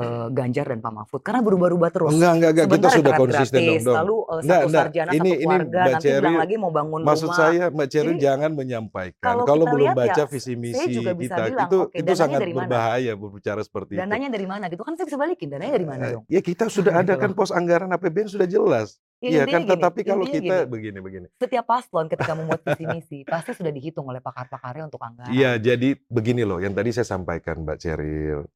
Eh, 0.00 0.26
Ganjar 0.30 0.64
dan 0.64 0.78
Pak 0.78 0.92
Mahfud 0.92 1.20
karena 1.20 1.40
berubah-ubah 1.40 1.90
terus. 1.90 2.10
Enggak, 2.10 2.32
enggak, 2.32 2.50
enggak. 2.52 2.66
Kita 2.70 2.88
sudah 2.90 3.12
konsisten 3.14 3.60
gratis, 3.60 3.78
dong. 3.78 3.84
dong. 3.84 3.96
lalu 3.98 4.14
eh, 4.14 4.36
Enggak, 4.38 4.44
satu 4.54 4.68
enggak. 4.68 4.84
sarjana 4.84 5.08
Ini- 5.08 5.18
satu 5.18 5.26
ini 5.28 5.44
keluarga 5.44 5.66
Mbak 5.78 5.88
nanti 5.88 6.04
Cherry, 6.04 6.34
lagi 6.36 6.56
mau 6.56 6.70
bangun 6.70 7.00
Maksud 7.00 7.24
rumah. 7.24 7.38
saya 7.38 7.64
Mbak 7.68 7.88
Cherry 7.88 8.08
Jadi, 8.10 8.22
jangan 8.22 8.50
menyampaikan 8.52 9.24
kalau 9.24 9.44
kalau 9.44 9.64
belum 9.66 9.80
lihat 9.84 9.96
baca 9.96 10.14
ya, 10.16 10.24
visi 10.26 10.52
misi 10.54 10.84
juga 10.92 11.10
kita 11.12 11.34
bilang, 11.44 11.48
itu 11.64 11.78
oke, 11.80 11.90
itu 11.90 12.02
dananya 12.04 12.16
sangat 12.16 12.38
dari 12.38 12.52
mana? 12.52 12.60
berbahaya 12.64 13.12
berbicara 13.14 13.60
seperti 13.60 13.90
itu. 13.90 14.00
dananya 14.00 14.28
dari 14.28 14.46
mana 14.46 14.64
gitu 14.66 14.82
kan 14.82 14.92
saya 14.94 15.06
bisa 15.06 15.16
balikin 15.16 15.48
dananya 15.48 15.72
dari 15.74 15.86
mana 15.86 16.00
Eh, 16.00 16.12
dong? 16.12 16.24
Ya 16.26 16.40
kita 16.40 16.64
sudah 16.68 16.92
ada 17.00 17.06
Gitu 17.10 17.20
kan 17.20 17.30
loh. 17.30 17.36
pos 17.36 17.50
anggaran 17.50 17.90
APBN 17.90 18.28
sudah 18.28 18.46
jelas. 18.46 18.88
Ya, 19.18 19.26
Iya 19.34 19.40
intinya 19.40 19.50
kan 19.50 19.60
gini, 19.60 19.70
tetapi 19.72 20.00
kalau 20.04 20.24
kita 20.24 20.38
gini, 20.56 20.70
begini 20.70 20.98
begini. 21.00 21.26
setiap 21.34 21.66
paslon 21.66 22.06
ketika 22.06 22.32
membuat 22.32 22.62
visi 22.62 22.84
misi 22.86 23.18
pasti 23.26 23.50
sudah 23.52 23.68
dihitung 23.68 24.06
oleh 24.06 24.18
pakar-pakarnya 24.18 24.86
untuk 24.86 25.00
anggaran. 25.00 25.30
Iya, 25.30 25.58
jadi 25.58 25.98
begini 26.06 26.42
loh 26.42 26.58
yang 26.58 26.70
tadi 26.70 26.92
saya 26.92 27.02
sampaikan 27.04 27.60
Mbak 27.60 27.78
Ceril. 27.78 28.46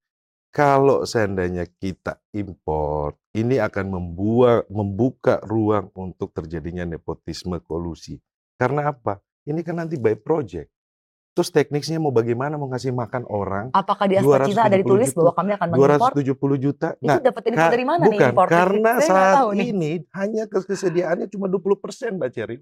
Kalau 0.52 1.08
seandainya 1.08 1.64
kita 1.64 2.20
impor, 2.30 3.16
ini 3.32 3.56
akan 3.56 3.88
membuat 3.88 4.68
membuka 4.68 5.40
ruang 5.40 5.88
untuk 5.96 6.28
terjadinya 6.30 6.84
nepotisme 6.84 7.56
kolusi. 7.58 8.20
Karena 8.60 8.92
apa? 8.92 9.16
Ini 9.42 9.64
kan 9.64 9.80
nanti 9.80 9.96
by 9.96 10.12
project. 10.14 10.68
Terus 11.32 11.48
teknisnya 11.48 11.96
mau 11.96 12.12
bagaimana 12.12 12.60
mau 12.60 12.68
ngasih 12.68 12.92
makan 12.92 13.24
orang 13.24 13.72
Apakah 13.72 14.04
di 14.04 14.20
aspek 14.20 14.52
kita 14.52 14.68
ada 14.68 14.76
270 14.76 14.84
ditulis 14.84 15.08
juta, 15.08 15.16
bahwa 15.16 15.32
kami 15.32 15.50
akan 15.56 15.66
mengimpor? 15.72 16.10
270 16.12 16.56
juta. 16.60 16.88
Itu 16.92 17.08
Nah, 17.08 17.16
dapat 17.16 17.42
info 17.48 17.68
dari 17.72 17.86
mana 17.88 18.02
nih 18.02 18.10
bukan, 18.12 18.28
impor? 18.28 18.46
karena 18.46 18.90
Saya 18.92 19.00
nggak 19.00 19.08
saat 19.08 19.34
tahu 19.40 19.48
nih. 19.48 19.64
ini 19.64 19.90
hanya 20.12 20.42
kes- 20.44 20.68
kesediaannya 20.68 21.26
cuma 21.32 21.46
20% 21.48 22.20
Mbak 22.20 22.30
Ceri. 22.30 22.56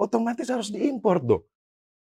Otomatis 0.00 0.48
harus 0.48 0.72
diimpor 0.72 1.20
dong. 1.20 1.44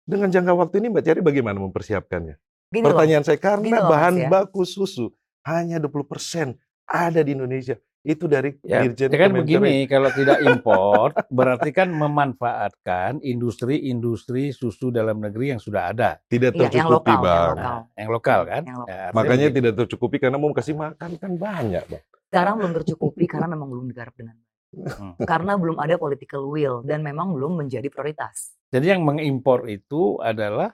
Dengan 0.05 0.29
jangka 0.29 0.53
waktu 0.53 0.85
ini 0.85 0.93
Mbak 0.93 1.03
Ceri 1.03 1.21
bagaimana 1.25 1.57
mempersiapkannya? 1.59 2.37
Gini 2.69 2.85
loh, 2.85 2.93
Pertanyaan 2.93 3.25
saya, 3.25 3.41
karena 3.41 3.65
Gini 3.65 3.81
loh, 3.81 3.89
bahan 3.89 4.15
ya. 4.19 4.29
baku 4.29 4.69
susu 4.69 5.09
hanya 5.45 5.79
20% 5.79 6.55
ada 6.85 7.21
di 7.21 7.33
Indonesia. 7.33 7.75
Itu 8.01 8.27
dari 8.27 8.59
Ya, 8.61 8.83
Dirjen 8.83 9.09
ya 9.09 9.17
kan 9.17 9.31
Kementerian. 9.31 9.63
begini, 9.63 9.87
kalau 9.87 10.11
tidak 10.11 10.43
impor 10.51 11.15
berarti 11.29 11.71
kan 11.71 11.87
memanfaatkan 11.89 13.23
industri-industri 13.23 14.51
susu 14.51 14.91
dalam 14.91 15.17
negeri 15.17 15.55
yang 15.55 15.63
sudah 15.63 15.89
ada, 15.89 16.19
Tidak 16.21 16.51
Iya, 16.51 16.59
yang 16.59 16.71
tercukupi, 16.83 16.91
lokal, 16.91 17.15
yang 17.15 17.23
Bang. 17.23 17.55
lokal. 17.55 17.79
yang 17.95 18.11
lokal 18.11 18.41
kan. 18.43 18.63
Yang 18.65 18.79
lokal. 18.81 18.91
Ya, 18.93 19.07
Makanya 19.13 19.47
begitu. 19.47 19.57
tidak 19.57 19.73
tercukupi 19.79 20.17
karena 20.19 20.37
mau 20.37 20.51
kasih 20.51 20.75
makan 20.75 21.11
kan 21.15 21.33
banyak, 21.33 21.85
Bang. 21.87 22.03
sekarang 22.27 22.55
belum 22.59 22.73
tercukupi 22.75 23.25
karena 23.25 23.47
memang 23.47 23.69
belum 23.69 23.85
digarap 23.87 24.15
dengan 24.15 24.35
baik. 24.35 24.51
Hmm. 24.73 25.15
Karena 25.21 25.53
belum 25.55 25.77
ada 25.77 25.95
political 25.95 26.43
will 26.49 26.81
dan 26.81 27.01
memang 27.01 27.31
belum 27.31 27.61
menjadi 27.61 27.87
prioritas. 27.87 28.57
Jadi 28.67 28.89
yang 28.89 29.05
mengimpor 29.05 29.69
itu 29.69 30.17
adalah 30.19 30.73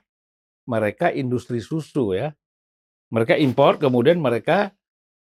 mereka 0.65 1.11
industri 1.11 1.59
susu 1.59 2.15
ya. 2.15 2.31
Mereka 3.09 3.41
impor 3.41 3.81
kemudian 3.81 4.21
mereka 4.21 4.73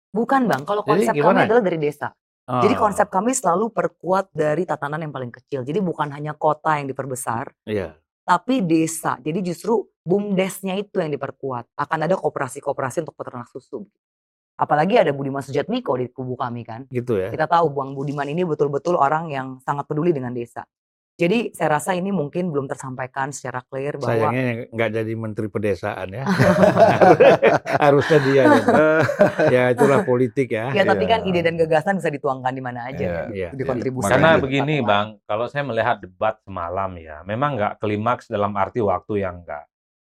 Bukan 0.09 0.49
bang, 0.49 0.65
kalau 0.65 0.81
Jadi 0.81 1.05
konsep 1.05 1.13
kami 1.13 1.21
gimana? 1.21 1.45
adalah 1.45 1.61
dari 1.61 1.77
desa. 1.77 2.09
Jadi 2.49 2.73
Ah, 2.73 2.81
konsep 2.81 3.07
kami 3.13 3.29
selalu 3.29 3.69
perkuat 3.69 4.33
dari 4.33 4.65
tatanan 4.65 5.05
yang 5.05 5.13
paling 5.13 5.29
kecil. 5.29 5.61
Jadi 5.61 5.77
bukan 5.85 6.09
hanya 6.09 6.33
kota 6.33 6.81
yang 6.81 6.89
diperbesar, 6.89 7.53
Iya. 7.69 7.93
tapi 8.25 8.65
desa. 8.65 9.21
Jadi 9.21 9.45
justru 9.45 9.85
bumdesnya 10.01 10.73
itu 10.81 10.97
yang 10.97 11.13
diperkuat. 11.13 11.69
Akan 11.77 12.09
ada 12.09 12.17
kooperasi-kooperasi 12.17 13.05
untuk 13.05 13.13
peternak 13.13 13.45
susu. 13.53 13.85
Apalagi 14.57 14.97
ada 14.97 15.13
Budiman 15.13 15.45
Sujatmiko 15.45 15.93
di 15.93 16.09
kubu 16.09 16.33
kami 16.33 16.65
kan. 16.65 16.89
gitu 16.89 17.21
ya. 17.21 17.29
Kita 17.29 17.45
tahu 17.45 17.69
Bang 17.69 17.93
Budiman 17.93 18.25
ini 18.25 18.41
betul-betul 18.41 18.97
orang 18.97 19.29
yang 19.29 19.47
sangat 19.61 19.85
peduli 19.85 20.09
dengan 20.09 20.33
desa. 20.33 20.65
Jadi 21.19 21.51
saya 21.51 21.75
rasa 21.75 21.91
ini 21.91 22.15
mungkin 22.15 22.47
belum 22.47 22.63
tersampaikan 22.65 23.35
secara 23.35 23.59
clear 23.67 23.99
bahwa 23.99 24.31
Sayangnya 24.31 24.71
nggak 24.71 24.89
jadi 24.95 25.13
menteri 25.19 25.47
pedesaan 25.51 26.07
ya. 26.15 26.23
Harusnya 27.83 28.19
dia. 28.23 28.43
ya. 28.47 28.55
ya 29.55 29.63
itulah 29.75 30.07
politik 30.07 30.47
ya. 30.55 30.71
ya 30.71 30.87
tapi 30.87 31.03
Iya. 31.03 31.11
kan 31.11 31.19
ide 31.27 31.41
dan 31.43 31.59
gagasan 31.59 31.99
bisa 31.99 32.07
dituangkan 32.07 32.53
di 32.55 32.63
mana 32.63 32.87
aja 32.87 33.03
Iya, 33.03 33.11
kan. 33.11 33.27
iya. 33.35 33.49
Dikontribusi. 33.51 34.07
Karena 34.07 34.39
begini 34.39 34.79
Bang, 34.79 35.19
kalau 35.27 35.51
saya 35.51 35.67
melihat 35.67 35.99
debat 35.99 36.39
semalam 36.39 36.95
ya, 36.95 37.19
memang 37.27 37.59
nggak 37.59 37.73
klimaks 37.83 38.31
dalam 38.31 38.55
arti 38.55 38.79
waktu 38.79 39.19
yang 39.19 39.43
nggak 39.43 39.63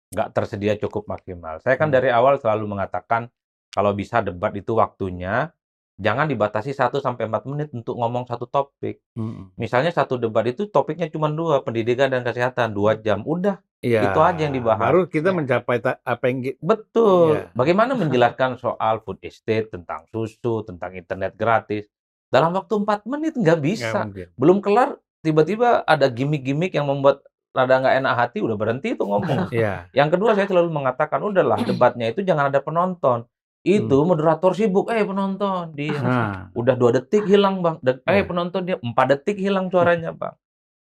nggak 0.09 0.27
tersedia 0.33 0.75
cukup 0.75 1.07
maksimal. 1.07 1.63
Saya 1.63 1.77
kan 1.77 1.87
Hmm. 1.87 1.95
dari 1.95 2.09
awal 2.11 2.41
selalu 2.41 2.75
mengatakan 2.75 3.31
kalau 3.69 3.93
bisa 3.93 4.19
debat 4.19 4.51
itu 4.51 4.75
waktunya 4.75 5.53
jangan 5.99 6.25
dibatasi 6.31 6.71
1 6.71 7.03
sampai 7.03 7.27
4 7.27 7.43
menit 7.51 7.69
untuk 7.75 7.99
ngomong 7.99 8.23
satu 8.25 8.47
topik. 8.47 9.03
Mm-mm. 9.19 9.51
Misalnya 9.59 9.91
satu 9.91 10.15
debat 10.15 10.47
itu 10.47 10.65
topiknya 10.71 11.11
cuma 11.11 11.27
dua, 11.27 11.59
pendidikan 11.59 12.07
dan 12.07 12.23
kesehatan, 12.23 12.71
dua 12.71 12.95
jam. 12.95 13.21
Udah, 13.27 13.59
Iya. 13.79 14.11
Itu 14.11 14.19
aja 14.19 14.43
yang 14.43 14.51
dibahas. 14.51 14.91
Baru 14.91 15.07
kita 15.07 15.31
Ya. 15.31 15.35
mencapai 15.39 15.79
apa 15.79 16.23
yang 16.27 16.51
betul. 16.59 17.39
Iya. 17.39 17.43
Bagaimana 17.55 17.95
menjelaskan 18.01 18.59
soal 18.59 18.99
food 19.07 19.23
estate, 19.23 19.71
tentang 19.71 20.03
susu, 20.11 20.67
tentang 20.67 20.91
internet 20.99 21.39
gratis. 21.39 21.87
Dalam 22.27 22.51
waktu 22.51 22.75
4 22.75 23.07
menit 23.07 23.33
nggak 23.39 23.43
nggak 23.55 23.59
bisa. 23.63 24.03
mungkin. 24.05 24.27
belum 24.35 24.57
kelar 24.59 24.99
tiba-tiba 25.23 25.81
ada 25.87 26.11
gimmick-gimmick 26.11 26.75
yang 26.75 26.91
membuat 26.91 27.23
rada 27.49 27.81
nggak 27.81 27.95
enak 28.03 28.13
hati 28.13 28.37
udah 28.43 28.55
berhenti 28.59 28.93
itu 28.93 29.03
ngomong. 29.03 29.47
Iya. 29.55 29.87
yang 29.95 30.11
kedua 30.11 30.35
saya 30.35 30.45
selalu 30.45 30.69
mengatakan 30.69 31.23
udahlah 31.23 31.59
debatnya 31.63 32.11
itu 32.11 32.21
jangan 32.21 32.51
ada 32.51 32.59
penonton. 32.59 33.25
Itu 33.59 34.07
moderator 34.07 34.55
sibuk, 34.55 34.87
eh 34.87 35.03
penonton 35.03 35.75
dia 35.75 35.99
Nah, 35.99 36.47
udah 36.55 36.75
dua 36.79 36.95
detik 36.95 37.27
hilang 37.27 37.59
bang, 37.59 37.75
De- 37.83 37.99
eh 38.07 38.23
Ya. 38.23 38.23
penonton 38.23 38.61
dia 38.63 38.79
empat 38.79 39.05
detik 39.11 39.35
hilang 39.35 39.67
suaranya 39.67 40.15
bang. 40.15 40.31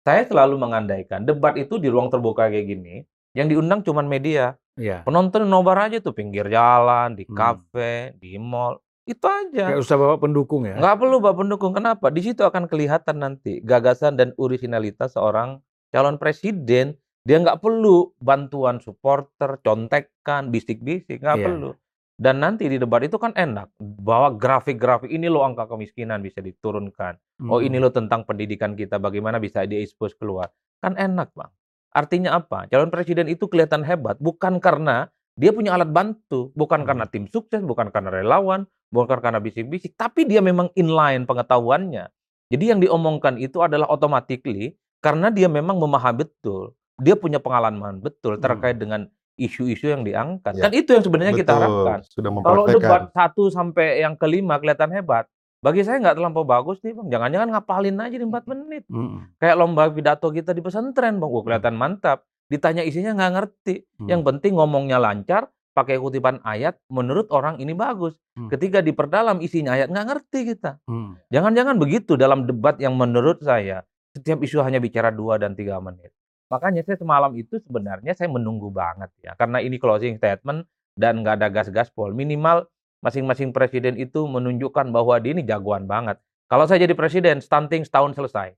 Saya 0.03 0.27
selalu 0.27 0.59
mengandaikan 0.59 1.23
debat 1.23 1.55
itu 1.55 1.79
di 1.79 1.87
ruang 1.87 2.11
terbuka 2.11 2.51
kayak 2.51 2.67
gini, 2.67 3.07
yang 3.33 3.47
diundang 3.47 3.81
cuman 3.81 4.05
media. 4.05 4.59
iya. 4.75 5.07
Penonton 5.07 5.47
nobar 5.47 5.87
aja 5.87 6.03
tuh 6.03 6.11
pinggir 6.11 6.51
jalan, 6.51 7.15
di 7.15 7.23
Hmm. 7.31 7.39
kafe, 7.39 8.19
di 8.19 8.35
mall, 8.37 8.83
itu 9.07 9.23
aja. 9.23 9.71
Nggak 9.71 9.81
usah 9.81 9.95
bawa 9.97 10.17
pendukung 10.19 10.67
ya. 10.67 10.75
Nggak 10.75 10.97
perlu 10.99 11.17
Bapak 11.23 11.47
pendukung. 11.47 11.73
Kenapa? 11.79 12.11
Di 12.11 12.21
situ 12.27 12.43
akan 12.43 12.67
kelihatan 12.67 13.23
nanti 13.23 13.63
gagasan 13.63 14.19
dan 14.19 14.35
originalitas 14.35 15.15
seorang 15.15 15.63
calon 15.95 16.19
presiden. 16.19 16.99
Dia 17.23 17.39
nggak 17.39 17.63
perlu 17.63 18.13
bantuan 18.19 18.83
supporter, 18.83 19.63
contekan, 19.63 20.51
bisik-bisik, 20.51 21.23
nggak 21.23 21.39
Iya. 21.39 21.47
perlu. 21.47 21.71
Dan 22.15 22.39
nanti 22.39 22.71
di 22.71 22.79
debat 22.79 23.03
itu 23.03 23.19
kan 23.19 23.35
enak. 23.35 23.75
Bawa 23.79 24.39
grafik-grafik, 24.39 25.11
ini 25.11 25.27
loh 25.27 25.43
angka 25.43 25.67
kemiskinan 25.67 26.23
bisa 26.23 26.39
diturunkan. 26.39 27.19
Oh 27.51 27.59
Mm. 27.59 27.67
ini 27.67 27.77
loh 27.83 27.91
tentang 27.91 28.23
pendidikan 28.23 28.79
kita, 28.79 29.03
bagaimana 29.03 29.43
bisa 29.43 29.67
di-expose 29.67 30.15
keluar. 30.15 30.47
Kan 30.79 30.95
enak 30.95 31.35
Bang. 31.35 31.51
Artinya 31.91 32.39
apa? 32.39 32.71
Calon 32.71 32.91
presiden 32.91 33.27
itu 33.27 33.47
kelihatan 33.51 33.83
hebat 33.83 34.19
bukan 34.23 34.59
karena 34.63 35.11
dia 35.35 35.51
punya 35.51 35.75
alat 35.75 35.91
bantu, 35.91 36.55
bukan 36.55 36.83
Hmm. 36.83 36.89
karena 36.91 37.05
tim 37.11 37.27
sukses, 37.27 37.59
bukan 37.63 37.91
karena 37.91 38.15
relawan, 38.15 38.71
bukan 38.95 39.19
karena 39.19 39.43
bisik-bisik, 39.43 39.99
tapi 39.99 40.23
dia 40.23 40.39
memang 40.39 40.71
inline 40.79 41.27
pengetahuannya. 41.27 42.07
Jadi 42.55 42.65
yang 42.71 42.79
diomongkan 42.79 43.43
itu 43.43 43.59
adalah 43.59 43.91
automatically 43.91 44.79
karena 45.03 45.35
dia 45.35 45.51
memang 45.51 45.75
memahami 45.83 46.23
betul. 46.23 46.79
Dia 47.03 47.19
punya 47.19 47.43
pengalaman 47.43 47.99
betul 47.99 48.39
terkait 48.39 48.79
dengan 48.79 49.11
isu-isu 49.35 49.91
yang 49.91 50.03
diangkat. 50.07 50.59
Ya. 50.59 50.69
Kan 50.69 50.73
itu 50.75 50.91
yang 50.95 51.05
sebenarnya 51.05 51.35
kita 51.35 51.53
Betul, 51.53 51.63
harapkan. 51.63 51.99
Sudah 52.07 52.31
Kalau 52.43 52.65
debat 52.71 53.03
satu 53.11 53.43
sampai 53.51 54.03
yang 54.03 54.15
kelima 54.15 54.59
kelihatan 54.63 54.91
hebat, 54.95 55.27
bagi 55.65 55.81
saya 55.81 55.97
nggak 55.97 56.21
terlampau 56.21 56.45
bagus 56.45 56.79
nih 56.85 56.93
bang. 56.93 57.09
Jangan-jangan 57.09 57.49
ngapalin 57.57 57.97
aja 57.97 58.17
di 58.21 58.27
4 58.29 58.53
menit. 58.53 58.85
Mm. 58.93 59.41
Kayak 59.41 59.57
lomba 59.57 59.89
pidato 59.89 60.29
kita 60.29 60.53
di 60.53 60.61
pesantren 60.61 61.17
bang, 61.17 61.31
Wah, 61.33 61.43
kelihatan 61.43 61.75
mantap. 61.81 62.29
Ditanya 62.53 62.85
isinya 62.85 63.17
nggak 63.17 63.33
ngerti. 63.41 63.75
Hmm. 63.97 64.09
Yang 64.13 64.21
penting 64.29 64.53
ngomongnya 64.61 65.01
lancar, 65.01 65.49
pakai 65.73 65.97
kutipan 65.97 66.45
ayat. 66.45 66.77
Menurut 66.93 67.33
orang 67.33 67.57
ini 67.57 67.73
bagus. 67.73 68.13
Hmm. 68.37 68.53
Ketika 68.53 68.85
diperdalam 68.85 69.41
isinya 69.41 69.73
ayat 69.73 69.89
nggak 69.89 70.07
ngerti 70.13 70.53
kita. 70.53 70.77
Mm. 70.85 71.17
Jangan-jangan 71.33 71.77
begitu 71.81 72.21
dalam 72.21 72.45
debat 72.45 72.77
yang 72.77 72.93
menurut 73.01 73.41
saya 73.41 73.89
setiap 74.15 74.45
isu 74.45 74.63
hanya 74.63 74.79
bicara 74.79 75.11
dua 75.11 75.41
dan 75.41 75.59
tiga 75.59 75.81
menit. 75.83 76.15
Makanya 76.53 76.85
saya 76.85 77.01
semalam 77.01 77.33
itu 77.35 77.59
sebenarnya 77.65 78.13
saya 78.13 78.29
menunggu 78.29 78.69
banget 78.69 79.11
ya, 79.25 79.33
karena 79.35 79.59
ini 79.65 79.81
closing 79.81 80.21
statement 80.21 80.69
dan 80.95 81.25
nggak 81.25 81.41
ada 81.41 81.49
gas-gaspol. 81.51 82.13
Minimal 82.15 82.69
masing-masing 83.01 83.53
presiden 83.53 83.97
itu 84.01 84.25
menunjukkan 84.25 84.89
bahwa 84.93 85.19
dia 85.21 85.33
ini 85.37 85.43
jagoan 85.45 85.85
banget. 85.85 86.21
Kalau 86.49 86.69
saya 86.69 86.85
jadi 86.85 86.93
presiden, 86.95 87.41
stunting 87.41 87.83
setahun 87.85 88.15
selesai. 88.17 88.53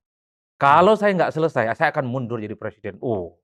Kalau 0.57 0.97
saya 0.97 1.13
nggak 1.15 1.33
selesai, 1.33 1.71
saya 1.77 1.89
akan 1.93 2.05
mundur 2.09 2.41
jadi 2.41 2.57
presiden. 2.57 2.97
Oh, 2.99 3.37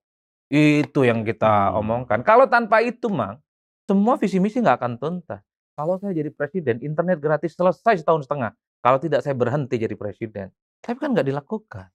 Itu 0.53 1.01
yang 1.01 1.25
kita 1.25 1.73
Hmm. 1.73 1.81
omongkan. 1.81 2.21
Kalau 2.21 2.45
tanpa 2.45 2.83
itu, 2.85 3.09
Mang, 3.09 3.41
semua 3.89 4.21
visi 4.21 4.37
misi 4.37 4.61
nggak 4.61 4.77
akan 4.77 4.93
tuntas. 5.01 5.41
Kalau 5.73 5.97
saya 5.97 6.13
jadi 6.13 6.29
presiden, 6.29 6.77
internet 6.85 7.17
gratis 7.17 7.57
selesai 7.57 8.05
setahun 8.05 8.29
setengah. 8.29 8.53
Kalau 8.83 9.01
tidak 9.01 9.25
saya 9.25 9.33
berhenti 9.33 9.81
jadi 9.81 9.97
presiden. 9.97 10.53
Tapi 10.83 10.99
kan 11.01 11.17
nggak 11.17 11.25
dilakukan. 11.25 11.89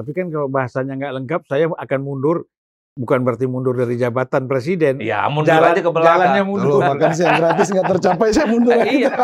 Tapi 0.00 0.10
kan 0.10 0.26
kalau 0.28 0.48
bahasanya 0.48 0.96
nggak 0.96 1.12
lengkap, 1.14 1.40
saya 1.44 1.68
akan 1.68 2.00
mundur. 2.00 2.48
Bukan 2.92 3.22
berarti 3.22 3.46
mundur 3.46 3.72
dari 3.72 3.94
jabatan 3.94 4.44
presiden. 4.44 4.98
Ya, 4.98 5.22
mundur 5.26 5.54
Jalan- 5.54 5.72
aja 5.72 5.80
ke 5.80 5.88
belakang. 5.88 6.10
jalannya 6.10 6.42
mundur. 6.42 6.82
makan 6.82 7.10
siang 7.12 7.38
gratis 7.38 7.68
nggak 7.70 7.86
tercapai, 7.88 8.28
saya 8.30 8.46
mundur 8.46 8.72
lagi. 8.72 8.90
Iya. 8.98 9.14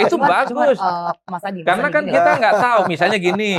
Itu 0.00 0.16
Cuman- 0.16 0.30
bagus. 0.32 0.48
cuman, 0.48 0.66
eh, 0.72 1.12
Mas 1.28 1.44
Adi, 1.44 1.60
Mas 1.60 1.66
Karena 1.68 1.88
kan 1.90 2.02
gini 2.02 2.10
kita 2.10 2.24
loh. 2.26 2.38
nggak 2.40 2.54
tahu, 2.58 2.80
misalnya 2.88 3.18
gini, 3.18 3.52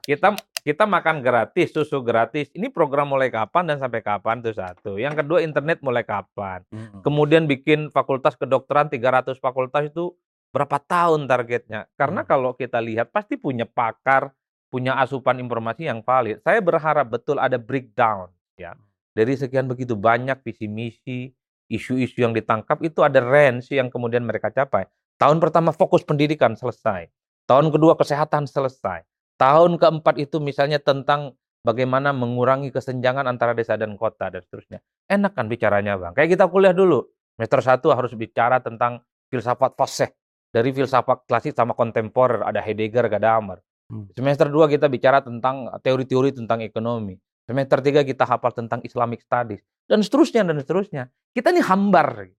kita 0.00 0.28
kita 0.60 0.84
makan 0.84 1.16
gratis, 1.20 1.68
susu 1.70 1.98
gratis. 2.00 2.52
Ini 2.52 2.68
program 2.68 3.08
mulai 3.08 3.32
kapan 3.32 3.64
dan 3.66 3.76
sampai 3.78 4.00
kapan 4.00 4.36
itu 4.38 4.52
satu. 4.52 4.92
Yang 4.94 5.24
kedua 5.24 5.38
internet 5.40 5.80
mulai 5.80 6.04
kapan. 6.04 6.60
Mm. 6.68 7.00
Kemudian 7.00 7.42
bikin 7.46 7.88
fakultas 7.88 8.36
kedokteran 8.36 8.86
300 8.86 9.32
fakultas 9.34 9.88
itu 9.88 10.12
berapa 10.50 10.76
tahun 10.78 11.24
targetnya? 11.24 11.88
Karena 11.94 12.20
Hmm. 12.20 12.28
kalau 12.28 12.50
kita 12.52 12.76
lihat 12.78 13.08
pasti 13.08 13.34
punya 13.34 13.64
pakar, 13.64 14.34
punya 14.70 14.96
asupan 14.96 15.42
informasi 15.42 15.90
yang 15.90 16.00
valid. 16.00 16.40
Saya 16.46 16.62
berharap 16.62 17.10
betul 17.10 17.36
ada 17.42 17.58
breakdown 17.58 18.30
ya. 18.54 18.78
Dari 19.10 19.34
sekian 19.34 19.66
begitu 19.66 19.98
banyak 19.98 20.38
visi 20.46 20.70
misi, 20.70 21.34
isu-isu 21.66 22.22
yang 22.22 22.30
ditangkap 22.30 22.78
itu 22.86 23.02
ada 23.02 23.18
range 23.18 23.74
yang 23.74 23.90
kemudian 23.90 24.22
mereka 24.22 24.54
capai. 24.54 24.86
Tahun 25.18 25.36
pertama 25.42 25.74
fokus 25.74 26.06
pendidikan 26.06 26.54
selesai. 26.54 27.10
Tahun 27.50 27.66
kedua 27.74 27.98
kesehatan 27.98 28.46
selesai. 28.46 29.02
Tahun 29.36 29.76
keempat 29.76 30.22
itu 30.22 30.38
misalnya 30.38 30.78
tentang 30.78 31.34
bagaimana 31.66 32.14
mengurangi 32.14 32.70
kesenjangan 32.70 33.26
antara 33.26 33.52
desa 33.52 33.74
dan 33.74 33.98
kota 33.98 34.30
dan 34.30 34.40
seterusnya. 34.40 34.78
Enak 35.10 35.34
kan 35.34 35.50
bicaranya 35.50 35.98
Bang. 35.98 36.14
Kayak 36.14 36.38
kita 36.38 36.44
kuliah 36.46 36.72
dulu. 36.72 37.04
Semester 37.34 37.60
1 37.82 37.98
harus 37.98 38.12
bicara 38.14 38.62
tentang 38.62 39.02
filsafat 39.32 39.74
Fosse. 39.74 40.14
Dari 40.50 40.70
filsafat 40.70 41.26
klasik 41.26 41.56
sama 41.56 41.74
kontemporer. 41.74 42.46
Ada 42.46 42.62
Heidegger, 42.62 43.08
Gadamer. 43.10 43.58
Hmm. 43.90 44.06
Semester 44.14 44.46
2 44.46 44.70
kita 44.70 44.86
bicara 44.86 45.18
tentang 45.18 45.66
teori-teori 45.82 46.30
tentang 46.30 46.62
ekonomi. 46.62 47.18
Semester 47.42 47.82
3 47.82 48.06
kita 48.06 48.22
hafal 48.22 48.54
tentang 48.54 48.78
Islamic 48.86 49.26
Studies. 49.26 49.66
Dan 49.90 50.06
seterusnya, 50.06 50.46
dan 50.46 50.62
seterusnya. 50.62 51.10
Kita 51.34 51.50
ini 51.50 51.58
hambar. 51.58 52.30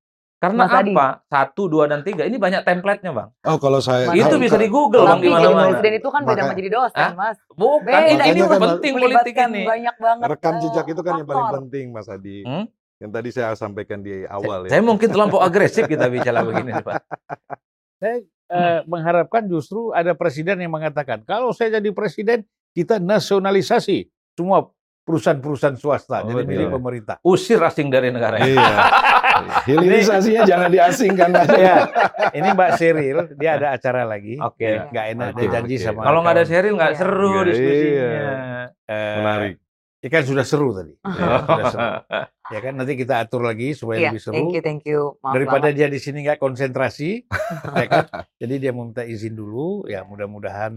Karena 0.41 0.65
Mas 0.65 0.73
Adi. 0.73 0.89
apa? 0.95 1.21
Satu, 1.29 1.69
dua, 1.69 1.85
dan 1.85 2.01
tiga. 2.01 2.25
Ini 2.25 2.41
banyak 2.41 2.65
template-nya 2.65 3.13
Bang. 3.13 3.29
Oh, 3.45 3.61
kalau 3.61 3.77
saya 3.77 4.09
Mas 4.09 4.25
Itu 4.25 4.41
bisa 4.41 4.57
di 4.57 4.73
Google 4.73 5.05
Bang 5.05 5.21
Tapi 5.21 5.29
di 5.29 5.35
mana-mana. 5.37 5.69
presiden 5.69 5.93
itu 6.01 6.09
kan 6.09 6.21
beda 6.25 6.41
sama 6.41 6.53
jadi 6.57 6.69
dosen, 6.73 6.97
Hah? 6.97 7.11
Mas. 7.13 7.37
Bukan, 7.53 7.85
Beda, 7.85 8.25
ini, 8.25 8.39
kan 8.41 8.57
penting 8.57 8.93
politik 8.97 9.35
ini. 9.37 9.63
banyak 9.69 9.95
banget. 10.01 10.27
rekam 10.33 10.53
eh, 10.57 10.59
jejak 10.65 10.85
itu 10.89 11.01
kan 11.05 11.13
yang 11.21 11.27
paling 11.29 11.49
penting, 11.61 11.85
Mas 11.93 12.07
Adi. 12.09 12.41
Hmm? 12.41 12.65
Yang 12.97 13.11
tadi 13.13 13.29
saya 13.29 13.53
sampaikan 13.53 14.01
di 14.01 14.25
awal 14.25 14.65
ya. 14.65 14.69
Saya 14.73 14.81
mungkin 14.81 15.07
terlampau 15.13 15.45
agresif 15.45 15.85
kita 15.85 16.09
bicara 16.09 16.41
begini, 16.41 16.73
Pak. 16.73 17.01
Eh, 18.51 18.79
mengharapkan 18.83 19.47
justru 19.47 19.89
ada 19.91 20.11
presiden 20.11 20.59
yang 20.59 20.69
mengatakan, 20.69 21.23
kalau 21.23 21.49
saya 21.51 21.79
jadi 21.79 21.87
presiden, 21.89 22.43
kita 22.71 22.99
nasionalisasi 22.99 24.05
semua 24.31 24.67
perusahaan-perusahaan 25.01 25.75
swasta, 25.75 26.21
Oh, 26.21 26.29
jadi 26.29 26.43
milik 26.43 26.67
pemerintah. 26.69 27.15
Usir 27.21 27.57
asing 27.57 27.87
dari 27.87 28.11
negara 28.11 28.37
ini. 28.43 28.53
Iya. 28.53 28.75
Hilirisasinya 29.65 30.41
jangan 30.43 30.69
diasingkan 30.69 31.29
aja. 31.33 31.57
ya, 31.67 31.77
ini 32.31 32.47
Mbak 32.51 32.71
Seril, 32.75 33.17
dia 33.35 33.55
ada 33.55 33.67
acara 33.73 34.03
lagi. 34.03 34.37
Oke. 34.37 34.67
Ya, 34.67 34.87
Nggak 34.87 35.05
enak 35.09 35.27
dia 35.31 35.41
Oke, 35.41 35.45
janji 35.49 35.75
oke. 35.75 35.83
sama. 35.83 36.01
Kalau 36.03 36.19
nggak 36.21 36.35
ada. 36.35 36.43
Sheryl 36.43 36.75
nggak 36.75 36.91
Iya. 36.91 36.99
seru 36.99 37.31
Iya, 37.31 37.43
diskusinya. 37.47 38.09
Eh, 38.85 39.15
Menarik. 39.17 39.55
Ya 40.01 40.09
kan 40.09 40.23
sudah 40.25 40.41
seru 40.41 40.73
tadi. 40.73 40.93
Ya, 41.05 41.37
sudah 41.39 41.65
seru. 41.69 41.89
Ya 42.51 42.59
kan 42.59 42.73
nanti 42.75 42.93
kita 42.97 43.21
atur 43.21 43.45
lagi 43.45 43.71
supaya 43.71 43.97
Iya, 43.97 44.09
lebih 44.11 44.21
seru. 44.21 44.33
thank 44.35 44.51
you, 44.51 44.61
thank 44.61 44.83
you. 44.83 45.01
Maaf 45.21 45.33
Daripada 45.37 45.69
banget. 45.69 45.77
dia 45.77 45.87
di 45.87 45.99
sini 46.01 46.25
nggak 46.25 46.35
konsentrasi, 46.37 47.23
ya 47.79 47.85
kan? 47.87 48.05
Jadi 48.35 48.53
dia 48.57 48.71
meminta 48.73 49.05
izin 49.05 49.37
dulu. 49.37 49.85
Ya 49.85 50.01
mudah-mudahan 50.01 50.75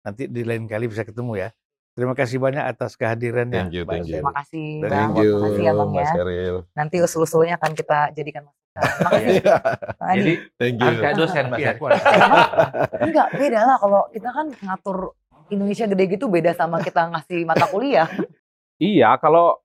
nanti 0.00 0.24
di 0.26 0.42
lain 0.42 0.64
kali 0.64 0.88
bisa 0.88 1.04
ketemu 1.04 1.36
ya. 1.38 1.48
Terima 1.92 2.16
kasih 2.16 2.40
banyak 2.40 2.64
atas 2.64 2.96
kehadirannya. 2.96 3.68
Thank 3.68 3.76
you, 3.76 3.84
thank 3.84 4.08
you. 4.08 4.18
Terima 4.18 4.32
kasih, 4.32 4.66
Dari 4.80 4.88
Bang. 4.88 5.10
Thank 5.12 5.18
you, 5.20 5.30
Terima 5.30 5.46
kasih 5.46 5.62
ya, 5.62 5.72
Bang 5.74 5.90
Mas 5.92 6.10
ya. 6.10 6.24
Nanti 6.72 6.96
usul-usulnya 6.98 7.54
akan 7.60 7.72
kita 7.76 7.98
jadikan 8.16 8.42
masukan. 8.48 8.80
Makasih. 9.04 9.36
Jadi 10.16 10.32
Thank 10.56 10.76
you. 10.80 10.90
kayak 10.96 11.14
dosen 11.14 11.44
Mas. 11.50 11.58
Iya. 11.60 11.72
Enggak, 13.04 13.26
beda 13.36 13.60
lah 13.62 13.76
kalau 13.76 14.02
kita 14.08 14.28
kan 14.32 14.46
ngatur 14.48 14.98
Indonesia 15.50 15.84
gede 15.84 16.04
gitu 16.16 16.30
beda 16.30 16.54
sama 16.54 16.78
kita 16.86 17.10
ngasih 17.10 17.44
mata 17.44 17.66
kuliah. 17.68 18.08
Iya, 18.80 19.12
kalau 19.20 19.60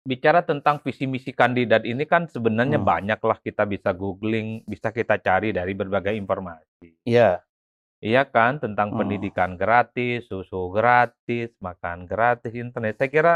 bicara 0.00 0.40
tentang 0.40 0.80
visi 0.80 1.04
misi 1.04 1.34
kandidat 1.34 1.84
ini 1.84 2.08
kan 2.08 2.24
sebenarnya 2.24 2.80
Hmm. 2.80 2.88
banyak 2.88 3.20
lah 3.20 3.38
kita 3.42 3.66
bisa 3.66 3.92
googling, 3.92 4.64
bisa 4.64 4.88
kita 4.94 5.20
cari 5.20 5.52
dari 5.52 5.72
berbagai 5.76 6.14
informasi. 6.16 7.04
Iya. 7.04 7.44
Iya 8.00 8.24
kan, 8.24 8.56
tentang 8.56 8.96
Hmm. 8.96 9.04
pendidikan 9.04 9.60
gratis, 9.60 10.24
susu 10.24 10.72
gratis, 10.72 11.52
makan 11.60 12.08
gratis, 12.08 12.56
internet. 12.56 12.96
Saya 12.96 13.10
kira 13.12 13.34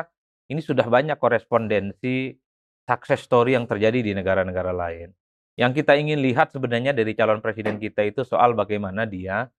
ini 0.48 0.64
sudah 0.64 0.88
banyak 0.88 1.20
korespondensi 1.20 2.32
success 2.88 3.24
story 3.24 3.56
yang 3.56 3.68
terjadi 3.68 4.00
di 4.00 4.12
negara-negara 4.16 4.72
lain. 4.72 5.12
Yang 5.54 5.84
kita 5.84 6.00
ingin 6.00 6.18
lihat 6.24 6.50
sebenarnya 6.50 6.96
dari 6.96 7.12
calon 7.12 7.44
presiden 7.44 7.76
kita 7.76 8.02
itu 8.08 8.24
soal 8.24 8.56
bagaimana 8.56 9.04
dia 9.04 9.52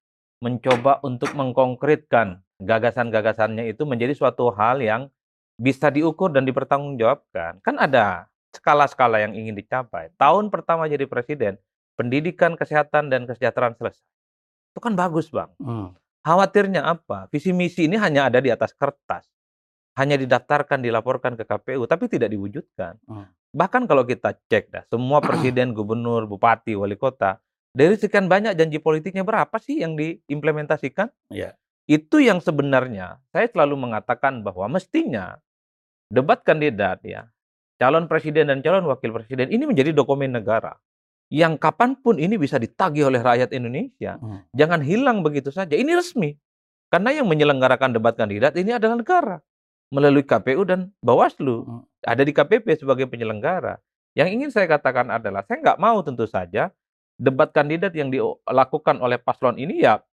mencoba 0.43 0.99
untuk 1.03 1.31
mengkonkretkan 1.33 2.43
gagasan-gagasannya 2.63 3.67
itu 3.71 3.83
menjadi 3.83 4.15
suatu 4.15 4.51
hal 4.55 4.79
yang 4.79 5.11
bisa 5.55 5.91
diukur 5.91 6.31
dan 6.31 6.43
dipertanggungjawabkan. 6.43 7.63
Kan 7.63 7.75
ada 7.79 8.27
skala-skala 8.55 9.23
yang 9.23 9.35
ingin 9.35 9.55
dicapai. 9.55 10.11
Tahun 10.15 10.47
pertama 10.51 10.87
jadi 10.87 11.07
presiden, 11.07 11.59
pendidikan, 11.99 12.55
kesehatan, 12.55 13.11
dan 13.11 13.27
kesejahteraan 13.27 13.75
selesai. 13.75 14.03
Itu 14.71 14.79
kan 14.83 14.95
bagus, 14.95 15.31
Bang. 15.31 15.51
Hmm. 15.59 15.95
Khawatirnya 16.23 16.83
apa? 16.83 17.31
Visi 17.31 17.55
misi 17.55 17.87
ini 17.87 17.95
hanya 17.99 18.27
ada 18.27 18.39
di 18.43 18.51
atas 18.51 18.75
kertas. 18.75 19.27
Hanya 19.95 20.19
didaftarkan, 20.19 20.83
dilaporkan 20.83 21.39
ke 21.39 21.47
KPU, 21.47 21.87
tapi 21.87 22.11
tidak 22.11 22.31
diwujudkan. 22.35 22.99
Hmm. 23.07 23.31
Bahkan 23.55 23.87
kalau 23.87 24.03
kita 24.03 24.35
cek 24.51 24.71
dah, 24.71 24.83
semua 24.91 25.23
presiden, 25.27 25.71
gubernur, 25.71 26.27
bupati, 26.27 26.75
wali 26.75 26.99
kota, 26.99 27.39
dari 27.75 27.99
sekian 27.99 28.31
banyak 28.31 28.55
janji 28.55 28.79
politiknya 28.79 29.27
berapa 29.27 29.51
sih 29.59 29.83
yang 29.83 29.99
diimplementasikan? 29.99 31.11
Iya. 31.27 31.59
Itu 31.85 32.23
yang 32.23 32.39
sebenarnya 32.39 33.19
saya 33.35 33.51
selalu 33.51 33.75
mengatakan 33.75 34.41
bahwa 34.41 34.71
mestinya 34.71 35.37
debat 36.07 36.39
kandidat 36.39 37.03
ya, 37.03 37.27
calon 37.75 38.07
presiden 38.07 38.47
dan 38.47 38.63
calon 38.63 38.87
wakil 38.87 39.11
presiden 39.11 39.51
ini 39.51 39.67
menjadi 39.67 39.91
dokumen 39.91 40.31
negara 40.31 40.79
yang 41.33 41.57
kapan 41.57 41.97
pun 41.97 42.21
ini 42.21 42.37
bisa 42.37 42.61
ditagih 42.61 43.09
oleh 43.09 43.21
rakyat 43.21 43.51
Indonesia. 43.51 44.21
Hmm. 44.21 44.45
Jangan 44.53 44.81
hilang 44.85 45.25
begitu 45.25 45.49
saja. 45.49 45.73
Ini 45.73 45.97
resmi. 45.97 46.37
Karena 46.93 47.11
yang 47.11 47.25
menyelenggarakan 47.25 47.97
debat 47.97 48.13
kandidat 48.13 48.53
ini 48.55 48.77
adalah 48.77 48.95
negara. 49.01 49.37
Melalui 49.89 50.21
KPU 50.21 50.61
dan 50.69 50.93
Bawaslu. 51.01 51.65
Hmm. 51.65 51.81
Ada 52.05 52.21
di 52.21 52.31
KPP 52.31 52.77
sebagai 52.77 53.09
penyelenggara. 53.09 53.81
Yang 54.15 54.29
ingin 54.37 54.49
saya 54.53 54.69
katakan 54.69 55.11
adalah, 55.11 55.43
saya 55.43 55.59
nggak 55.59 55.81
mau 55.81 55.99
tentu 56.05 56.23
saja 56.23 56.71
debat 57.15 57.51
kandidat 57.51 57.95
yang 57.95 58.11
dilakukan 58.11 58.99
oleh 58.99 59.19
paslon 59.19 59.55
ini 59.55 59.83
ya 59.83 60.03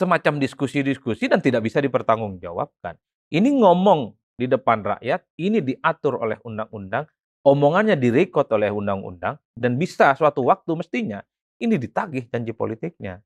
semacam 0.00 0.40
diskusi-diskusi 0.42 1.30
dan 1.30 1.38
tidak 1.38 1.62
bisa 1.62 1.78
dipertanggungjawabkan. 1.78 2.98
Ini 3.32 3.48
ngomong 3.62 4.12
di 4.36 4.50
depan 4.50 4.82
rakyat, 4.82 5.22
ini 5.38 5.62
diatur 5.62 6.18
oleh 6.18 6.40
undang-undang, 6.42 7.06
omongannya 7.46 7.94
direkod 7.94 8.50
oleh 8.50 8.72
undang-undang, 8.72 9.38
dan 9.54 9.78
bisa 9.78 10.12
suatu 10.18 10.42
waktu 10.48 10.72
mestinya 10.74 11.22
ini 11.62 11.78
ditagih 11.78 12.26
janji 12.26 12.50
politiknya. 12.50 13.22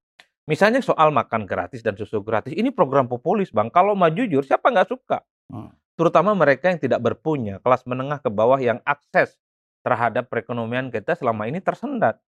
Misalnya 0.47 0.79
soal 0.79 1.11
makan 1.11 1.49
gratis 1.49 1.83
dan 1.83 1.99
susu 1.99 2.23
gratis, 2.23 2.55
ini 2.55 2.71
program 2.71 3.11
populis 3.11 3.51
bang. 3.51 3.67
Kalau 3.73 3.99
mau 3.99 4.13
jujur, 4.13 4.47
siapa 4.47 4.71
nggak 4.71 4.89
suka? 4.93 5.19
Hmm. 5.51 5.75
Terutama 5.97 6.37
mereka 6.37 6.71
yang 6.71 6.79
tidak 6.79 7.01
berpunya, 7.03 7.59
kelas 7.65 7.83
menengah 7.89 8.21
ke 8.21 8.31
bawah 8.31 8.61
yang 8.61 8.79
akses 8.85 9.35
terhadap 9.83 10.29
perekonomian 10.29 10.93
kita 10.93 11.17
selama 11.17 11.49
ini 11.49 11.59
tersendat. 11.59 12.21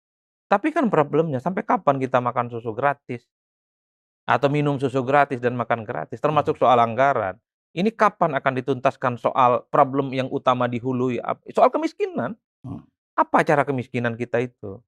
Tapi 0.47 0.71
kan 0.71 0.87
problemnya, 0.87 1.43
sampai 1.43 1.67
kapan 1.67 1.99
kita 1.99 2.23
makan 2.23 2.47
susu 2.51 2.71
gratis? 2.71 3.27
Atau 4.27 4.51
minum 4.51 4.79
susu 4.79 5.03
gratis 5.03 5.43
dan 5.43 5.59
makan 5.59 5.83
gratis, 5.83 6.19
termasuk 6.23 6.59
soal 6.59 6.79
anggaran. 6.79 7.39
Ini 7.77 7.93
kapan 7.93 8.35
akan 8.39 8.53
dituntaskan 8.63 9.21
soal 9.21 9.67
problem 9.69 10.15
yang 10.15 10.31
utama 10.33 10.71
di 10.71 10.81
hulu, 10.81 11.19
soal 11.53 11.69
kemiskinan? 11.69 12.39
Hmm. 12.65 12.83
Apa 13.19 13.43
cara 13.43 13.67
kemiskinan 13.67 14.15
kita 14.15 14.41
itu? 14.43 14.81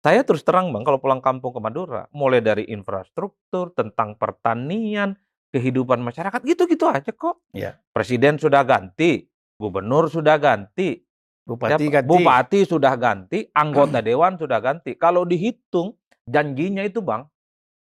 Saya 0.00 0.24
terus 0.24 0.40
terang 0.40 0.72
bang, 0.72 0.80
kalau 0.80 0.96
pulang 0.96 1.20
kampung 1.20 1.52
ke 1.52 1.60
Madura, 1.60 2.08
mulai 2.16 2.40
dari 2.40 2.64
infrastruktur, 2.72 3.76
tentang 3.76 4.16
pertanian, 4.16 5.12
kehidupan 5.52 6.00
masyarakat, 6.00 6.40
gitu-gitu 6.40 6.88
aja 6.88 7.12
kok. 7.12 7.44
Iya. 7.52 7.76
Presiden 7.92 8.40
sudah 8.40 8.64
ganti, 8.64 9.28
gubernur 9.60 10.08
sudah 10.08 10.40
ganti, 10.40 11.04
Bupati 11.50 11.90
ganti. 11.90 12.06
bupati 12.06 12.60
sudah 12.62 12.94
ganti, 12.94 13.50
anggota 13.50 13.98
dewan 13.98 14.38
sudah 14.38 14.62
ganti. 14.62 14.94
Kalau 14.94 15.26
dihitung 15.26 15.98
janjinya 16.22 16.86
itu 16.86 17.02
bang, 17.02 17.26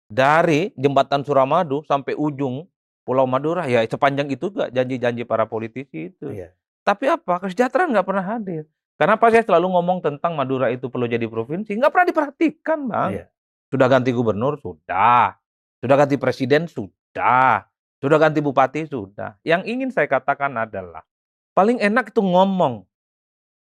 dari 0.07 0.71
jembatan 0.79 1.27
Suramadu 1.27 1.83
sampai 1.83 2.15
ujung 2.15 2.63
Pulau 3.03 3.27
Madura, 3.27 3.67
ya 3.67 3.83
sepanjang 3.83 4.31
itu 4.31 4.51
juga 4.51 4.71
janji-janji 4.71 5.27
para 5.27 5.47
politisi 5.47 6.11
itu. 6.11 6.27
Iya. 6.31 6.55
Tapi 6.83 7.11
apa? 7.11 7.43
Kesejahteraan 7.43 7.91
nggak 7.91 8.07
pernah 8.07 8.23
hadir. 8.23 8.67
Kenapa 8.95 9.31
saya 9.31 9.43
selalu 9.43 9.67
ngomong 9.75 9.99
tentang 10.03 10.35
Madura 10.35 10.71
itu 10.71 10.87
perlu 10.87 11.07
jadi 11.07 11.27
provinsi? 11.27 11.75
Nggak 11.75 11.91
pernah 11.91 12.07
diperhatikan, 12.07 12.79
Bang. 12.87 13.11
Iya. 13.15 13.25
Sudah 13.67 13.87
ganti 13.91 14.15
gubernur? 14.15 14.59
Sudah. 14.63 15.39
Sudah 15.83 15.95
ganti 15.99 16.15
presiden? 16.15 16.67
Sudah. 16.71 17.67
Sudah 17.99 18.17
ganti 18.19 18.39
bupati? 18.39 18.87
Sudah. 18.87 19.39
Yang 19.43 19.61
ingin 19.71 19.89
saya 19.91 20.07
katakan 20.07 20.55
adalah, 20.55 21.03
paling 21.51 21.79
enak 21.79 22.15
itu 22.15 22.23
ngomong. 22.23 22.87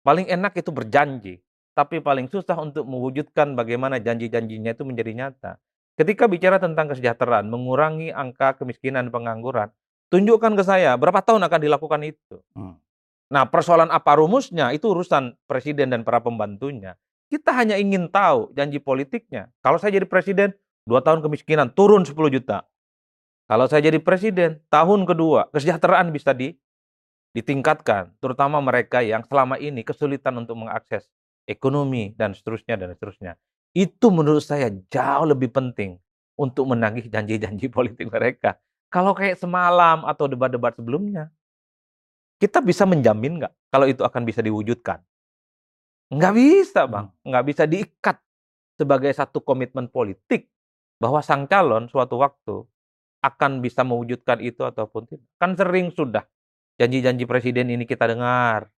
Paling 0.02 0.30
enak 0.30 0.58
itu 0.58 0.74
berjanji. 0.74 1.36
Tapi 1.72 2.04
paling 2.04 2.28
susah 2.28 2.60
untuk 2.60 2.84
mewujudkan 2.84 3.56
bagaimana 3.56 4.02
janji-janjinya 4.02 4.76
itu 4.76 4.84
menjadi 4.84 5.12
nyata. 5.16 5.52
Ketika 5.96 6.28
bicara 6.28 6.60
tentang 6.60 6.92
kesejahteraan, 6.92 7.48
mengurangi 7.48 8.12
angka 8.12 8.60
kemiskinan 8.60 9.08
pengangguran, 9.08 9.72
tunjukkan 10.12 10.58
ke 10.60 10.64
saya 10.68 10.98
berapa 11.00 11.24
tahun 11.24 11.48
akan 11.48 11.60
dilakukan 11.64 12.02
itu. 12.04 12.44
Hmm. 12.58 12.76
Nah, 13.32 13.48
persoalan 13.48 13.88
apa 13.88 14.20
rumusnya 14.20 14.76
itu 14.76 14.92
urusan 14.92 15.40
presiden 15.48 15.96
dan 15.96 16.04
para 16.04 16.20
pembantunya. 16.20 17.00
Kita 17.32 17.56
hanya 17.56 17.80
ingin 17.80 18.12
tahu 18.12 18.52
janji 18.52 18.84
politiknya. 18.84 19.48
Kalau 19.64 19.80
saya 19.80 19.96
jadi 19.96 20.04
presiden, 20.04 20.52
dua 20.84 21.00
tahun 21.00 21.24
kemiskinan 21.24 21.72
turun 21.72 22.04
10 22.04 22.12
juta. 22.28 22.68
Kalau 23.48 23.72
saya 23.72 23.88
jadi 23.88 24.04
presiden, 24.04 24.60
tahun 24.68 25.08
kedua 25.08 25.48
kesejahteraan 25.56 26.12
bisa 26.12 26.36
di, 26.36 26.60
ditingkatkan, 27.32 28.12
terutama 28.20 28.60
mereka 28.60 29.00
yang 29.00 29.24
selama 29.24 29.56
ini 29.56 29.88
kesulitan 29.88 30.36
untuk 30.36 30.60
mengakses 30.60 31.08
ekonomi 31.48 32.12
dan 32.20 32.36
seterusnya 32.36 32.76
dan 32.76 32.92
seterusnya. 32.96 33.40
Itu 33.72 34.12
menurut 34.12 34.44
saya 34.44 34.68
jauh 34.92 35.26
lebih 35.28 35.52
penting 35.52 35.96
untuk 36.36 36.68
menagih 36.68 37.08
janji-janji 37.08 37.72
politik 37.76 38.12
mereka. 38.12 38.60
Kalau 38.92 39.16
kayak 39.16 39.40
semalam 39.40 40.04
atau 40.04 40.28
debat-debat 40.28 40.76
sebelumnya, 40.76 41.32
kita 42.44 42.60
bisa 42.60 42.84
menjamin 42.84 43.40
nggak 43.40 43.54
kalau 43.72 43.88
itu 43.88 44.04
akan 44.04 44.28
bisa 44.28 44.44
diwujudkan? 44.44 45.00
Nggak 46.12 46.34
bisa, 46.36 46.84
Bang. 46.92 47.16
Nggak 47.24 47.46
bisa 47.48 47.64
diikat 47.64 48.20
sebagai 48.76 49.16
satu 49.16 49.40
komitmen 49.40 49.88
politik 49.88 50.52
bahwa 51.00 51.24
sang 51.24 51.48
calon 51.48 51.88
suatu 51.88 52.20
waktu 52.20 52.68
akan 53.24 53.64
bisa 53.64 53.88
mewujudkan 53.88 54.44
itu 54.44 54.68
ataupun 54.68 55.08
tidak. 55.08 55.30
Kan 55.40 55.56
sering 55.56 55.94
sudah 55.96 56.28
janji-janji 56.80 57.26
presiden 57.26 57.74
ini 57.74 57.84
kita 57.84 58.08
dengar. 58.08 58.72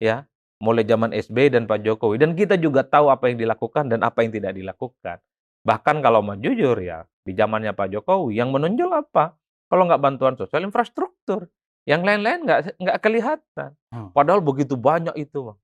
Ya, 0.00 0.24
mulai 0.60 0.84
zaman 0.84 1.16
SBY 1.16 1.56
dan 1.56 1.64
Pak 1.64 1.80
Jokowi 1.84 2.20
dan 2.20 2.36
kita 2.36 2.60
juga 2.60 2.84
tahu 2.84 3.08
apa 3.08 3.32
yang 3.32 3.40
dilakukan 3.40 3.88
dan 3.88 4.04
apa 4.04 4.20
yang 4.20 4.32
tidak 4.32 4.52
dilakukan. 4.52 5.20
Bahkan 5.64 5.96
kalau 6.00 6.24
mau 6.24 6.36
jujur 6.36 6.76
ya, 6.80 7.04
di 7.24 7.32
zamannya 7.36 7.72
Pak 7.72 7.92
Jokowi 7.92 8.36
yang 8.36 8.52
menonjol 8.52 8.92
apa? 8.92 9.36
Kalau 9.68 9.88
nggak 9.88 10.00
bantuan 10.00 10.34
sosial 10.36 10.64
infrastruktur, 10.64 11.48
yang 11.88 12.04
lain-lain 12.04 12.44
nggak 12.44 12.80
nggak 12.80 12.98
kelihatan. 13.00 13.70
Hmm. 13.92 14.12
Padahal 14.12 14.40
begitu 14.44 14.76
banyak 14.76 15.16
itu, 15.16 15.52
Bang. 15.52 15.58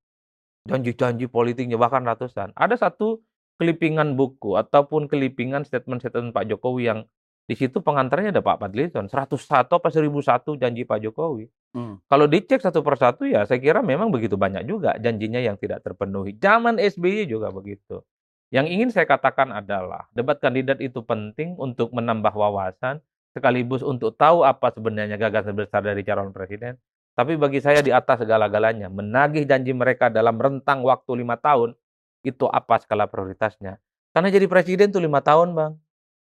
janji-janji 0.67 1.31
politiknya 1.31 1.79
bahkan 1.79 2.03
ratusan. 2.03 2.51
Ada 2.57 2.75
satu 2.89 3.23
kelipingan 3.57 4.13
buku 4.19 4.53
ataupun 4.59 5.09
kelipingan 5.09 5.65
statement-statement 5.65 6.35
Pak 6.35 6.45
Jokowi 6.51 6.93
yang 6.93 6.99
di 7.47 7.55
situ 7.55 7.79
pengantarnya 7.79 8.35
ada 8.35 8.43
Pak 8.43 8.59
Fadlizon, 8.59 9.07
101 9.07 9.71
apa 9.71 9.87
1001 9.87 10.59
janji 10.59 10.83
Pak 10.83 10.99
Jokowi. 10.99 11.47
Hmm. 11.71 12.03
Kalau 12.11 12.27
dicek 12.27 12.59
satu 12.59 12.83
persatu 12.83 13.23
ya 13.23 13.47
saya 13.47 13.63
kira 13.63 13.79
memang 13.79 14.11
begitu 14.11 14.35
banyak 14.35 14.67
juga 14.67 14.99
janjinya 14.99 15.39
yang 15.39 15.55
tidak 15.55 15.79
terpenuhi. 15.79 16.35
Zaman 16.35 16.75
SBY 16.75 17.31
juga 17.31 17.47
begitu. 17.55 18.03
Yang 18.51 18.67
ingin 18.75 18.89
saya 18.91 19.07
katakan 19.07 19.55
adalah 19.55 20.11
debat 20.11 20.43
kandidat 20.43 20.83
itu 20.83 20.99
penting 21.07 21.55
untuk 21.55 21.95
menambah 21.95 22.35
wawasan 22.35 22.99
sekaligus 23.31 23.79
untuk 23.79 24.19
tahu 24.19 24.43
apa 24.43 24.75
sebenarnya 24.75 25.15
gagasan 25.15 25.55
besar 25.55 25.87
dari 25.87 26.03
calon 26.03 26.35
presiden. 26.35 26.75
Tapi 27.17 27.33
bagi 27.33 27.63
saya 27.63 27.81
di 27.81 27.89
atas 27.89 28.21
segala-galanya, 28.21 28.93
menagih 28.93 29.47
janji 29.49 29.73
mereka 29.73 30.05
dalam 30.11 30.37
rentang 30.37 30.85
waktu 30.85 31.25
lima 31.25 31.33
tahun, 31.33 31.73
itu 32.21 32.45
apa 32.45 32.77
skala 32.77 33.09
prioritasnya. 33.09 33.81
Karena 34.13 34.29
jadi 34.29 34.45
presiden 34.45 34.93
tuh 34.93 35.01
lima 35.01 35.25
tahun, 35.25 35.57
Bang. 35.57 35.81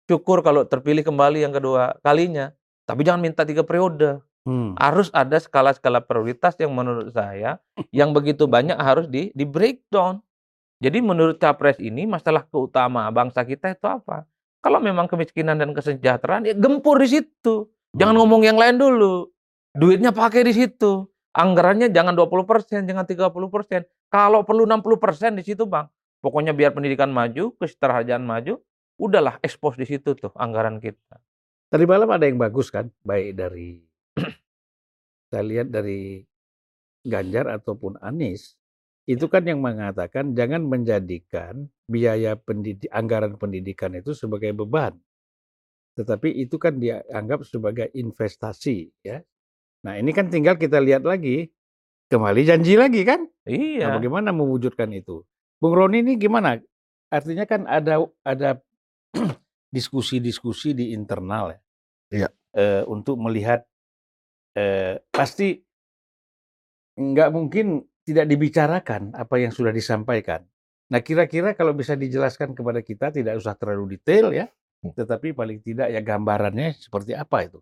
Syukur 0.09 0.41
kalau 0.41 0.65
terpilih 0.65 1.05
kembali 1.05 1.45
yang 1.45 1.53
kedua 1.53 2.01
kalinya. 2.01 2.57
Tapi 2.89 3.05
jangan 3.05 3.21
minta 3.21 3.45
tiga 3.45 3.61
periode. 3.61 4.25
Hmm. 4.49 4.73
Harus 4.81 5.13
ada 5.13 5.37
skala-skala 5.37 6.01
prioritas 6.01 6.57
yang 6.57 6.73
menurut 6.73 7.13
saya 7.13 7.61
yang 7.93 8.17
begitu 8.17 8.49
banyak 8.49 8.81
harus 8.81 9.05
di, 9.05 9.29
di 9.37 9.45
breakdown. 9.45 10.25
Jadi 10.81 11.05
menurut 11.05 11.37
capres 11.37 11.77
ini 11.77 12.09
masalah 12.09 12.49
keutama 12.49 13.05
bangsa 13.13 13.45
kita 13.45 13.77
itu 13.77 13.85
apa? 13.85 14.25
Kalau 14.65 14.81
memang 14.81 15.05
kemiskinan 15.05 15.61
dan 15.61 15.77
kesejahteraan 15.77 16.49
ya 16.49 16.55
gempur 16.57 16.97
di 16.97 17.13
situ. 17.13 17.69
Jangan 17.93 18.17
Hmm. 18.17 18.21
ngomong 18.25 18.43
yang 18.49 18.57
lain 18.57 18.81
dulu. 18.81 19.29
Duitnya 19.77 20.17
pakai 20.17 20.49
di 20.49 20.57
situ. 20.57 21.05
Anggarannya 21.37 21.93
jangan 21.93 22.17
20%, 22.17 22.89
jangan 22.89 23.05
30%. 23.05 23.85
Kalau 24.09 24.43
perlu 24.43 24.65
60% 24.65 25.37
di 25.37 25.45
situ, 25.45 25.69
Bang. 25.69 25.93
Pokoknya 26.25 26.57
biar 26.57 26.73
pendidikan 26.75 27.13
maju, 27.13 27.55
kesejahteraan 27.61 28.25
maju, 28.25 28.59
udahlah 28.99 29.39
expose 29.41 29.79
di 29.79 29.87
situ 29.87 30.13
tuh 30.19 30.35
anggaran 30.35 30.83
kita. 30.83 31.23
Tadi 31.71 31.85
malam 31.87 32.11
ada 32.11 32.27
yang 32.27 32.37
bagus 32.37 32.69
kan, 32.69 32.91
baik 33.07 33.39
dari 33.39 33.79
saya 35.31 35.45
lihat 35.47 35.71
dari 35.71 36.25
Ganjar 37.07 37.47
ataupun 37.49 37.97
Anies, 38.03 38.59
itu 39.09 39.31
kan 39.31 39.47
yang 39.47 39.63
mengatakan 39.63 40.35
jangan 40.37 40.67
menjadikan 40.67 41.71
biaya 41.89 42.37
pendidik, 42.37 42.91
anggaran 42.93 43.39
pendidikan 43.41 43.97
itu 43.97 44.13
sebagai 44.13 44.53
beban, 44.53 44.99
tetapi 45.97 46.35
itu 46.37 46.61
kan 46.61 46.77
dianggap 46.77 47.47
sebagai 47.47 47.89
investasi, 47.97 48.93
ya. 49.01 49.25
Nah 49.87 49.97
ini 49.97 50.11
kan 50.13 50.29
tinggal 50.29 50.59
kita 50.59 50.83
lihat 50.83 51.07
lagi, 51.07 51.49
kembali 52.13 52.43
janji 52.45 52.75
lagi 52.77 53.07
kan? 53.07 53.25
Nah, 53.25 53.49
Iya. 53.49 53.87
bagaimana 53.97 54.35
mewujudkan 54.35 54.91
itu? 54.93 55.25
Bung 55.63 55.73
Roni 55.73 56.05
ini 56.05 56.21
gimana? 56.21 56.61
Artinya 57.09 57.49
kan 57.49 57.65
ada 57.65 58.05
ada 58.21 58.61
diskusi-diskusi 59.77 60.73
di 60.77 60.93
internal 60.97 61.53
ya. 61.53 61.61
Iya. 62.09 62.29
Eh, 62.57 62.83
untuk 62.89 63.21
melihat 63.21 63.65
eh, 64.57 64.99
pasti 65.13 65.61
nggak 66.99 67.31
mungkin 67.31 67.85
tidak 68.03 68.27
dibicarakan 68.27 69.13
apa 69.15 69.35
yang 69.39 69.53
sudah 69.53 69.71
disampaikan. 69.71 70.43
Nah 70.89 71.05
kira-kira 71.05 71.53
kalau 71.53 71.77
bisa 71.77 71.93
dijelaskan 71.93 72.57
kepada 72.57 72.81
kita 72.81 73.13
tidak 73.13 73.37
usah 73.37 73.53
terlalu 73.53 74.01
detail 74.01 74.33
ya, 74.33 74.49
Hmm. 74.79 74.95
tetapi 74.95 75.35
paling 75.35 75.59
tidak 75.59 75.91
ya 75.91 75.99
gambarannya 75.99 76.79
seperti 76.79 77.19
apa 77.19 77.51
itu? 77.51 77.59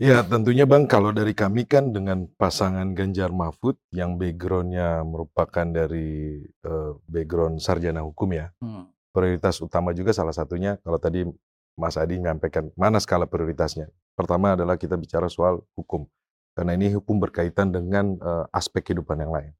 Ya 0.00 0.24
tentunya 0.24 0.64
Bang, 0.66 0.88
kalau 0.88 1.12
dari 1.12 1.36
kami 1.36 1.68
kan 1.68 1.92
dengan 1.92 2.26
pasangan 2.40 2.96
Ganjar 2.96 3.30
Mahfud 3.30 3.78
yang 3.92 4.16
backgroundnya 4.18 5.04
merupakan 5.04 5.68
dari 5.68 6.40
eh, 6.42 6.92
background 7.06 7.60
sarjana 7.60 8.02
hukum 8.02 8.32
ya. 8.32 8.48
Hmm. 8.58 8.88
Prioritas 9.12 9.60
utama 9.60 9.92
juga 9.92 10.16
salah 10.16 10.32
satunya 10.32 10.80
kalau 10.80 10.96
tadi 10.96 11.28
Mas 11.76 11.96
Adi 11.96 12.20
menyampaikan 12.20 12.68
mana 12.76 13.00
skala 13.00 13.24
prioritasnya. 13.24 13.88
Pertama 14.12 14.56
adalah 14.56 14.76
kita 14.76 14.96
bicara 14.96 15.28
soal 15.32 15.64
hukum. 15.72 16.04
Karena 16.52 16.76
ini 16.76 16.92
hukum 16.92 17.16
berkaitan 17.16 17.72
dengan 17.72 18.16
eh, 18.20 18.44
aspek 18.52 18.92
kehidupan 18.92 19.16
yang 19.24 19.32
lain. 19.32 19.52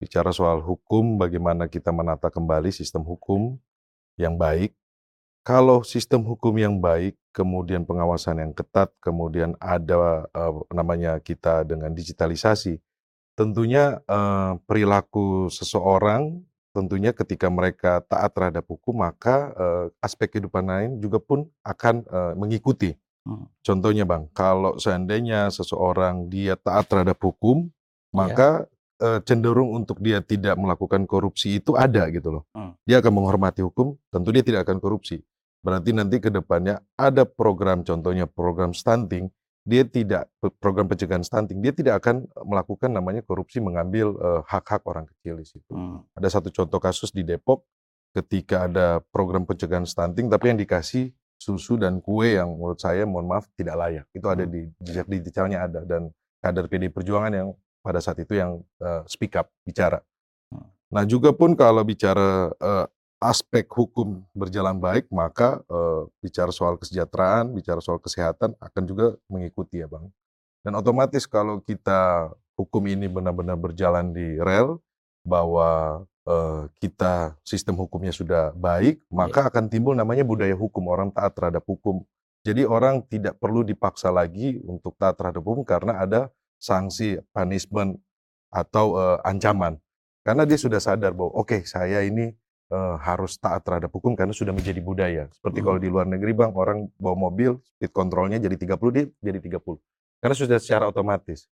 Bicara 0.00 0.32
soal 0.32 0.64
hukum, 0.64 1.20
bagaimana 1.20 1.68
kita 1.68 1.92
menata 1.92 2.32
kembali 2.32 2.72
sistem 2.72 3.04
hukum 3.04 3.60
yang 4.16 4.40
baik. 4.40 4.72
Kalau 5.44 5.84
sistem 5.84 6.24
hukum 6.24 6.56
yang 6.56 6.80
baik, 6.80 7.16
kemudian 7.36 7.84
pengawasan 7.84 8.40
yang 8.40 8.52
ketat, 8.56 8.88
kemudian 9.04 9.52
ada 9.60 10.24
eh, 10.32 10.54
namanya 10.72 11.20
kita 11.20 11.68
dengan 11.68 11.92
digitalisasi, 11.92 12.80
tentunya 13.36 14.00
eh, 14.08 14.52
perilaku 14.64 15.52
seseorang 15.52 16.40
tentunya 16.70 17.10
ketika 17.10 17.50
mereka 17.50 18.02
taat 18.06 18.30
terhadap 18.30 18.64
hukum 18.66 19.02
maka 19.02 19.50
eh, 19.54 19.86
aspek 20.02 20.38
kehidupan 20.38 20.64
lain 20.66 20.90
juga 21.02 21.18
pun 21.18 21.46
akan 21.66 22.06
eh, 22.06 22.34
mengikuti. 22.38 22.94
Hmm. 23.26 23.46
Contohnya 23.60 24.08
bang, 24.08 24.26
kalau 24.32 24.80
seandainya 24.80 25.52
seseorang 25.52 26.32
dia 26.32 26.56
taat 26.56 26.88
terhadap 26.88 27.20
hukum, 27.20 27.68
Iya. 28.10 28.16
maka 28.16 28.50
eh, 29.00 29.20
cenderung 29.24 29.70
untuk 29.72 30.02
dia 30.02 30.20
tidak 30.20 30.58
melakukan 30.58 31.06
korupsi 31.06 31.62
itu 31.62 31.72
ada 31.78 32.04
gitu 32.10 32.40
loh. 32.40 32.44
Hmm. 32.52 32.76
Dia 32.84 33.00
akan 33.00 33.12
menghormati 33.16 33.62
hukum, 33.64 33.96
tentu 34.12 34.28
dia 34.34 34.44
tidak 34.44 34.68
akan 34.68 34.82
korupsi. 34.82 35.22
Berarti 35.60 35.92
nanti 35.92 36.16
ke 36.20 36.32
depannya 36.32 36.80
ada 36.96 37.28
program, 37.28 37.84
contohnya 37.84 38.24
program 38.24 38.72
stunting, 38.72 39.28
dia 39.64 39.84
tidak 39.84 40.32
program 40.56 40.88
pencegahan 40.88 41.20
stunting, 41.20 41.60
dia 41.60 41.72
tidak 41.72 42.00
akan 42.00 42.24
melakukan 42.48 42.88
namanya 42.88 43.20
korupsi 43.20 43.60
mengambil 43.60 44.16
eh, 44.16 44.40
hak-hak 44.48 44.82
orang 44.88 45.04
kecil 45.04 45.36
di 45.36 45.46
situ. 45.46 45.72
Hmm. 45.72 46.00
Ada 46.16 46.40
satu 46.40 46.48
contoh 46.48 46.80
kasus 46.80 47.12
di 47.12 47.20
Depok 47.22 47.68
ketika 48.16 48.66
ada 48.66 48.98
program 49.14 49.46
pencegahan 49.46 49.86
stunting 49.86 50.26
tapi 50.26 50.50
yang 50.50 50.58
dikasih 50.58 51.14
susu 51.40 51.78
dan 51.78 52.02
kue 52.02 52.36
yang 52.36 52.50
menurut 52.52 52.80
saya 52.80 53.04
mohon 53.04 53.28
maaf 53.28 53.48
tidak 53.56 53.76
layak. 53.76 54.06
Itu 54.12 54.26
ada 54.28 54.44
Hmm. 54.44 54.52
di 54.52 54.60
jejak 54.80 55.06
digitalnya 55.08 55.68
ada 55.68 55.80
dan 55.84 56.08
kader 56.40 56.66
PD 56.68 56.88
Perjuangan 56.88 57.32
yang 57.32 57.48
pada 57.84 58.00
saat 58.00 58.20
itu 58.20 58.36
yang 58.36 58.60
eh, 58.80 59.02
speak 59.08 59.36
up 59.36 59.52
bicara. 59.64 60.00
Hmm. 60.48 60.66
Nah 60.88 61.04
juga 61.04 61.36
pun 61.36 61.52
kalau 61.52 61.84
bicara 61.84 62.48
eh, 62.56 62.86
aspek 63.20 63.68
hukum 63.68 64.24
berjalan 64.32 64.80
baik 64.80 65.06
maka 65.12 65.60
eh, 65.68 66.02
bicara 66.24 66.50
soal 66.50 66.80
kesejahteraan, 66.80 67.52
bicara 67.52 67.84
soal 67.84 68.00
kesehatan 68.00 68.56
akan 68.56 68.82
juga 68.88 69.06
mengikuti 69.28 69.84
ya 69.84 69.86
bang. 69.86 70.08
Dan 70.64 70.76
otomatis 70.76 71.28
kalau 71.28 71.60
kita 71.60 72.32
hukum 72.56 72.84
ini 72.88 73.08
benar-benar 73.08 73.56
berjalan 73.56 74.12
di 74.12 74.40
rel, 74.40 74.80
bahwa 75.24 76.02
eh, 76.24 76.62
kita 76.80 77.36
sistem 77.44 77.76
hukumnya 77.76 78.12
sudah 78.12 78.56
baik, 78.56 79.04
maka 79.12 79.48
akan 79.48 79.68
timbul 79.68 79.92
namanya 79.92 80.24
budaya 80.24 80.56
hukum 80.56 80.88
orang 80.88 81.12
taat 81.12 81.36
terhadap 81.36 81.64
hukum. 81.64 82.04
Jadi 82.40 82.64
orang 82.64 83.04
tidak 83.04 83.36
perlu 83.36 83.60
dipaksa 83.60 84.08
lagi 84.08 84.56
untuk 84.64 84.96
taat 84.96 85.20
terhadap 85.20 85.44
hukum 85.44 85.60
karena 85.60 86.00
ada 86.00 86.32
sanksi, 86.56 87.20
punishment 87.36 88.00
atau 88.48 88.96
eh, 88.96 89.18
ancaman. 89.28 89.76
Karena 90.24 90.44
dia 90.44 90.56
sudah 90.60 90.80
sadar 90.80 91.16
bahwa 91.16 91.32
oke 91.32 91.64
saya 91.64 92.04
ini 92.04 92.32
eh, 92.70 92.94
harus 93.02 93.36
taat 93.36 93.62
terhadap 93.66 93.90
hukum 93.90 94.14
karena 94.14 94.32
sudah 94.32 94.54
menjadi 94.54 94.80
budaya. 94.82 95.24
Seperti 95.34 95.58
Hmm. 95.60 95.66
kalau 95.66 95.78
di 95.82 95.88
luar 95.90 96.06
negeri 96.06 96.32
bang 96.34 96.52
orang 96.54 96.86
bawa 96.96 97.30
mobil 97.30 97.58
speed 97.76 97.90
controlnya 97.90 98.38
jadi 98.38 98.56
30 98.56 98.90
dia 98.94 99.04
jadi 99.22 99.38
30. 99.42 99.78
Karena 100.22 100.36
sudah 100.36 100.58
secara 100.62 100.86
otomatis. 100.88 101.48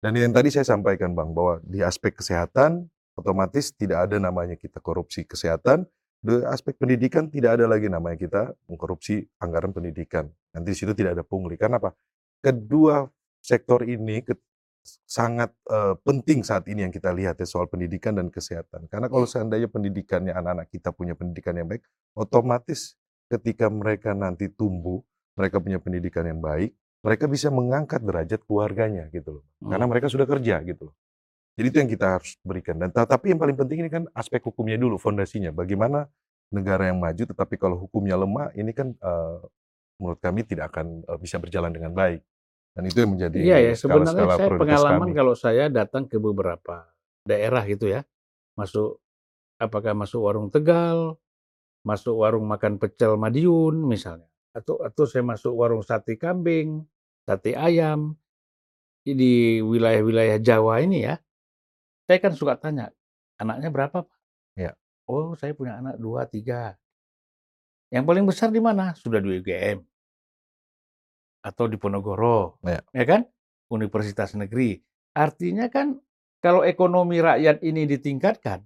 Dan 0.00 0.16
yang 0.16 0.32
tadi 0.32 0.48
saya 0.52 0.64
sampaikan 0.64 1.12
bang 1.12 1.30
bahwa 1.32 1.60
di 1.64 1.84
aspek 1.84 2.16
kesehatan 2.16 2.88
otomatis 3.16 3.72
tidak 3.76 4.08
ada 4.08 4.16
namanya 4.16 4.56
kita 4.56 4.80
korupsi 4.80 5.24
kesehatan. 5.28 5.84
Di 6.20 6.44
aspek 6.44 6.76
pendidikan 6.76 7.32
tidak 7.32 7.56
ada 7.56 7.64
lagi 7.64 7.88
namanya 7.88 8.16
kita 8.20 8.42
mengkorupsi 8.68 9.24
anggaran 9.40 9.72
pendidikan. 9.72 10.28
Nanti 10.52 10.68
di 10.72 10.76
situ 10.76 10.92
tidak 10.92 11.16
ada 11.16 11.24
pungli. 11.24 11.56
Karena 11.56 11.80
apa? 11.80 11.96
Kedua 12.44 13.08
sektor 13.40 13.84
ini 13.88 14.20
sangat 14.84 15.52
eh, 15.68 15.94
penting 16.02 16.40
saat 16.42 16.64
ini 16.68 16.88
yang 16.88 16.92
kita 16.94 17.12
lihat 17.12 17.36
ya 17.40 17.46
soal 17.48 17.68
pendidikan 17.68 18.16
dan 18.16 18.32
kesehatan. 18.32 18.88
Karena 18.88 19.06
kalau 19.12 19.26
seandainya 19.28 19.68
pendidikannya 19.68 20.32
anak-anak 20.32 20.66
kita 20.72 20.90
punya 20.94 21.14
pendidikan 21.14 21.54
yang 21.56 21.68
baik, 21.68 21.84
otomatis 22.16 22.96
ketika 23.30 23.68
mereka 23.70 24.16
nanti 24.16 24.48
tumbuh, 24.50 25.00
mereka 25.38 25.62
punya 25.62 25.78
pendidikan 25.78 26.26
yang 26.26 26.40
baik, 26.42 26.74
mereka 27.04 27.24
bisa 27.30 27.48
mengangkat 27.48 28.00
derajat 28.04 28.40
keluarganya 28.44 29.08
gitu 29.12 29.40
loh. 29.40 29.44
Karena 29.62 29.84
Hmm. 29.86 29.92
mereka 29.92 30.06
sudah 30.10 30.26
kerja 30.28 30.60
gitu 30.64 30.90
loh. 30.90 30.94
Jadi 31.58 31.66
itu 31.68 31.78
yang 31.82 31.90
kita 31.92 32.06
harus 32.18 32.40
berikan. 32.40 32.76
Dan 32.80 32.88
ta- 32.94 33.04
tapi 33.08 33.32
yang 33.34 33.40
paling 33.40 33.56
penting 33.58 33.84
ini 33.84 33.90
kan 33.92 34.04
aspek 34.16 34.40
hukumnya 34.40 34.80
dulu, 34.80 34.96
fondasinya. 34.96 35.52
Bagaimana 35.52 36.08
negara 36.50 36.88
yang 36.88 36.98
maju, 36.98 37.22
tetapi 37.28 37.54
kalau 37.60 37.76
hukumnya 37.78 38.16
lemah, 38.16 38.50
ini 38.56 38.72
kan 38.72 38.96
eh, 38.96 39.38
menurut 40.00 40.20
kami 40.24 40.42
tidak 40.48 40.72
akan 40.72 41.04
eh, 41.04 41.18
bisa 41.20 41.36
berjalan 41.36 41.70
dengan 41.74 41.92
baik. 41.92 42.24
Dan 42.70 42.82
itu 42.86 42.98
yang 43.02 43.12
menjadi 43.18 43.36
Iya 43.36 43.56
ya, 43.58 43.72
sebenarnya 43.74 44.14
skala-skala 44.14 44.34
saya 44.38 44.48
prioritas 44.48 44.62
pengalaman 44.62 45.08
kami. 45.10 45.18
kalau 45.18 45.34
saya 45.34 45.64
datang 45.66 46.02
ke 46.06 46.16
beberapa 46.22 46.86
daerah 47.26 47.62
gitu 47.66 47.90
ya, 47.90 48.06
masuk 48.54 49.02
apakah 49.58 49.92
masuk 49.92 50.20
warung 50.22 50.48
Tegal, 50.48 51.18
masuk 51.82 52.14
warung 52.22 52.46
makan 52.46 52.78
pecel 52.78 53.18
Madiun 53.18 53.74
misalnya, 53.84 54.30
atau 54.54 54.78
atau 54.80 55.04
saya 55.04 55.26
masuk 55.26 55.52
warung 55.52 55.82
sate 55.82 56.14
kambing, 56.14 56.86
sate 57.26 57.58
ayam 57.58 58.14
di 59.02 59.58
wilayah-wilayah 59.58 60.38
Jawa 60.38 60.78
ini 60.86 61.10
ya, 61.10 61.18
saya 62.06 62.22
kan 62.22 62.32
suka 62.38 62.54
tanya 62.54 62.94
anaknya 63.42 63.68
berapa 63.74 64.06
pak? 64.06 64.18
Ya. 64.54 64.78
Oh 65.10 65.34
saya 65.34 65.50
punya 65.58 65.82
anak 65.82 65.98
dua 65.98 66.22
tiga. 66.30 66.78
Yang 67.90 68.04
paling 68.06 68.24
besar 68.30 68.54
di 68.54 68.62
mana? 68.62 68.94
Sudah 68.94 69.18
di 69.18 69.42
UGM 69.42 69.89
atau 71.40 71.64
di 71.66 71.76
Ponorogo, 71.80 72.60
Ya. 72.64 72.80
ya 72.92 73.04
kan? 73.08 73.22
Universitas 73.70 74.36
negeri. 74.36 74.80
Artinya 75.16 75.70
kan 75.72 75.96
kalau 76.40 76.64
ekonomi 76.64 77.20
rakyat 77.20 77.60
ini 77.64 77.84
ditingkatkan, 77.88 78.64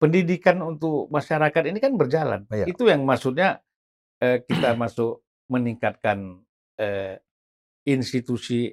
pendidikan 0.00 0.60
untuk 0.64 1.08
masyarakat 1.12 1.62
ini 1.68 1.78
kan 1.78 1.92
berjalan. 1.96 2.48
Iya. 2.48 2.66
Itu 2.68 2.88
yang 2.88 3.04
maksudnya 3.04 3.60
eh, 4.20 4.40
kita 4.44 4.72
masuk 4.82 5.20
meningkatkan 5.50 6.40
eh, 6.80 7.20
institusi 7.84 8.72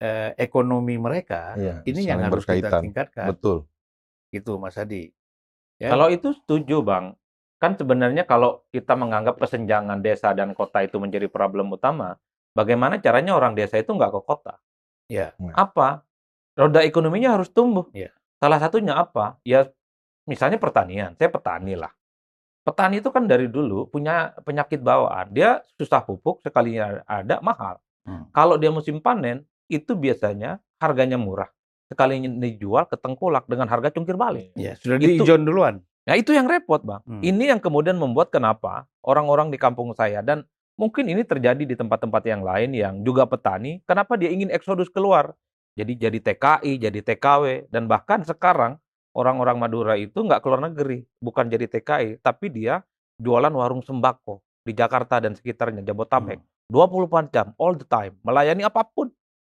eh, 0.00 0.30
ekonomi 0.36 0.96
mereka. 1.00 1.54
Iya, 1.56 1.74
ini 1.88 2.00
yang 2.08 2.20
harus 2.26 2.44
kita 2.44 2.68
berkaitan. 2.68 2.82
tingkatkan. 2.84 3.26
Betul. 3.32 3.58
Gitu 4.32 4.52
Mas 4.56 4.76
Adi. 4.80 5.12
Ya. 5.80 5.92
Kalau 5.92 6.08
itu 6.08 6.32
setuju, 6.36 6.80
Bang. 6.84 7.16
Kan 7.62 7.78
sebenarnya 7.78 8.26
kalau 8.26 8.66
kita 8.74 8.98
menganggap 8.98 9.38
kesenjangan 9.38 10.02
desa 10.02 10.34
dan 10.34 10.50
kota 10.50 10.82
itu 10.82 10.98
menjadi 10.98 11.30
problem 11.30 11.70
utama, 11.70 12.18
bagaimana 12.56 13.00
caranya 13.00 13.36
orang 13.36 13.56
desa 13.56 13.80
itu 13.80 13.92
nggak 13.92 14.12
ke 14.12 14.20
kota? 14.24 14.54
Ya. 15.10 15.36
Apa? 15.52 16.04
Roda 16.56 16.84
ekonominya 16.84 17.36
harus 17.36 17.48
tumbuh. 17.48 17.88
Iya. 17.96 18.12
Salah 18.40 18.60
satunya 18.60 18.96
apa? 18.96 19.40
Ya, 19.44 19.68
misalnya 20.28 20.60
pertanian. 20.60 21.16
Saya 21.16 21.32
petani 21.32 21.76
lah. 21.76 21.92
Petani 22.62 23.02
itu 23.02 23.10
kan 23.10 23.26
dari 23.26 23.50
dulu 23.50 23.90
punya 23.90 24.36
penyakit 24.46 24.78
bawaan. 24.84 25.32
Dia 25.34 25.64
susah 25.78 26.04
pupuk, 26.04 26.44
sekalinya 26.44 27.02
ada, 27.08 27.42
mahal. 27.42 27.80
Hmm. 28.06 28.30
Kalau 28.30 28.54
dia 28.58 28.70
musim 28.70 29.02
panen, 29.02 29.42
itu 29.66 29.94
biasanya 29.98 30.62
harganya 30.78 31.18
murah. 31.18 31.50
Sekalinya 31.90 32.30
dijual 32.38 32.86
ke 32.86 32.96
tengkulak 32.96 33.48
dengan 33.50 33.66
harga 33.66 33.90
cungkir 33.90 34.14
balik. 34.14 34.54
Ya, 34.54 34.78
sudah 34.78 34.96
Itu- 35.00 35.22
diijon 35.22 35.42
duluan. 35.42 35.82
Nah, 36.02 36.18
itu 36.18 36.34
yang 36.34 36.50
repot, 36.50 36.82
Bang. 36.82 37.02
Hmm. 37.06 37.22
Ini 37.22 37.54
yang 37.54 37.60
kemudian 37.62 37.94
membuat 37.94 38.34
kenapa 38.34 38.90
orang-orang 39.06 39.54
di 39.54 39.58
kampung 39.58 39.94
saya 39.94 40.18
dan 40.18 40.42
mungkin 40.82 41.06
ini 41.06 41.22
terjadi 41.22 41.62
di 41.62 41.78
tempat-tempat 41.78 42.26
yang 42.26 42.42
lain 42.42 42.74
yang 42.74 42.94
juga 43.06 43.22
petani, 43.30 43.78
kenapa 43.86 44.18
dia 44.18 44.34
ingin 44.34 44.50
eksodus 44.50 44.90
keluar? 44.90 45.38
Jadi 45.78 45.94
jadi 45.94 46.18
TKI, 46.18 46.82
jadi 46.82 47.00
TKW 47.06 47.70
dan 47.70 47.86
bahkan 47.86 48.26
sekarang 48.26 48.82
orang-orang 49.14 49.62
Madura 49.62 49.94
itu 49.94 50.18
nggak 50.18 50.42
keluar 50.42 50.58
negeri, 50.58 51.06
bukan 51.22 51.46
jadi 51.46 51.70
TKI, 51.70 52.18
tapi 52.18 52.50
dia 52.50 52.82
jualan 53.22 53.54
warung 53.54 53.86
sembako 53.86 54.42
di 54.66 54.74
Jakarta 54.74 55.22
dan 55.22 55.38
sekitarnya, 55.38 55.86
Jabotabek. 55.86 56.42
Hmm. 56.42 56.50
24 56.72 57.30
jam, 57.30 57.46
all 57.60 57.78
the 57.78 57.86
time, 57.86 58.18
melayani 58.26 58.66
apa 58.66 58.82
pun. 58.82 59.12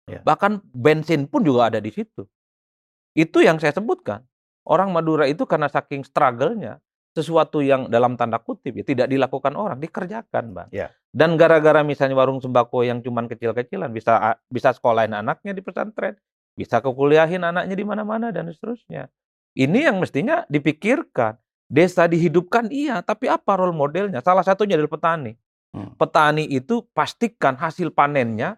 Ya. 0.08 0.24
Bahkan 0.24 0.64
bensin 0.72 1.28
pun 1.28 1.44
juga 1.44 1.68
ada 1.68 1.84
di 1.84 1.92
situ. 1.92 2.24
Itu 3.18 3.44
yang 3.44 3.60
saya 3.60 3.76
sebutkan. 3.76 4.24
Orang 4.64 4.94
Madura 4.94 5.26
itu 5.26 5.44
karena 5.50 5.68
saking 5.68 6.06
struggle-nya, 6.06 6.78
sesuatu 7.18 7.66
yang 7.66 7.90
dalam 7.90 8.14
tanda 8.14 8.38
kutip 8.38 8.78
ya 8.78 8.86
tidak 8.86 9.10
dilakukan 9.10 9.58
orang, 9.58 9.82
dikerjakan, 9.82 10.54
Bang. 10.54 10.70
Ya. 10.70 10.94
Dan 11.10 11.34
gara-gara 11.34 11.82
misalnya 11.82 12.14
warung 12.14 12.38
sembako 12.38 12.86
yang 12.86 13.02
cuman 13.02 13.26
kecil-kecilan 13.26 13.90
bisa 13.90 14.38
bisa 14.54 14.70
sekolahin 14.78 15.18
anaknya 15.18 15.58
di 15.58 15.66
pesantren, 15.66 16.14
bisa 16.54 16.78
kekuliahin 16.78 17.42
anaknya 17.42 17.74
di 17.74 17.86
mana-mana 17.86 18.30
dan 18.30 18.46
seterusnya. 18.54 19.10
Ini 19.58 19.90
yang 19.90 19.98
mestinya 19.98 20.46
dipikirkan. 20.46 21.42
Desa 21.68 22.08
dihidupkan 22.08 22.72
iya, 22.72 23.04
tapi 23.04 23.28
apa 23.28 23.60
role 23.60 23.76
modelnya? 23.76 24.24
Salah 24.24 24.40
satunya 24.40 24.80
adalah 24.80 24.88
petani. 24.88 25.36
Hmm. 25.76 25.92
Petani 26.00 26.48
itu 26.48 26.88
pastikan 26.96 27.60
hasil 27.60 27.92
panennya 27.92 28.56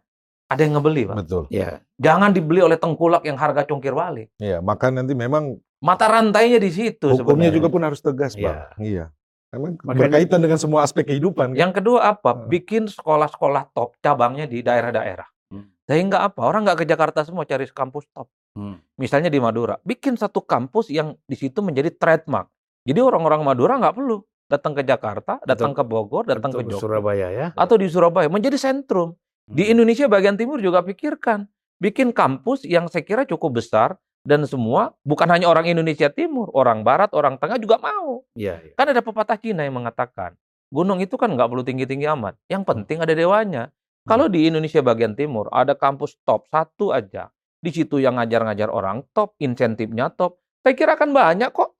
ada 0.49 0.61
yang 0.65 0.81
ngebeli, 0.81 1.05
Pak. 1.05 1.15
Betul. 1.25 1.43
Ya. 1.53 1.81
Jangan 2.01 2.33
dibeli 2.33 2.65
oleh 2.65 2.77
tengkulak 2.81 3.21
yang 3.21 3.37
harga 3.37 3.69
congkir 3.69 3.93
balik. 3.93 4.33
Iya, 4.41 4.65
maka 4.65 4.89
nanti 4.89 5.13
memang 5.13 5.61
Mata 5.79 6.05
rantainya 6.05 6.59
di 6.59 6.69
situ 6.69 7.07
hukumnya 7.07 7.47
sebenarnya. 7.47 7.55
juga 7.55 7.67
pun 7.67 7.81
harus 7.81 7.99
tegas, 7.99 8.33
Iya. 8.33 8.43
Bang. 8.43 8.59
Iya. 8.77 9.05
Memang 9.49 9.71
Makanya- 9.79 9.99
berkaitan 10.05 10.39
dengan 10.39 10.59
semua 10.59 10.79
aspek 10.83 11.03
kehidupan. 11.05 11.51
kan? 11.51 11.57
Yang 11.57 11.71
kedua 11.81 11.99
apa? 12.09 12.35
Bikin 12.35 12.85
sekolah-sekolah 12.85 13.71
top 13.71 13.97
cabangnya 13.97 14.45
di 14.45 14.59
daerah-daerah. 14.59 15.25
Hmm. 15.49 15.71
Sehingga 15.83 16.21
apa? 16.21 16.43
Orang 16.43 16.63
nggak 16.63 16.79
ke 16.79 16.85
Jakarta 16.85 17.23
semua 17.23 17.43
cari 17.43 17.65
kampus 17.65 18.05
top. 18.11 18.29
Hmm. 18.53 18.77
Misalnya 18.95 19.27
di 19.27 19.39
Madura, 19.39 19.79
bikin 19.81 20.13
satu 20.13 20.43
kampus 20.43 20.89
yang 20.89 21.17
di 21.23 21.33
situ 21.33 21.59
menjadi 21.59 21.89
trademark. 21.89 22.51
Jadi 22.83 22.99
orang-orang 22.99 23.41
Madura 23.41 23.79
nggak 23.79 23.95
perlu 23.95 24.21
datang 24.45 24.73
ke 24.73 24.83
Jakarta, 24.83 25.39
datang 25.43 25.71
ke 25.71 25.81
Bogor, 25.81 26.25
datang 26.25 26.49
ke 26.49 26.61
Jogja, 26.61 26.77
Surabaya 26.77 27.27
ya. 27.29 27.47
atau 27.53 27.77
di 27.77 27.85
Surabaya 27.85 28.27
menjadi 28.27 28.57
sentrum. 28.57 29.15
Di 29.45 29.63
Hmm. 29.63 29.71
Indonesia 29.73 30.05
bagian 30.05 30.35
timur 30.35 30.59
juga 30.59 30.81
pikirkan 30.81 31.49
bikin 31.77 32.11
kampus 32.11 32.65
yang 32.65 32.85
saya 32.85 33.01
kira 33.01 33.23
cukup 33.23 33.57
besar 33.57 33.97
dan 34.29 34.45
semua 34.45 34.93
bukan 35.01 35.25
hanya 35.33 35.49
orang 35.49 35.65
Indonesia 35.65 36.13
Timur, 36.13 36.53
orang 36.53 36.85
Barat, 36.85 37.09
orang 37.17 37.41
Tengah 37.41 37.57
juga 37.57 37.81
mau. 37.81 38.21
Iya, 38.37 38.61
iya. 38.61 38.73
Kan 38.77 38.93
ada 38.93 39.01
pepatah 39.01 39.41
Cina 39.41 39.65
yang 39.65 39.81
mengatakan, 39.81 40.37
gunung 40.69 41.01
itu 41.01 41.17
kan 41.17 41.33
nggak 41.33 41.49
perlu 41.49 41.65
tinggi-tinggi 41.65 42.05
amat. 42.13 42.37
Yang 42.45 42.63
penting 42.69 43.01
ada 43.01 43.17
dewanya. 43.17 43.73
Kalau 44.05 44.29
di 44.29 44.45
Indonesia 44.45 44.85
bagian 44.85 45.17
timur 45.17 45.49
ada 45.49 45.73
kampus 45.73 46.21
top 46.21 46.45
satu 46.53 46.93
aja, 46.93 47.33
di 47.57 47.73
situ 47.73 47.97
yang 47.97 48.21
ngajar-ngajar 48.21 48.69
orang 48.69 49.01
top, 49.11 49.33
insentifnya 49.41 50.13
top, 50.13 50.37
saya 50.61 50.77
kira 50.77 50.93
kan 50.93 51.09
banyak 51.09 51.49
kok 51.49 51.73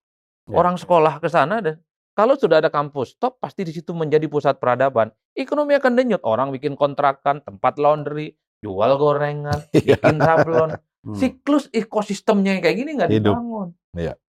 Ya. 0.50 0.58
orang 0.58 0.82
sekolah 0.82 1.22
ke 1.22 1.30
sana 1.30 1.62
dan 1.62 1.78
kalau 2.18 2.34
sudah 2.34 2.58
ada 2.58 2.74
kampus 2.74 3.16
top, 3.22 3.38
pasti 3.38 3.62
di 3.62 3.72
situ 3.72 3.94
menjadi 3.94 4.26
pusat 4.26 4.58
peradaban. 4.58 5.14
Ekonomi 5.38 5.78
akan 5.78 5.94
denyut. 5.96 6.20
Orang 6.26 6.50
bikin 6.52 6.74
kontrakan, 6.76 7.40
tempat 7.46 7.78
laundry, 7.80 8.34
jual 8.60 8.92
gorengan, 9.00 9.56
bikin 9.72 10.20
sablon. 10.20 10.76
Hmm. 11.00 11.16
Siklus 11.16 11.72
ekosistemnya 11.72 12.60
yang 12.60 12.64
kayak 12.64 12.78
gini 12.78 12.92
nggak 13.00 13.12
dibangun. 13.12 13.72
Iya. 13.96 14.20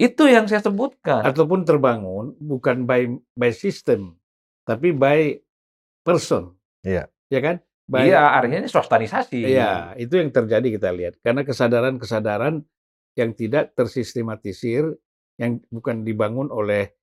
Itu 0.00 0.30
yang 0.30 0.46
saya 0.46 0.64
sebutkan. 0.64 1.26
Ataupun 1.26 1.66
terbangun 1.66 2.38
bukan 2.40 2.88
by 2.88 3.10
by 3.36 3.50
system, 3.52 4.16
tapi 4.64 4.94
by 4.94 5.36
person. 6.06 6.56
Iya. 6.86 7.10
Ya 7.28 7.40
kan? 7.44 7.56
By, 7.90 8.06
Iya, 8.06 8.22
artinya 8.22 8.62
ini 8.62 8.70
sostanisasi. 8.70 9.50
Iya, 9.50 9.98
itu 9.98 10.14
yang 10.14 10.30
terjadi 10.30 10.78
kita 10.78 10.94
lihat. 10.94 11.18
Karena 11.26 11.42
kesadaran-kesadaran 11.42 12.62
yang 13.18 13.30
tidak 13.34 13.74
tersistematisir, 13.74 14.94
yang 15.42 15.58
bukan 15.74 16.06
dibangun 16.06 16.54
oleh 16.54 16.94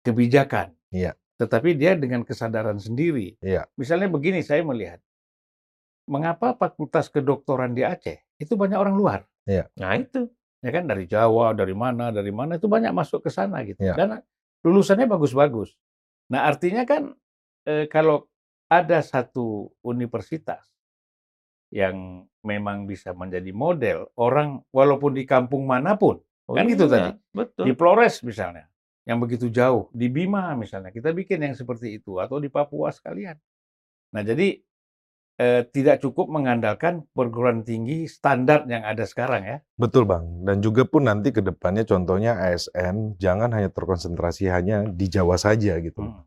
kebijakan. 0.00 0.72
Iya. 0.88 1.12
Tetapi 1.36 1.76
dia 1.76 1.92
dengan 1.98 2.24
kesadaran 2.24 2.80
sendiri. 2.80 3.36
Iya. 3.44 3.68
Misalnya 3.76 4.08
begini 4.08 4.40
saya 4.40 4.64
melihat. 4.64 4.98
Mengapa 6.04 6.52
fakultas 6.52 7.08
kedokteran 7.08 7.72
di 7.72 7.80
Aceh 7.80 8.20
itu 8.36 8.52
banyak 8.54 8.76
orang 8.76 8.94
luar? 8.94 9.20
Nah 9.80 9.96
itu. 9.96 10.28
ya 10.64 10.72
kan 10.72 10.88
dari 10.88 11.04
Jawa, 11.04 11.52
dari 11.52 11.76
mana, 11.76 12.08
dari 12.08 12.32
mana 12.32 12.56
itu 12.56 12.64
banyak 12.64 12.88
masuk 12.96 13.28
ke 13.28 13.30
sana 13.32 13.60
gitu. 13.68 13.84
Ya. 13.84 13.92
Dan 13.92 14.24
lulusannya 14.64 15.04
bagus-bagus. 15.04 15.76
Nah 16.32 16.48
artinya 16.48 16.88
kan 16.88 17.12
eh, 17.68 17.84
kalau 17.88 18.24
ada 18.72 19.04
satu 19.04 19.68
universitas 19.84 20.64
yang 21.68 22.24
memang 22.46 22.88
bisa 22.88 23.12
menjadi 23.12 23.50
model 23.52 24.08
orang 24.16 24.62
walaupun 24.72 25.12
di 25.12 25.28
kampung 25.28 25.68
mana 25.68 25.98
pun, 26.00 26.22
Kan 26.44 26.68
gitu 26.68 26.84
tadi. 26.86 27.08
Oh, 27.08 27.16
iya, 27.16 27.32
Betul. 27.32 27.64
di 27.66 27.72
Flores 27.72 28.14
misalnya, 28.20 28.68
yang 29.08 29.16
begitu 29.16 29.48
jauh, 29.48 29.88
di 29.90 30.12
Bima 30.12 30.52
misalnya, 30.54 30.92
kita 30.92 31.10
bikin 31.16 31.40
yang 31.40 31.56
seperti 31.56 31.96
itu 31.96 32.20
atau 32.20 32.36
di 32.36 32.52
Papua 32.52 32.92
sekalian. 32.92 33.36
Nah 34.12 34.22
jadi 34.22 34.60
eh, 35.38 35.62
tidak 35.66 36.02
cukup 36.02 36.30
mengandalkan 36.30 37.06
perguruan 37.10 37.66
tinggi 37.66 38.06
standar 38.06 38.66
yang 38.70 38.86
ada 38.86 39.02
sekarang 39.06 39.42
ya. 39.42 39.58
Betul 39.74 40.06
Bang. 40.06 40.46
Dan 40.46 40.62
juga 40.62 40.86
pun 40.86 41.06
nanti 41.06 41.34
ke 41.34 41.42
depannya 41.42 41.82
contohnya 41.82 42.38
ASN 42.38 43.18
jangan 43.18 43.50
hanya 43.54 43.70
terkonsentrasi 43.70 44.50
hanya 44.50 44.86
di 44.86 45.06
Jawa 45.10 45.34
saja 45.38 45.78
gitu. 45.82 46.02
Hmm. 46.02 46.22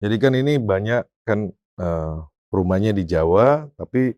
Jadi 0.00 0.16
kan 0.16 0.32
ini 0.36 0.56
banyak 0.60 1.02
kan 1.24 1.52
eh, 1.80 2.16
rumahnya 2.50 2.92
di 2.92 3.04
Jawa 3.08 3.68
tapi 3.76 4.16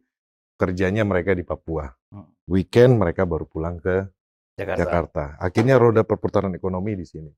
kerjanya 0.58 1.06
mereka 1.06 1.34
di 1.34 1.46
Papua. 1.46 1.90
Hmm. 2.10 2.30
Weekend 2.50 2.98
mereka 2.98 3.22
baru 3.22 3.46
pulang 3.46 3.78
ke 3.78 4.06
Jakarta. 4.58 4.78
Jakarta. 4.78 5.24
Akhirnya 5.40 5.80
roda 5.80 6.02
perputaran 6.04 6.52
ekonomi 6.52 6.98
di 6.98 7.06
sini. 7.06 7.30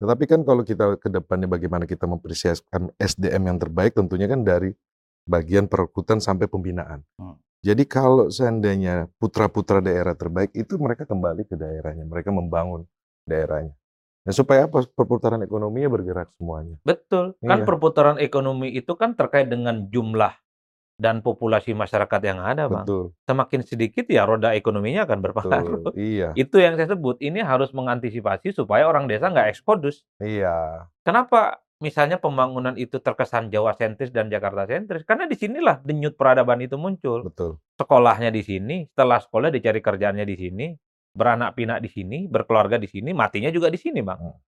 Tetapi 0.00 0.24
kan 0.24 0.40
kalau 0.48 0.64
kita 0.64 0.96
ke 0.96 1.12
depannya 1.12 1.44
bagaimana 1.44 1.84
kita 1.84 2.08
mempersiapkan 2.08 2.88
SDM 2.96 3.52
yang 3.52 3.58
terbaik 3.60 3.92
tentunya 3.92 4.24
kan 4.24 4.40
dari 4.40 4.72
bagian 5.24 5.66
perekrutan 5.66 6.18
sampai 6.18 6.46
pembinaan. 6.46 7.04
Hmm. 7.16 7.36
Jadi 7.60 7.84
kalau 7.84 8.32
seandainya 8.32 9.12
putra-putra 9.20 9.84
daerah 9.84 10.16
terbaik 10.16 10.48
itu 10.56 10.80
mereka 10.80 11.04
kembali 11.04 11.44
ke 11.44 11.60
daerahnya, 11.60 12.08
mereka 12.08 12.32
membangun 12.32 12.88
daerahnya. 13.28 13.76
Nah, 14.24 14.32
supaya 14.32 14.68
apa? 14.68 14.84
Perputaran 14.84 15.40
ekonominya 15.40 15.88
bergerak 15.88 16.28
semuanya. 16.36 16.76
Betul. 16.84 17.36
Kan 17.40 17.64
Iya. 17.64 17.66
perputaran 17.68 18.16
ekonomi 18.20 18.72
itu 18.72 18.92
kan 18.96 19.16
terkait 19.16 19.48
dengan 19.48 19.88
jumlah 19.88 20.32
dan 21.00 21.24
populasi 21.24 21.72
masyarakat 21.72 22.20
yang 22.20 22.44
ada, 22.44 22.68
Bang. 22.68 22.84
Betul, 22.84 23.16
Semakin 23.24 23.60
sedikit 23.64 24.04
ya 24.12 24.28
roda 24.28 24.52
ekonominya 24.52 25.08
akan 25.08 25.18
berpengaruh. 25.24 25.72
betul. 25.88 25.92
Iya, 25.96 26.36
Itu 26.44 26.60
yang 26.60 26.76
saya 26.76 26.92
sebut. 26.92 27.16
Ini 27.24 27.40
harus 27.40 27.72
mengantisipasi 27.72 28.52
supaya 28.52 28.84
orang 28.84 29.08
desa 29.08 29.32
nggak 29.32 29.56
eksodus. 29.56 30.04
iya, 30.20 30.84
Kenapa 31.00 31.64
misalnya 31.80 32.20
pembangunan 32.20 32.76
itu 32.76 33.00
terkesan 33.00 33.48
Jawa 33.48 33.74
sentris 33.74 34.12
dan 34.12 34.28
Jakarta 34.28 34.68
sentris? 34.68 35.02
Karena 35.02 35.24
di 35.26 35.34
sinilah 35.34 35.80
denyut 35.82 36.14
peradaban 36.14 36.60
itu 36.60 36.76
muncul. 36.76 37.26
betul. 37.26 37.58
Sekolahnya 37.80 38.28
di 38.28 38.44
sini, 38.44 38.76
setelah 38.92 39.18
sekolah 39.18 39.48
dicari 39.48 39.80
kerjaannya 39.80 40.24
di 40.28 40.36
sini, 40.36 40.66
beranak 41.10 41.58
pinak 41.58 41.82
di 41.82 41.90
sini, 41.90 42.28
berkeluarga 42.30 42.78
di 42.78 42.86
sini, 42.86 43.10
matinya 43.10 43.50
juga 43.50 43.72
di 43.72 43.80
sini, 43.80 44.04
Bang. 44.04 44.20
Hmm. 44.20 44.38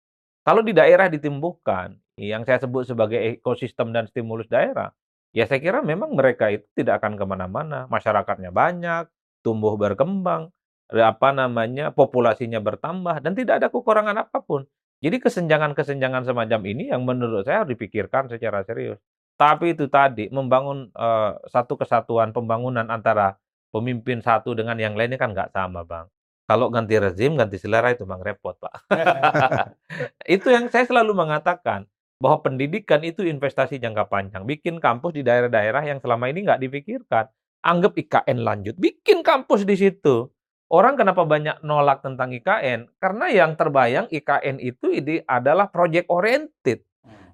Kalau 0.43 0.63
di 0.63 0.75
daerah 0.75 1.07
ditumbuhkan, 1.07 1.95
yang 2.21 2.45
saya 2.45 2.61
sebut 2.61 2.87
sebagai 2.87 3.19
ekosistem 3.19 3.91
dan 3.95 4.07
stimulus 4.11 4.51
daerah, 4.51 4.93
ya 5.33 5.49
saya 5.49 5.63
kira 5.63 5.81
memang 5.81 6.13
mereka 6.13 6.51
itu 6.53 6.67
tidak 6.77 7.03
akan 7.03 7.17
ke 7.17 7.25
mana-mana. 7.25 7.87
Masyarakatnya 7.89 8.51
banyak, 8.51 9.07
tumbuh 9.41 9.79
berkembang, 9.79 10.51
apa 10.93 11.29
namanya, 11.33 11.95
populasinya 11.95 12.61
bertambah, 12.61 13.25
dan 13.25 13.33
tidak 13.33 13.63
ada 13.63 13.69
kekurangan 13.73 14.29
apa 14.29 14.39
pun. 14.45 14.69
Jadi 15.03 15.19
kesenjangan-kesenjangan 15.19 16.23
semacam 16.31 16.61
ini 16.63 16.95
yang 16.95 17.03
menurut 17.03 17.43
saya 17.43 17.67
harus 17.67 17.75
dipikirkan 17.75 18.31
secara 18.31 18.63
serius. 18.63 19.03
Tapi 19.35 19.75
itu 19.75 19.91
tadi 19.91 20.31
membangun 20.31 20.95
eh, 20.95 21.33
satu 21.51 21.75
kesatuan 21.75 22.31
pembangunan 22.31 22.87
antara 22.87 23.35
pemimpin 23.75 24.23
satu 24.23 24.55
dengan 24.55 24.79
yang 24.79 24.95
lainnya 24.95 25.19
kan 25.19 25.35
nggak 25.35 25.51
sama, 25.51 25.83
Bang. 25.83 26.07
Kalau 26.47 26.71
ganti 26.71 26.95
rezim, 27.01 27.35
ganti 27.35 27.59
selera 27.59 27.91
itu 27.91 28.07
Bang 28.07 28.23
repot, 28.23 28.55
Pak. 28.55 28.87
itu 30.39 30.47
yang 30.53 30.71
saya 30.71 30.87
selalu 30.87 31.17
mengatakan 31.17 31.89
bahwa 32.23 32.39
pendidikan 32.45 33.03
itu 33.03 33.27
investasi 33.27 33.83
jangka 33.83 34.07
panjang. 34.07 34.47
Bikin 34.47 34.79
kampus 34.79 35.19
di 35.19 35.27
daerah-daerah 35.27 35.83
yang 35.83 35.99
selama 35.99 36.31
ini 36.31 36.47
nggak 36.47 36.63
dipikirkan. 36.63 37.27
Anggap 37.63 37.99
IKN 37.99 38.43
lanjut, 38.43 38.75
bikin 38.79 39.27
kampus 39.27 39.67
di 39.67 39.75
situ. 39.75 40.31
Orang 40.73 40.97
kenapa 40.97 41.29
banyak 41.29 41.61
nolak 41.61 42.01
tentang 42.01 42.33
IKN? 42.33 42.89
Karena 42.97 43.29
yang 43.29 43.61
terbayang 43.61 44.09
IKN 44.09 44.57
itu 44.57 44.89
ide 44.89 45.21
adalah 45.29 45.69
project 45.69 46.09
oriented. 46.09 46.81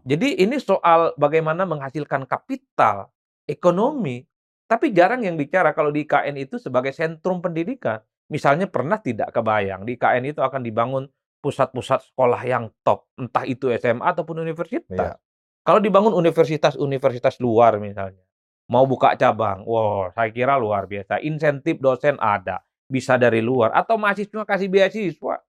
Jadi 0.03 0.43
ini 0.43 0.59
soal 0.59 1.15
bagaimana 1.15 1.63
menghasilkan 1.63 2.27
kapital, 2.27 3.15
ekonomi. 3.47 4.27
Tapi 4.67 4.91
jarang 4.91 5.23
yang 5.23 5.39
bicara 5.39 5.71
kalau 5.71 5.95
di 5.95 6.03
IKN 6.03 6.35
itu 6.35 6.59
sebagai 6.59 6.91
sentrum 6.91 7.39
pendidikan. 7.39 8.03
Misalnya 8.27 8.67
pernah 8.67 8.99
tidak 8.99 9.31
kebayang 9.31 9.87
di 9.87 9.95
IKN 9.95 10.35
itu 10.35 10.43
akan 10.43 10.61
dibangun 10.67 11.07
pusat-pusat 11.39 12.11
sekolah 12.11 12.43
yang 12.43 12.67
top, 12.83 13.07
entah 13.15 13.47
itu 13.47 13.71
SMA 13.79 14.03
ataupun 14.03 14.43
universitas. 14.43 15.15
Iya. 15.15 15.17
Kalau 15.63 15.79
dibangun 15.79 16.11
universitas-universitas 16.11 17.39
luar 17.39 17.79
misalnya, 17.79 18.27
mau 18.67 18.83
buka 18.85 19.15
cabang, 19.15 19.63
wow, 19.63 20.11
saya 20.11 20.35
kira 20.35 20.59
luar 20.59 20.91
biasa. 20.91 21.23
Insentif 21.23 21.79
dosen 21.79 22.19
ada, 22.19 22.67
bisa 22.89 23.21
dari 23.21 23.45
luar 23.45 23.77
atau 23.77 24.01
mahasiswa 24.01 24.43
kasih 24.49 24.69
beasiswa. 24.73 25.45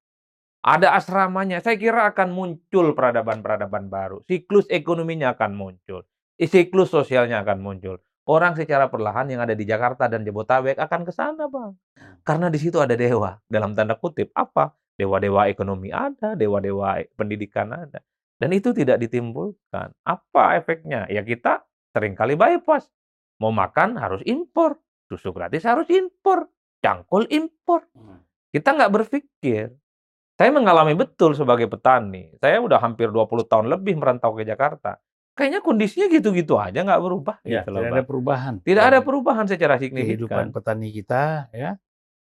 Ada 0.59 0.91
asramanya, 0.99 1.63
saya 1.63 1.79
kira 1.79 2.11
akan 2.11 2.35
muncul 2.35 2.91
peradaban-peradaban 2.91 3.87
baru. 3.87 4.19
Siklus 4.27 4.67
ekonominya 4.67 5.31
akan 5.31 5.55
muncul. 5.55 6.03
Siklus 6.35 6.91
sosialnya 6.91 7.39
akan 7.39 7.63
muncul. 7.63 7.95
Orang 8.29 8.59
secara 8.59 8.91
perlahan 8.91 9.25
yang 9.31 9.41
ada 9.41 9.55
di 9.55 9.63
Jakarta 9.63 10.11
dan 10.11 10.21
Jabotabek 10.21 10.77
akan 10.77 11.01
ke 11.07 11.11
sana, 11.15 11.47
Bang. 11.47 11.79
Karena 12.27 12.51
di 12.51 12.59
situ 12.59 12.77
ada 12.77 12.93
dewa, 12.93 13.39
dalam 13.47 13.73
tanda 13.73 13.95
kutip. 13.95 14.29
Apa? 14.35 14.75
Dewa-dewa 14.99 15.47
ekonomi 15.47 15.89
ada, 15.95 16.35
dewa-dewa 16.35 16.99
pendidikan 17.15 17.71
ada. 17.71 18.03
Dan 18.35 18.51
itu 18.51 18.75
tidak 18.75 18.99
ditimbulkan. 18.99 19.95
Apa 20.03 20.59
efeknya? 20.59 21.07
Ya 21.07 21.23
kita 21.23 21.63
sering 21.95 22.13
kali 22.13 22.35
bypass. 22.35 22.91
Mau 23.39 23.55
makan 23.55 23.95
harus 23.95 24.19
impor. 24.27 24.77
Susu 25.07 25.31
gratis 25.31 25.63
harus 25.63 25.87
impor. 25.87 26.51
Cangkul 26.79 27.27
impor. 27.29 27.83
Kita 28.49 28.73
nggak 28.73 28.91
berpikir. 28.91 29.75
Saya 30.33 30.49
mengalami 30.55 30.95
betul 30.95 31.35
sebagai 31.35 31.67
petani. 31.67 32.31
Saya 32.39 32.63
udah 32.63 32.79
hampir 32.79 33.11
20 33.11 33.43
tahun 33.43 33.67
lebih 33.67 33.99
merantau 33.99 34.31
ke 34.31 34.47
Jakarta. 34.47 34.95
Kayaknya 35.35 35.59
kondisinya 35.59 36.07
gitu-gitu 36.07 36.55
aja 36.55 36.79
nggak 36.79 36.99
berubah. 36.99 37.35
Ya, 37.43 37.63
gitu 37.63 37.69
loh, 37.71 37.83
tidak 37.83 37.91
ada 37.93 38.03
perubahan. 38.07 38.53
Tidak 38.63 38.83
ada 38.83 38.99
perubahan 38.99 39.45
secara 39.47 39.75
kehidupan 39.75 40.07
signifikan. 40.07 40.47
petani 40.51 40.89
kita 40.91 41.23
ya. 41.51 41.75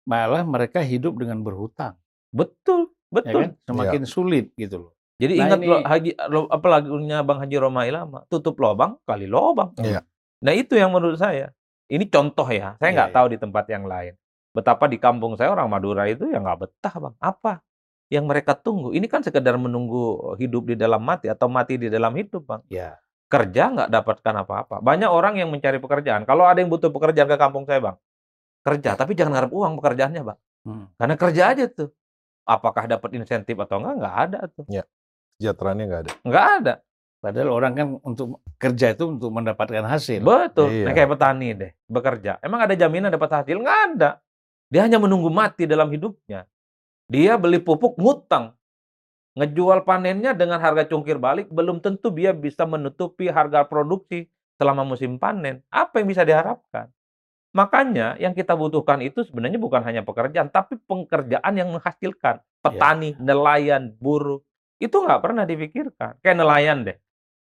Malah 0.05 0.43
mereka 0.43 0.79
hidup 0.79 1.17
dengan 1.17 1.41
berhutang, 1.41 1.97
Betul, 2.29 2.93
ya 3.09 3.13
betul. 3.23 3.41
kan? 3.41 3.51
Semakin 3.65 4.03
sulit 4.05 4.53
gitu 4.53 4.87
loh. 4.87 4.91
Jadi 5.15 5.33
Nah, 5.33 5.43
ingat 5.47 5.59
ini- 5.59 5.69
loh 5.71 5.79
Haji 5.81 6.11
lo- 6.29 6.49
apa 6.51 6.67
lagunya 6.69 7.17
Bang 7.23 7.39
Haji 7.39 7.55
Romai 7.57 7.89
Lama, 7.89 8.21
tutup 8.27 8.59
lobang 8.59 8.99
kali 9.01 9.25
lobang. 9.25 9.71
Iya. 9.79 10.03
Nah, 10.43 10.53
itu 10.53 10.75
yang 10.75 10.91
menurut 10.91 11.17
saya. 11.17 11.55
Ini 11.87 12.05
contoh 12.05 12.45
ya. 12.45 12.75
Saya 12.77 12.91
Iya, 12.91 12.95
nggak 12.99 13.09
iya. 13.09 13.15
tahu 13.15 13.27
di 13.31 13.37
tempat 13.39 13.65
yang 13.65 13.87
lain. 13.87 14.13
Betapa 14.55 14.87
di 14.87 14.95
kampung 14.95 15.35
saya 15.35 15.51
orang 15.51 15.67
Madura 15.67 16.07
itu 16.07 16.31
ya 16.31 16.39
nggak 16.39 16.57
betah, 16.63 16.95
Bang. 16.95 17.15
Apa 17.19 17.59
yang 18.07 18.23
mereka 18.23 18.55
tunggu? 18.55 18.95
Ini 18.95 19.03
kan 19.11 19.19
sekedar 19.19 19.59
menunggu 19.59 20.33
hidup 20.39 20.71
di 20.71 20.79
dalam 20.79 21.03
mati 21.03 21.27
atau 21.27 21.51
mati 21.51 21.75
di 21.75 21.91
dalam 21.91 22.15
hidup, 22.15 22.47
Bang. 22.47 22.61
Ya. 22.71 22.95
Kerja 23.27 23.75
nggak 23.75 23.89
dapatkan 23.91 24.33
apa-apa. 24.47 24.79
Banyak 24.79 25.11
orang 25.11 25.35
yang 25.35 25.51
mencari 25.51 25.75
pekerjaan. 25.83 26.23
Kalau 26.23 26.47
ada 26.47 26.63
yang 26.63 26.71
butuh 26.71 26.87
pekerjaan 26.87 27.27
ke 27.27 27.35
kampung 27.35 27.67
saya, 27.67 27.83
Bang. 27.83 27.97
Kerja, 28.63 28.95
tapi 28.95 29.11
jangan 29.11 29.43
ngarep 29.43 29.51
uang 29.51 29.73
pekerjaannya, 29.83 30.21
Bang. 30.23 30.39
Hmm. 30.63 30.87
Karena 30.95 31.15
kerja 31.19 31.43
aja 31.51 31.65
tuh. 31.67 31.91
Apakah 32.47 32.87
dapat 32.87 33.11
insentif 33.19 33.59
atau 33.59 33.83
enggak? 33.83 33.95
Nggak 33.99 34.15
ada 34.15 34.39
tuh. 34.47 34.65
Sejahteraannya 35.35 35.83
nggak 35.83 36.01
ada. 36.07 36.11
Nggak 36.23 36.45
ada. 36.63 36.73
Padahal 37.19 37.49
orang 37.51 37.73
kan 37.73 37.87
untuk 38.05 38.39
kerja 38.61 38.93
itu 38.93 39.03
untuk 39.09 39.33
mendapatkan 39.33 39.83
hasil. 39.83 40.21
Betul. 40.21 40.69
Iya. 40.69 40.85
Nah, 40.85 40.93
kayak 40.93 41.09
petani 41.11 41.49
deh, 41.57 41.71
bekerja. 41.89 42.37
Emang 42.39 42.63
ada 42.63 42.77
jaminan 42.77 43.09
dapat 43.09 43.43
hasil? 43.43 43.57
Nggak 43.59 43.79
ada. 43.91 44.09
Dia 44.69 44.85
hanya 44.89 44.97
menunggu 44.97 45.29
mati 45.29 45.69
dalam 45.69 45.89
hidupnya. 45.93 46.49
Dia 47.05 47.37
beli 47.37 47.61
pupuk 47.61 47.97
ngutang. 48.01 48.57
Ngejual 49.35 49.83
panennya 49.83 50.31
dengan 50.31 50.63
harga 50.63 50.87
cungkir 50.87 51.19
balik, 51.19 51.51
belum 51.51 51.83
tentu 51.83 52.07
dia 52.09 52.31
bisa 52.31 52.63
menutupi 52.63 53.27
harga 53.27 53.67
produksi 53.67 54.31
selama 54.55 54.87
musim 54.87 55.19
panen. 55.19 55.59
Apa 55.67 55.99
yang 55.99 56.07
bisa 56.07 56.23
diharapkan? 56.23 56.87
Makanya 57.55 58.19
yang 58.19 58.35
kita 58.35 58.55
butuhkan 58.55 58.99
itu 58.99 59.23
sebenarnya 59.23 59.59
bukan 59.59 59.83
hanya 59.83 60.03
pekerjaan, 60.03 60.51
tapi 60.51 60.75
pekerjaan 60.75 61.53
yang 61.55 61.71
menghasilkan. 61.71 62.43
Petani, 62.59 63.15
nelayan, 63.15 63.95
buruh. 63.99 64.43
Itu 64.79 65.03
nggak 65.03 65.21
pernah 65.23 65.47
dipikirkan. 65.47 66.19
Kayak 66.19 66.37
nelayan 66.43 66.83
deh. 66.83 66.97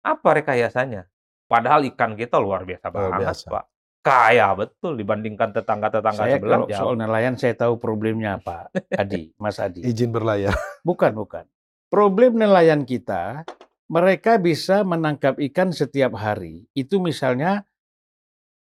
Apa 0.07 0.39
rekayasanya? 0.39 1.11
Padahal 1.47 1.87
ikan 1.95 2.15
kita 2.15 2.39
luar 2.39 2.63
biasa 2.63 2.91
Luar 2.91 3.19
banget, 3.19 3.19
biasa. 3.23 3.47
Pak. 3.51 3.65
Kaya 4.07 4.55
betul 4.55 4.95
dibandingkan 4.95 5.51
tetangga-tetangga 5.51 6.23
Saya 6.31 6.39
sebelah. 6.39 6.63
kalau 6.63 6.67
jauh. 6.71 6.79
soal 6.79 6.95
nelayan 6.95 7.35
saya 7.35 7.59
tahu 7.59 7.75
problemnya 7.83 8.39
apa, 8.39 8.71
Adi, 8.95 9.35
Mas 9.35 9.59
Adi. 9.59 9.83
Izin 9.83 10.15
berlayar. 10.15 10.55
Bukan, 10.87 11.11
bukan. 11.19 11.43
Problem 11.91 12.39
nelayan 12.39 12.87
kita, 12.87 13.43
mereka 13.91 14.39
bisa 14.39 14.87
menangkap 14.87 15.43
ikan 15.51 15.75
setiap 15.75 16.15
hari. 16.15 16.71
Itu 16.71 17.03
misalnya 17.03 17.67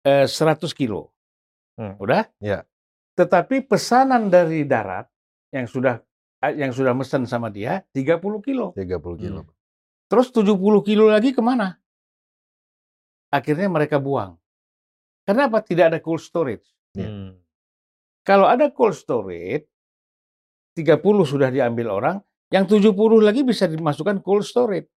eh, 0.04 0.28
100 0.28 0.60
kilo. 0.76 1.16
Hmm. 1.80 1.96
Udah? 1.96 2.28
Ya. 2.36 2.68
Tetapi 3.16 3.64
pesanan 3.64 4.28
dari 4.28 4.68
darat 4.68 5.08
yang 5.48 5.64
sudah 5.64 6.04
eh, 6.44 6.60
yang 6.60 6.76
sudah 6.76 6.92
mesen 6.92 7.24
sama 7.24 7.48
dia 7.48 7.80
30 7.96 8.20
kilo. 8.44 8.76
30 8.76 8.84
kilo. 9.16 9.40
Hmm. 9.48 9.52
Terus 10.12 10.28
70 10.28 10.60
kilo 10.84 11.08
lagi 11.08 11.32
ke 11.32 11.40
mana? 11.40 11.80
Akhirnya 13.32 13.72
mereka 13.72 13.96
buang. 13.96 14.41
Kenapa 15.32 15.64
tidak 15.64 15.84
ada 15.88 15.98
cold 16.04 16.20
storage? 16.20 16.68
Iya. 16.92 17.08
Hmm. 17.08 17.32
Kalau 18.22 18.46
ada 18.46 18.68
cold 18.68 18.92
storage, 18.94 19.66
30 20.76 21.24
sudah 21.24 21.48
diambil 21.48 21.88
orang, 21.90 22.16
yang 22.52 22.68
70 22.68 22.92
lagi 23.24 23.42
bisa 23.42 23.64
dimasukkan 23.64 24.20
cold 24.20 24.44
storage. 24.44 24.92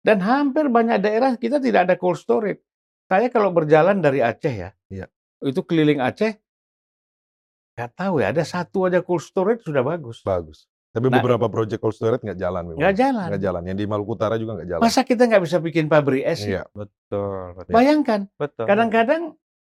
Dan 0.00 0.20
hampir 0.20 0.68
banyak 0.68 1.00
daerah 1.00 1.32
kita 1.40 1.60
tidak 1.60 1.88
ada 1.88 1.96
cold 1.96 2.16
storage. 2.20 2.60
Saya 3.08 3.32
kalau 3.32 3.50
berjalan 3.50 3.98
dari 3.98 4.22
Aceh 4.22 4.54
ya, 4.54 4.70
Iya. 4.88 5.10
itu 5.42 5.60
keliling 5.66 5.98
Aceh, 5.98 6.38
nggak 7.74 7.90
tahu 7.96 8.20
ya, 8.22 8.30
ada 8.30 8.44
satu 8.44 8.86
aja 8.86 9.00
cold 9.02 9.24
storage 9.24 9.64
sudah 9.66 9.82
bagus. 9.82 10.20
Bagus. 10.22 10.68
Tapi 10.90 11.06
Nah- 11.06 11.22
beberapa 11.22 11.46
proyek 11.46 11.78
cold 11.78 11.94
storage 11.94 12.22
nggak 12.22 12.38
jalan 12.38 12.62
memang. 12.66 12.80
Nggak 12.82 12.96
jalan. 12.98 13.26
Nggak 13.30 13.42
jalan. 13.42 13.62
Yang 13.66 13.76
di 13.78 13.84
Maluku 13.86 14.12
Utara 14.18 14.34
juga 14.38 14.52
nggak 14.58 14.68
jalan. 14.74 14.82
Masa 14.82 15.00
kita 15.06 15.22
nggak 15.26 15.42
bisa 15.46 15.56
bikin 15.62 15.86
pabrik 15.86 16.22
es? 16.26 16.42
Iya. 16.42 16.66
Betul, 16.74 17.54
betul. 17.54 17.72
Bayangkan, 17.74 18.20
betul. 18.34 18.64
kadang-kadang 18.66 19.22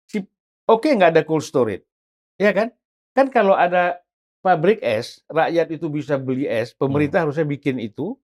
si 0.07 0.23
oke 0.65 0.87
nggak 0.87 1.11
ada 1.13 1.23
cold 1.27 1.43
storage, 1.43 1.85
ya 2.39 2.55
kan? 2.55 2.71
Kan 3.13 3.27
kalau 3.29 3.53
ada 3.53 3.99
pabrik 4.41 4.79
es, 4.79 5.19
rakyat 5.27 5.67
itu 5.75 5.91
bisa 5.91 6.15
beli 6.15 6.47
es, 6.47 6.71
pemerintah 6.71 7.27
harusnya 7.27 7.43
bikin 7.43 7.77
itu, 7.83 8.15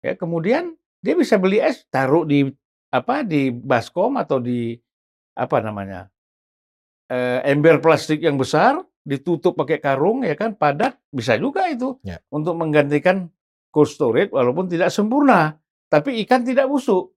ya 0.00 0.14
kemudian 0.14 0.78
dia 1.02 1.14
bisa 1.18 1.36
beli 1.36 1.58
es, 1.58 1.84
taruh 1.90 2.22
di 2.24 2.46
apa 2.94 3.26
di 3.26 3.50
baskom 3.50 4.14
atau 4.16 4.38
di 4.38 4.78
apa 5.34 5.58
namanya 5.58 6.06
eh, 7.10 7.42
ember 7.50 7.82
plastik 7.82 8.22
yang 8.22 8.38
besar, 8.38 8.78
ditutup 9.02 9.58
pakai 9.58 9.82
karung, 9.82 10.22
ya 10.24 10.32
kan 10.38 10.54
padat, 10.56 10.96
bisa 11.12 11.36
juga 11.36 11.68
itu 11.68 11.98
Ya. 12.06 12.22
untuk 12.32 12.54
menggantikan 12.56 13.28
cold 13.74 13.90
storage 13.90 14.30
walaupun 14.30 14.70
tidak 14.70 14.94
sempurna, 14.94 15.58
tapi 15.90 16.22
ikan 16.24 16.46
tidak 16.46 16.70
busuk. 16.70 17.10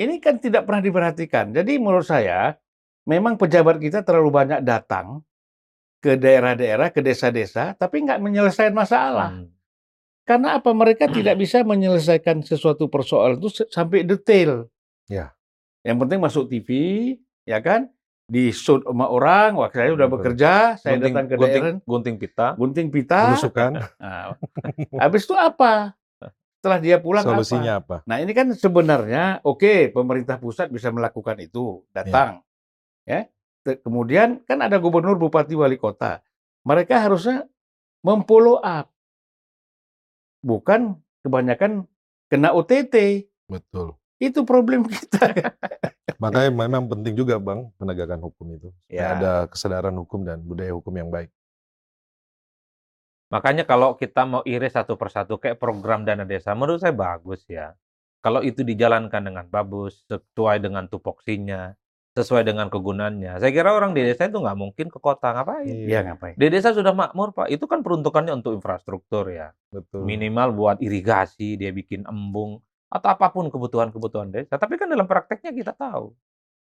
Ini 0.00 0.16
kan 0.16 0.40
tidak 0.40 0.64
pernah 0.64 0.80
diperhatikan. 0.80 1.52
Jadi 1.52 1.76
menurut 1.76 2.08
saya 2.08 2.56
memang 3.08 3.36
pejabat 3.40 3.80
kita 3.80 4.04
terlalu 4.04 4.30
banyak 4.32 4.60
datang 4.64 5.24
ke 6.00 6.16
daerah-daerah, 6.16 6.88
ke 6.88 7.04
desa-desa, 7.04 7.76
tapi 7.76 8.04
nggak 8.04 8.20
menyelesaikan 8.24 8.72
masalah. 8.72 9.36
Hmm. 9.36 9.52
Karena 10.24 10.62
apa? 10.62 10.70
Mereka 10.72 11.10
tidak 11.10 11.36
bisa 11.42 11.60
menyelesaikan 11.66 12.40
sesuatu 12.46 12.88
persoalan 12.88 13.36
itu 13.36 13.66
sampai 13.68 14.06
detail. 14.06 14.70
Ya. 15.10 15.34
Yang 15.82 15.96
penting 16.06 16.18
masuk 16.22 16.44
TV, 16.46 16.68
ya 17.44 17.58
kan? 17.60 17.90
Di 18.30 18.54
shoot 18.54 18.86
sama 18.86 19.10
orang, 19.10 19.58
wah 19.58 19.66
saya 19.74 19.90
sudah 19.90 20.06
bekerja, 20.06 20.78
saya 20.78 20.96
gunting, 20.96 21.12
datang 21.12 21.26
ke 21.26 21.34
gunting, 21.34 21.50
daerah, 21.50 21.82
gunting 21.82 22.16
pita. 22.16 22.48
gunting 22.54 22.88
pita. 22.88 23.20
Belusukan. 23.34 23.70
Nah, 24.00 24.38
habis 25.02 25.26
itu 25.26 25.34
apa? 25.34 25.98
Setelah 26.60 26.78
dia 26.78 27.00
pulang 27.00 27.24
apa? 27.24 27.40
Solusinya 27.40 27.80
apa? 27.80 27.96
Nah 28.04 28.20
ini 28.20 28.36
kan 28.36 28.52
sebenarnya 28.52 29.40
oke 29.42 29.96
pemerintah 29.96 30.36
pusat 30.36 30.68
bisa 30.68 30.92
melakukan 30.92 31.40
itu 31.40 31.82
datang, 31.90 32.44
ya. 32.44 32.49
Te- 33.60 33.80
Kemudian 33.80 34.40
kan 34.48 34.58
ada 34.64 34.80
gubernur, 34.80 35.18
bupati, 35.20 35.52
wali 35.52 35.76
kota. 35.76 36.24
Mereka 36.64 36.96
harusnya 36.96 37.44
memfollow 38.00 38.60
up, 38.60 38.88
bukan 40.40 40.96
kebanyakan 41.20 41.84
kena 42.32 42.52
OTT. 42.56 43.28
Betul. 43.48 43.96
Itu 44.20 44.44
problem 44.44 44.88
kita. 44.88 45.32
Makanya 46.22 46.52
memang 46.52 46.84
penting 46.84 47.16
juga 47.16 47.40
Bang 47.40 47.72
penegakan 47.80 48.20
hukum 48.20 48.46
itu. 48.52 48.68
Ya. 48.92 49.16
Ada 49.16 49.48
kesadaran 49.48 49.96
hukum 49.96 50.20
dan 50.24 50.44
budaya 50.44 50.76
hukum 50.76 50.92
yang 50.92 51.08
baik. 51.08 51.32
Makanya 53.32 53.64
kalau 53.64 53.94
kita 53.94 54.26
mau 54.26 54.42
iris 54.42 54.74
satu 54.74 54.98
persatu 54.98 55.38
kayak 55.38 55.56
program 55.56 56.02
dana 56.02 56.26
desa, 56.26 56.52
menurut 56.52 56.82
saya 56.82 56.92
bagus 56.92 57.46
ya. 57.46 57.72
Kalau 58.20 58.44
itu 58.44 58.60
dijalankan 58.60 59.22
dengan 59.22 59.46
bagus, 59.48 60.04
sesuai 60.10 60.60
dengan 60.60 60.84
tupoksinya, 60.90 61.72
sesuai 62.18 62.42
dengan 62.42 62.66
kegunaannya. 62.66 63.38
Saya 63.38 63.50
kira 63.54 63.70
orang 63.70 63.94
di 63.94 64.02
desa 64.02 64.26
itu 64.26 64.42
nggak 64.42 64.58
mungkin 64.58 64.86
ke 64.90 64.98
kota 64.98 65.30
ngapain. 65.30 65.70
Iya 65.70 66.02
ngapain? 66.02 66.34
Di 66.34 66.46
desa 66.50 66.74
sudah 66.74 66.90
makmur 66.90 67.30
Pak, 67.30 67.46
itu 67.54 67.64
kan 67.70 67.86
peruntukannya 67.86 68.34
untuk 68.34 68.58
infrastruktur 68.58 69.30
ya. 69.30 69.54
Betul. 69.70 70.02
Minimal 70.02 70.48
buat 70.52 70.76
irigasi, 70.82 71.54
dia 71.54 71.70
bikin 71.70 72.02
embung, 72.10 72.58
atau 72.90 73.08
apa 73.14 73.30
pun 73.30 73.46
kebutuhan-kebutuhan 73.46 74.34
desa. 74.34 74.58
Tapi 74.58 74.74
kan 74.74 74.90
dalam 74.90 75.06
prakteknya 75.06 75.54
kita 75.54 75.72
tahu. 75.78 76.10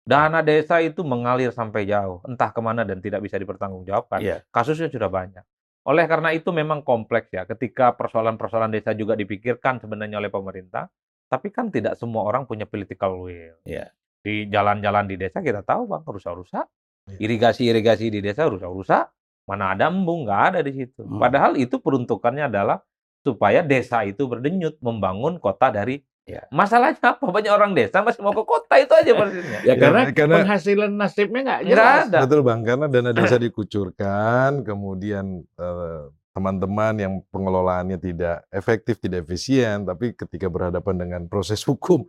Dana 0.07 0.39
desa 0.39 0.78
itu 0.78 1.03
mengalir 1.03 1.51
sampai 1.51 1.82
jauh, 1.82 2.22
entah 2.24 2.55
ke 2.55 2.61
mana 2.62 2.87
dan 2.87 3.03
tidak 3.03 3.26
bisa 3.26 3.37
dipertanggungjawabkan. 3.43 4.22
Iya. 4.22 4.47
Kasusnya 4.55 4.87
sudah 4.87 5.11
banyak. 5.11 5.43
Oleh 5.87 6.07
karena 6.07 6.30
itu 6.30 6.55
memang 6.55 6.82
kompleks 6.87 7.30
ya, 7.34 7.43
ketika 7.47 7.95
persoalan-persoalan 7.95 8.70
desa 8.70 8.95
juga 8.95 9.18
dipikirkan 9.18 9.82
sebenarnya 9.82 10.22
oleh 10.22 10.30
pemerintah, 10.30 10.87
tapi 11.26 11.51
kan 11.51 11.74
tidak 11.74 11.99
semua 11.99 12.22
orang 12.22 12.47
punya 12.47 12.70
political 12.70 13.18
will. 13.26 13.59
Iya. 13.66 13.91
Di 14.27 14.51
jalan-jalan 14.51 15.07
di 15.07 15.14
desa 15.14 15.39
kita 15.39 15.62
tahu 15.62 15.87
bang, 15.87 16.03
rusak-rusak. 16.03 16.66
Iya. 17.07 17.18
Irigasi-irigasi 17.22 18.11
di 18.11 18.18
desa 18.18 18.51
rusak-rusak. 18.51 19.07
Mana 19.47 19.79
ada 19.79 19.87
embung, 19.87 20.27
nggak 20.27 20.43
ada 20.51 20.61
di 20.66 20.74
situ. 20.74 21.07
Hmm. 21.07 21.22
Padahal 21.22 21.55
itu 21.55 21.79
peruntukannya 21.79 22.51
adalah 22.51 22.83
supaya 23.22 23.62
desa 23.62 24.03
itu 24.03 24.27
berdenyut, 24.27 24.83
membangun 24.83 25.39
kota 25.39 25.70
dari 25.70 26.03
Ya. 26.27 26.43
Masalahnya 26.51 26.99
apa? 26.99 27.22
Banyak 27.22 27.55
orang 27.55 27.70
desa 27.70 28.03
masih 28.03 28.18
mau 28.18 28.35
ke 28.35 28.43
kota 28.43 28.74
itu 28.83 28.91
aja 28.91 29.14
persisnya. 29.22 29.62
Ya, 29.62 29.66
Ya, 29.70 29.74
karena, 29.79 30.01
karena- 30.11 30.37
penghasilan 30.43 30.91
nasibnya 30.91 31.41
nggak 31.47 31.61
jelas. 31.70 32.11
ada. 32.11 32.18
Betul 32.27 32.43
Bang, 32.43 32.66
karena 32.66 32.91
dana 32.91 33.14
desa 33.14 33.39
dikucurkan, 33.39 34.66
kemudian 34.66 35.47
eh, 35.55 36.03
teman-teman 36.35 36.99
yang 36.99 37.12
pengelolaannya 37.31 38.03
tidak 38.03 38.43
efektif, 38.51 38.99
tidak 38.99 39.22
efisien, 39.22 39.87
tapi 39.87 40.18
ketika 40.18 40.51
berhadapan 40.51 40.95
dengan 40.99 41.22
proses 41.31 41.62
hukum, 41.62 42.03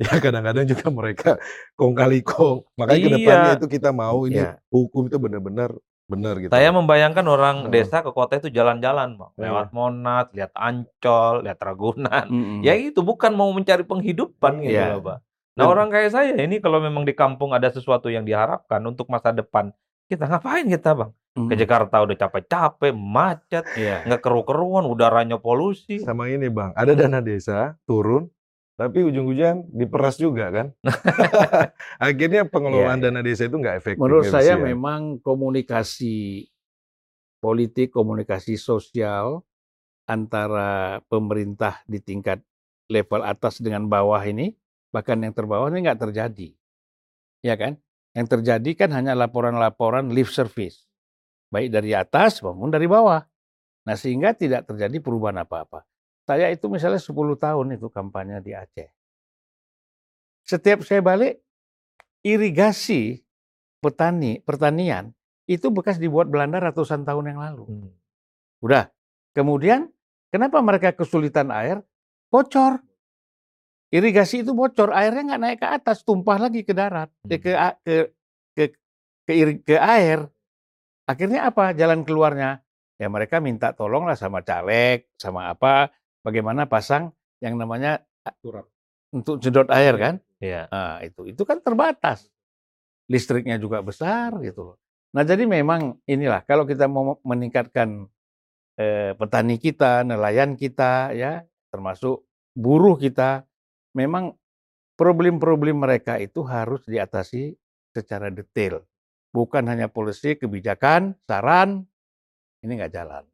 ya 0.00 0.16
kadang-kadang 0.16 0.64
juga 0.64 0.86
mereka 0.88 1.30
kong 1.74 1.92
kali 1.92 2.20
kong. 2.22 2.64
Makanya 2.76 2.98
Iya. 2.98 3.14
depannya 3.16 3.52
itu 3.58 3.66
kita 3.68 3.90
mau 3.90 4.24
ini 4.24 4.40
Iya. 4.40 4.60
hukum 4.68 5.08
itu 5.08 5.16
benar-benar 5.16 5.72
benar 6.02 6.34
gitu. 6.38 6.52
Saya 6.52 6.68
membayangkan 6.70 7.24
orang 7.24 7.56
Hmm. 7.66 7.70
desa 7.72 8.04
ke 8.04 8.12
kota 8.12 8.36
itu 8.36 8.52
jalan-jalan, 8.52 9.16
Bang. 9.16 9.32
Iya. 9.34 9.48
Lewat 9.48 9.68
Monas, 9.72 10.26
lihat 10.36 10.52
Ancol, 10.52 11.46
lihat 11.48 11.56
Ragunan. 11.56 12.26
Mm-mm. 12.28 12.60
Ya 12.60 12.76
itu 12.76 13.00
bukan 13.00 13.32
mau 13.32 13.48
mencari 13.48 13.80
penghidupan 13.82 14.60
gitu 14.60 14.76
Iya. 14.76 14.92
loh, 14.92 15.00
Pak. 15.00 15.18
Nah, 15.52 15.64
Dan- 15.64 15.72
orang 15.72 15.88
kayak 15.88 16.10
saya 16.12 16.32
ini 16.36 16.60
kalau 16.60 16.80
memang 16.80 17.04
di 17.04 17.12
kampung 17.12 17.52
ada 17.52 17.68
sesuatu 17.68 18.12
yang 18.12 18.24
diharapkan 18.24 18.80
untuk 18.84 19.08
masa 19.08 19.32
depan, 19.32 19.72
kita 20.04 20.28
ngapain 20.28 20.68
kita, 20.68 20.92
Bang? 20.92 21.12
Mm-mm. 21.32 21.48
Ke 21.48 21.54
Jakarta 21.56 22.04
udah 22.04 22.16
capek-capek, 22.18 22.92
macet, 22.92 23.64
Iya. 23.72 24.04
nggak 24.04 24.20
keru-keruan, 24.20 24.84
udaranya 24.84 25.40
polusi. 25.40 25.96
Sama 25.96 26.28
ini 26.28 26.52
Bang, 26.52 26.76
ada 26.76 26.92
dana 26.92 27.24
desa 27.24 27.80
turun, 27.88 28.28
tapi 28.82 28.98
ujung-ujungnya 29.06 29.62
diperas 29.70 30.18
juga 30.18 30.50
kan. 30.50 30.66
Akhirnya 32.02 32.42
pengelolaan 32.50 32.98
Iya, 32.98 33.10
iya. 33.10 33.14
dana 33.14 33.20
desa 33.22 33.42
itu 33.46 33.56
nggak 33.56 33.76
efektif. 33.78 34.02
Menurut 34.02 34.26
saya 34.26 34.58
efisien. 34.58 34.66
memang 34.74 35.22
komunikasi 35.22 36.50
politik, 37.38 37.94
komunikasi 37.94 38.58
sosial 38.58 39.46
antara 40.10 40.98
pemerintah 41.06 41.82
di 41.86 42.02
tingkat 42.02 42.42
level 42.90 43.22
atas 43.22 43.62
dengan 43.62 43.86
bawah 43.86 44.20
ini, 44.26 44.54
bahkan 44.90 45.22
yang 45.22 45.30
terbawah 45.30 45.70
ini 45.70 45.86
nggak 45.86 46.02
terjadi. 46.02 46.50
Ya 47.42 47.54
kan? 47.54 47.78
Yang 48.12 48.38
terjadi 48.38 48.70
kan 48.74 48.90
hanya 48.92 49.14
laporan-laporan 49.14 50.10
lip 50.10 50.28
service. 50.28 50.84
Baik 51.54 51.70
dari 51.70 51.94
atas 51.94 52.42
maupun 52.42 52.68
dari 52.68 52.90
bawah. 52.90 53.22
Nah 53.86 53.96
sehingga 53.98 54.34
tidak 54.34 54.66
terjadi 54.66 54.98
perubahan 55.02 55.42
apa-apa. 55.42 55.86
Saya 56.32 56.48
itu 56.48 56.64
misalnya 56.72 56.96
10 56.96 57.36
tahun 57.36 57.76
itu 57.76 57.92
kampanye 57.92 58.40
di 58.40 58.56
Aceh. 58.56 58.88
Setiap 60.48 60.80
saya 60.80 61.04
balik, 61.04 61.44
irigasi 62.24 63.20
petani 63.84 64.40
pertanian 64.40 65.12
itu 65.44 65.68
bekas 65.68 66.00
dibuat 66.00 66.32
Belanda 66.32 66.56
ratusan 66.56 67.04
tahun 67.04 67.36
yang 67.36 67.38
lalu. 67.44 67.64
Hmm. 67.68 67.92
Udah. 68.64 68.88
Kemudian 69.36 69.92
kenapa 70.32 70.64
mereka 70.64 70.96
kesulitan 70.96 71.52
air? 71.52 71.84
Bocor. 72.32 72.80
Irigasi 73.92 74.40
itu 74.40 74.56
bocor, 74.56 74.96
airnya 74.96 75.36
nggak 75.36 75.42
naik 75.44 75.58
ke 75.60 75.68
atas, 75.68 76.00
tumpah 76.00 76.40
lagi 76.40 76.64
ke 76.64 76.72
darat, 76.72 77.12
eh, 77.28 77.36
ke 77.36 77.52
a- 77.52 77.76
ke 77.84 78.08
ke 78.56 78.64
ke, 79.28 79.32
iri- 79.36 79.60
ke 79.60 79.76
air. 79.76 80.24
Akhirnya 81.04 81.52
apa? 81.52 81.76
Jalan 81.76 82.00
keluarnya? 82.00 82.64
Ya 82.96 83.12
mereka 83.12 83.36
minta 83.44 83.76
tolong 83.76 84.08
lah 84.08 84.16
sama 84.16 84.40
caleg, 84.40 85.12
sama 85.20 85.52
apa, 85.52 85.92
bagaimana 86.22 86.70
pasang 86.70 87.10
yang 87.42 87.58
namanya 87.58 88.02
Turap. 88.38 88.70
untuk 89.10 89.42
sedot 89.42 89.68
air 89.74 89.94
kan? 89.98 90.14
Iya. 90.38 90.70
Nah, 90.70 90.98
itu 91.02 91.26
itu 91.28 91.42
kan 91.42 91.58
terbatas. 91.58 92.30
Listriknya 93.10 93.58
juga 93.58 93.82
besar 93.82 94.34
gitu 94.40 94.72
loh. 94.72 94.76
Nah, 95.12 95.22
jadi 95.26 95.44
memang 95.44 96.00
inilah 96.08 96.46
kalau 96.48 96.64
kita 96.64 96.88
mau 96.88 97.20
meningkatkan 97.20 98.08
eh, 98.80 99.12
petani 99.12 99.60
kita, 99.60 100.06
nelayan 100.06 100.56
kita 100.56 101.12
ya, 101.12 101.44
termasuk 101.68 102.24
buruh 102.56 102.96
kita, 102.96 103.44
memang 103.92 104.32
problem-problem 104.96 105.84
mereka 105.84 106.16
itu 106.16 106.40
harus 106.46 106.80
diatasi 106.88 107.52
secara 107.92 108.32
detail. 108.32 108.80
Bukan 109.32 109.64
hanya 109.68 109.88
polisi, 109.88 110.36
kebijakan, 110.36 111.16
saran, 111.24 111.84
ini 112.60 112.72
nggak 112.76 112.92
jalan. 112.92 113.24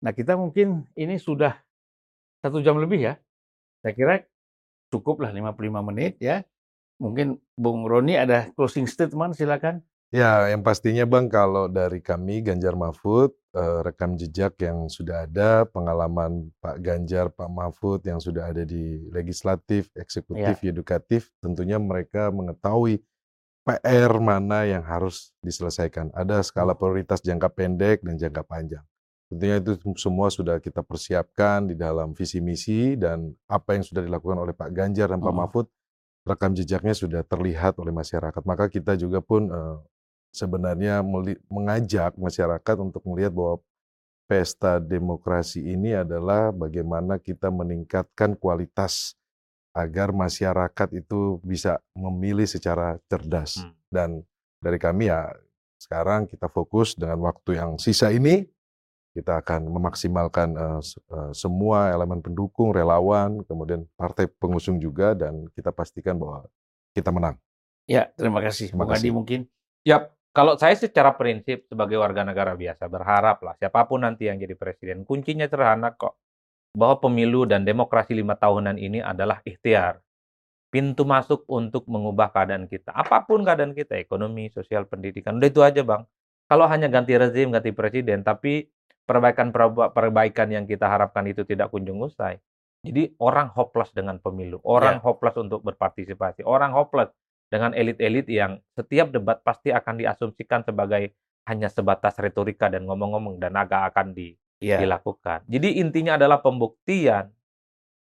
Nah 0.00 0.12
kita 0.16 0.36
mungkin 0.36 0.88
ini 0.96 1.20
sudah 1.20 1.56
satu 2.40 2.64
jam 2.64 2.80
lebih 2.80 3.04
ya. 3.04 3.14
Saya 3.84 3.92
kira 3.92 4.14
cukup 4.92 5.24
lah 5.24 5.32
55 5.32 5.88
menit 5.92 6.16
ya. 6.20 6.44
Mungkin 7.00 7.40
Bung 7.56 7.88
Roni 7.88 8.16
ada 8.16 8.52
closing 8.52 8.84
statement 8.84 9.36
silakan. 9.36 9.80
Ya, 10.10 10.50
yang 10.50 10.66
pastinya 10.66 11.06
Bang 11.06 11.30
kalau 11.30 11.70
dari 11.70 12.02
kami 12.02 12.42
Ganjar 12.42 12.74
Mahfud 12.74 13.30
eh, 13.54 13.80
rekam 13.86 14.18
jejak 14.18 14.58
yang 14.58 14.90
sudah 14.90 15.22
ada, 15.22 15.62
pengalaman 15.70 16.50
Pak 16.58 16.82
Ganjar, 16.82 17.30
Pak 17.30 17.46
Mahfud 17.46 18.02
yang 18.02 18.18
sudah 18.18 18.50
ada 18.50 18.66
di 18.66 19.06
legislatif, 19.14 19.86
eksekutif, 19.94 20.58
edukatif, 20.66 21.30
tentunya 21.38 21.78
mereka 21.78 22.34
mengetahui 22.34 22.98
PR 23.62 24.12
mana 24.18 24.66
yang 24.66 24.82
harus 24.82 25.30
diselesaikan. 25.46 26.10
Ada 26.10 26.42
skala 26.42 26.74
prioritas 26.74 27.22
jangka 27.22 27.46
pendek 27.54 28.02
dan 28.02 28.18
jangka 28.18 28.42
panjang. 28.42 28.82
Tentunya 29.30 29.62
itu 29.62 29.78
semua 29.94 30.26
sudah 30.26 30.58
kita 30.58 30.82
persiapkan 30.82 31.70
di 31.70 31.78
dalam 31.78 32.10
visi 32.18 32.42
misi 32.42 32.98
dan 32.98 33.30
apa 33.46 33.78
yang 33.78 33.86
sudah 33.86 34.02
dilakukan 34.02 34.42
oleh 34.42 34.50
Pak 34.50 34.74
Ganjar 34.74 35.14
dan 35.14 35.22
Pak 35.22 35.30
Mhm. 35.30 35.38
Mahfud 35.38 35.66
rekam 36.26 36.52
jejaknya 36.52 36.92
sudah 36.98 37.22
terlihat 37.22 37.78
oleh 37.78 37.94
masyarakat. 37.94 38.42
Maka 38.42 38.66
kita 38.66 38.98
juga 38.98 39.22
pun 39.22 39.46
eh, 39.46 39.76
sebenarnya 40.34 41.06
mengajak 41.46 42.18
masyarakat 42.18 42.76
untuk 42.82 43.06
melihat 43.06 43.30
bahwa 43.30 43.62
pesta 44.26 44.78
demokrasi 44.78 45.62
ini 45.62 45.94
adalah 45.94 46.54
bagaimana 46.54 47.18
kita 47.18 47.50
meningkatkan 47.50 48.34
kualitas 48.38 49.18
agar 49.74 50.10
masyarakat 50.10 50.88
itu 50.98 51.38
bisa 51.46 51.78
memilih 51.94 52.46
secara 52.46 52.98
cerdas. 53.06 53.62
Hmm. 53.62 53.74
Dan 53.90 54.08
dari 54.58 54.78
kami 54.78 55.10
ya 55.10 55.30
sekarang 55.78 56.26
kita 56.26 56.50
fokus 56.50 56.98
dengan 56.98 57.22
waktu 57.26 57.58
yang 57.58 57.78
sisa 57.78 58.10
ini 58.10 58.46
kita 59.10 59.42
akan 59.42 59.66
memaksimalkan 59.66 60.54
se- 60.80 61.02
eh, 61.02 61.32
semua 61.34 61.90
elemen 61.90 62.22
pendukung, 62.22 62.70
relawan, 62.70 63.42
kemudian 63.44 63.86
partai 63.98 64.30
pengusung 64.30 64.78
juga 64.78 65.18
dan 65.18 65.50
kita 65.54 65.74
pastikan 65.74 66.14
bahwa 66.14 66.46
kita 66.94 67.10
menang. 67.10 67.36
Ya 67.90 68.10
terima 68.14 68.38
kasih. 68.38 68.70
Terima 68.70 68.86
Bung 68.86 68.94
Adi 68.94 69.10
kasih. 69.10 69.12
mungkin. 69.14 69.40
Yap, 69.82 70.14
kalau 70.30 70.54
saya 70.54 70.78
secara 70.78 71.10
prinsip 71.18 71.66
sebagai 71.66 71.98
warga 71.98 72.22
negara 72.22 72.54
biasa 72.54 72.86
berharap 72.86 73.42
lah 73.42 73.58
siapa 73.58 73.82
pun 73.90 74.06
nanti 74.06 74.30
yang 74.30 74.38
jadi 74.38 74.54
presiden, 74.54 75.02
kuncinya 75.02 75.46
sederhana 75.50 75.90
kok. 75.94 76.14
Bahwa 76.70 77.02
pemilu 77.02 77.50
dan 77.50 77.66
demokrasi 77.66 78.14
lima 78.14 78.38
tahunan 78.38 78.78
ini 78.78 79.02
adalah 79.02 79.42
ikhtiar. 79.42 79.98
Pintu 80.70 81.02
masuk 81.02 81.42
untuk 81.50 81.82
mengubah 81.90 82.30
keadaan 82.30 82.70
kita. 82.70 82.94
Apa 82.94 83.26
pun 83.26 83.42
keadaan 83.42 83.74
kita, 83.74 83.98
ekonomi, 83.98 84.54
sosial, 84.54 84.86
pendidikan. 84.86 85.34
Udah 85.42 85.50
itu 85.50 85.66
aja 85.66 85.82
bang. 85.82 86.06
Kalau 86.46 86.70
hanya 86.70 86.86
ganti 86.86 87.18
rezim, 87.18 87.50
ganti 87.50 87.74
presiden, 87.74 88.22
tapi 88.22 88.70
perbaikan-perbaikan 89.10 90.48
yang 90.54 90.64
kita 90.64 90.86
harapkan 90.86 91.26
itu 91.26 91.42
tidak 91.42 91.74
kunjung 91.74 91.98
usai. 91.98 92.38
Jadi 92.80 93.12
orang 93.20 93.50
hopeless 93.52 93.92
dengan 93.92 94.16
pemilu, 94.16 94.62
orang 94.64 95.02
hopeless 95.02 95.36
untuk 95.36 95.60
berpartisipasi, 95.60 96.46
orang 96.46 96.72
hopeless 96.72 97.12
dengan 97.50 97.74
elit-elit 97.74 98.24
yang 98.30 98.62
setiap 98.72 99.10
debat 99.10 99.42
pasti 99.42 99.68
akan 99.68 100.00
diasumsikan 100.00 100.64
sebagai 100.64 101.12
hanya 101.44 101.68
sebatas 101.68 102.16
retorika 102.16 102.70
dan 102.70 102.86
ngomong-ngomong 102.86 103.36
dan 103.36 103.58
agak 103.58 103.90
akan 103.92 104.14
di- 104.14 104.38
Ya. 104.60 104.76
dilakukan. 104.76 105.40
Jadi 105.48 105.80
intinya 105.80 106.20
adalah 106.20 106.44
pembuktian. 106.44 107.32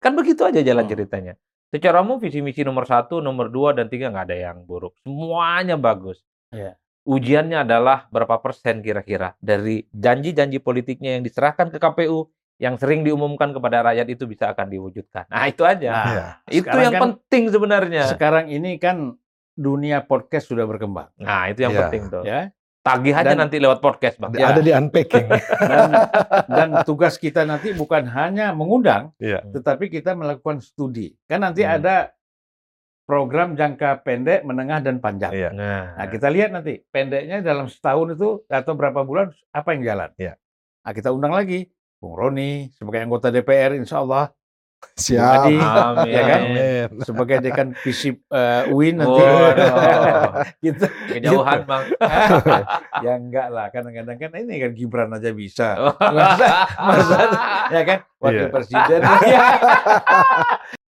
Kan 0.00 0.12
begitu 0.16 0.40
aja 0.40 0.64
jalan 0.64 0.88
Hmm. 0.88 0.92
ceritanya. 0.92 1.34
Secara 1.68 2.00
umum 2.00 2.16
visi 2.16 2.40
misi 2.40 2.64
nomor 2.64 2.88
satu, 2.88 3.20
nomor 3.20 3.52
dua, 3.52 3.76
dan 3.76 3.92
tiga 3.92 4.09
nggak 4.09 4.32
ada 4.32 4.36
yang 4.52 4.64
buruk. 4.64 4.96
Semuanya 5.04 5.76
bagus. 5.76 6.24
Iya. 6.48 6.80
Ujiannya 7.07 7.62
adalah 7.62 8.11
berapa 8.11 8.42
persen 8.42 8.82
kira-kira 8.82 9.38
dari 9.38 9.86
janji-janji 9.94 10.59
politiknya 10.59 11.14
yang 11.14 11.22
diserahkan 11.22 11.70
ke 11.70 11.78
KPU 11.78 12.26
yang 12.59 12.74
sering 12.74 13.07
diumumkan 13.07 13.54
kepada 13.54 13.84
rakyat 13.84 14.11
itu 14.11 14.26
bisa 14.26 14.50
akan 14.50 14.66
diwujudkan. 14.66 15.28
Nah 15.30 15.46
itu 15.46 15.62
aja. 15.62 15.90
Nah, 15.92 16.04
Iya. 16.04 16.26
itu 16.50 16.64
sekarang 16.66 16.82
yang 16.82 16.92
kan- 16.92 17.02
penting 17.07 17.44
sebenarnya. 17.52 18.02
Sekarang 18.11 18.44
ini 18.48 18.80
kan 18.80 19.14
dunia 19.54 20.02
podcast 20.02 20.50
sudah 20.50 20.66
berkembang. 20.66 21.12
Nah 21.16 21.46
itu 21.46 21.62
yang 21.62 21.72
Iya. 21.72 21.80
penting 21.86 22.02
tuh. 22.11 22.24
Ya. 22.26 22.50
Tagih 22.82 23.14
aja 23.14 23.34
Dan- 23.34 23.40
nanti 23.42 23.59
lewat 23.59 23.78
podcast 23.78 24.14
bang. 24.16 24.30
Ya. 24.34 24.50
Ada 24.50 24.62
di 24.62 24.70
unpacking. 24.70 25.26
Dan, 25.70 25.90
dan 26.46 26.68
tugas 26.82 27.18
kita 27.18 27.42
nanti 27.42 27.70
bukan 27.70 28.07
hanya 28.07 28.50
mengundang, 28.50 29.11
Iya. 29.18 29.42
tetapi 29.42 29.90
kita 29.90 30.14
melakukan 30.14 30.59
studi. 30.59 31.14
Kan 31.26 31.42
nanti 31.42 31.66
Hmm. 31.66 31.76
ada 31.82 32.14
program 33.07 33.54
jangka 33.54 34.02
pendek, 34.02 34.42
menengah, 34.42 34.82
dan 34.82 34.98
panjang. 34.98 35.30
Iya. 35.30 35.50
Nah, 35.54 35.94
Nah, 35.94 36.07
kita 36.11 36.26
lihat 36.26 36.50
nanti 36.50 36.82
pendeknya 36.90 37.38
dalam 37.40 37.70
setahun 37.70 38.18
itu 38.18 38.42
atau 38.50 38.72
berapa 38.74 39.07
bulan 39.07 39.30
apa 39.54 39.68
yang 39.72 39.82
jalan. 39.86 40.11
Iya. 40.18 40.34
Nah, 40.82 40.92
kita 40.92 41.14
undang 41.14 41.30
lagi 41.32 41.70
Bung 41.96 42.18
Roni 42.18 42.68
sebagai 42.74 43.07
anggota 43.07 43.30
DPR, 43.30 43.78
insya 43.78 44.02
Allah 44.02 44.34
Siap. 44.76 45.48
Adi, 45.48 45.57
Amin. 45.57 46.12
ya 46.12 46.22
kan? 46.28 46.40
Amin. 46.52 46.88
sebagai 47.00 47.36
dekan 47.40 47.72
FISIP 47.80 48.20
eh, 48.28 48.68
UIN 48.68 49.00
nanti. 49.00 49.22
Waduh. 49.24 50.30
kita 50.61 50.86
Kejauhan 51.16 51.64
bang. 51.64 51.84
ya 53.04 53.12
enggak 53.16 53.48
lah, 53.50 53.66
kadang-kadang 53.72 54.16
kan 54.20 54.30
ini 54.36 54.54
kan 54.61 54.70
Gibran 54.76 55.11
aja 55.16 55.32
bisa. 55.32 55.68
Oh. 55.80 55.94
Masa, 56.16 56.48
masa 56.76 57.18
ya 57.72 57.82
kan 57.88 57.98
wakil 58.20 58.46
Iya. 58.46 58.52
presiden. 58.52 59.00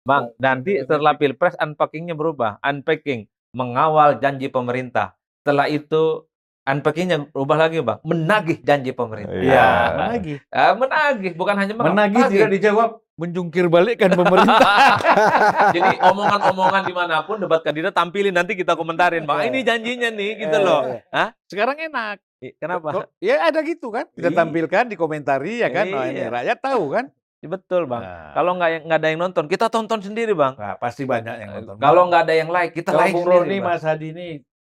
Bang, 0.07 0.31
nanti 0.39 0.79
setelah 0.79 1.19
pilpres 1.19 1.59
unpackingnya 1.59 2.15
berubah. 2.15 2.63
Unpacking 2.63 3.27
mengawal 3.51 4.23
janji 4.23 4.47
pemerintah. 4.47 5.19
Setelah 5.43 5.67
itu 5.67 6.23
unpackingnya 6.63 7.27
berubah 7.35 7.67
lagi 7.67 7.83
bang. 7.83 7.99
Menagih 8.07 8.57
janji 8.63 8.95
pemerintah. 8.95 9.35
Iya. 9.35 9.51
Ya, 9.51 9.67
menagih. 9.99 10.37
Ah, 10.47 10.73
menagih 10.79 11.31
bukan 11.35 11.55
hanya 11.59 11.73
mengawal. 11.75 11.91
Menagih 11.91 12.23
tidak 12.31 12.49
dijawab, 12.55 12.89
menjungkir 13.19 13.65
balikkan 13.67 14.15
pemerintah. 14.15 14.95
Jadi 15.75 15.91
omongan-omongan 15.99 16.83
di 16.87 16.93
mana 16.95 17.27
pun 17.27 17.43
debat 17.43 17.59
kandidat 17.59 17.91
tampilin 17.91 18.31
nanti 18.31 18.55
kita 18.55 18.79
komentarin 18.79 19.27
bang. 19.27 19.51
Ini 19.51 19.59
janjinya 19.67 20.09
nih 20.15 20.31
gitu 20.47 20.57
loh. 20.63 20.87
Eh, 20.87 21.03
Hah? 21.11 21.35
Sekarang 21.51 21.75
enak. 21.75 22.23
Kenapa? 22.63 23.11
Ya 23.19 23.43
ada 23.49 23.59
gitu 23.59 23.91
kan. 23.91 24.07
Kita 24.13 24.31
Iya. 24.31 24.37
tampilkan, 24.39 24.87
dikomentari 24.87 25.65
ya 25.65 25.67
kan. 25.67 25.89
Nah, 25.89 26.07
ini 26.07 26.21
Iya. 26.23 26.31
rakyat 26.31 26.59
tahu 26.63 26.95
kan. 26.95 27.05
Betul 27.47 27.87
bang. 27.87 28.03
Nah, 28.03 28.31
Kalau 28.31 28.51
nggak 28.53 28.69
nggak 28.85 28.99
ada 28.99 29.09
yang 29.09 29.19
nonton, 29.19 29.45
kita 29.47 29.65
tonton 29.67 29.99
sendiri 29.99 30.31
bang. 30.31 30.53
nah, 30.53 30.75
pasti 30.75 31.03
banyak 31.03 31.35
yang 31.39 31.49
nonton. 31.55 31.75
Kalau 31.79 32.03
nggak 32.05 32.21
ada 32.27 32.33
yang 32.35 32.49
like, 32.51 32.71
kita 32.71 32.91
Kalau 32.91 33.01
like 33.01 33.15
Bung 33.15 33.25
sendiri. 33.25 33.41
Roni, 33.43 33.57
Bang. 33.57 33.67
Mas 33.73 33.83
Hadi 33.83 34.07
ini 34.11 34.27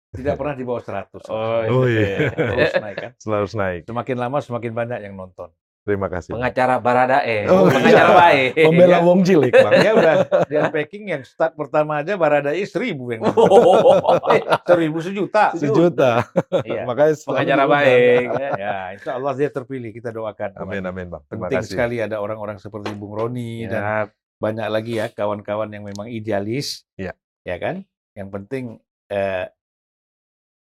tidak 0.09 0.33
pernah 0.37 0.53
di 0.53 0.63
bawah 0.63 0.81
100. 0.81 1.21
Oh, 1.29 1.61
Oh, 1.69 1.85
iya. 1.85 2.33
Terus 2.33 2.73
naik 2.77 2.97
kan. 2.97 3.11
Selalu 3.21 3.45
naik. 3.53 3.81
Semakin 3.85 4.17
lama 4.17 4.37
semakin 4.39 4.71
banyak 4.73 4.99
yang 5.03 5.13
nonton. 5.13 5.49
Terima 5.89 6.05
kasih. 6.05 6.31
Pengacara 6.31 6.77
Baradae, 6.77 7.49
Oh, 7.49 7.65
pengacara 7.65 7.89
iya. 8.05 8.13
baik. 8.13 8.49
Pembela 8.61 8.89
Iya. 8.93 8.99
wong 9.01 9.19
cilik, 9.25 9.49
Bang. 9.51 9.73
Ya 9.81 9.91
udah, 9.91 10.15
di 10.45 10.55
unpacking 10.55 11.03
yang 11.09 11.21
start 11.25 11.57
pertama 11.57 11.97
aja 11.97 12.13
Baradai 12.13 12.61
seribu 12.61 13.09
yang. 13.09 13.25
Oh, 13.25 13.97
Eh, 14.29 14.37
seribu 14.63 15.01
sejuta. 15.01 15.49
Sejuta. 15.57 16.29
Iya. 16.61 16.85
Makanya 16.85 17.17
pengacara 17.17 17.65
baik. 17.65 18.25
Ya, 18.53 18.75
insya 18.93 19.17
Allah 19.17 19.33
dia 19.33 19.49
terpilih. 19.49 19.89
Kita 19.89 20.13
doakan. 20.13 20.61
Amin, 20.61 20.85
amin, 20.85 21.09
Bang. 21.09 21.25
Terima 21.25 21.49
Penting 21.49 21.65
kasih. 21.65 21.73
sekali 21.73 21.97
ada 21.97 22.21
orang-orang 22.21 22.55
seperti 22.55 22.93
Bung 22.93 23.17
Roni 23.17 23.65
dan 23.65 23.81
Ya, 23.81 23.95
banyak 24.37 24.67
lagi 24.69 24.93
ya 24.95 25.09
kawan-kawan 25.09 25.73
yang 25.73 25.81
memang 25.83 26.05
idealis. 26.05 26.85
Iya. 26.93 27.17
Ya 27.41 27.57
kan? 27.57 27.81
Yang 28.13 28.29
penting 28.29 28.63
eh, 29.09 29.49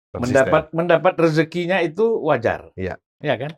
Konsisten. 0.09 0.25
mendapat 0.41 0.63
mendapat 0.73 1.13
rezekinya 1.19 1.77
itu 1.79 2.01
wajar. 2.19 2.73
Iya. 2.73 2.97
Ya 3.19 3.35
kan? 3.37 3.53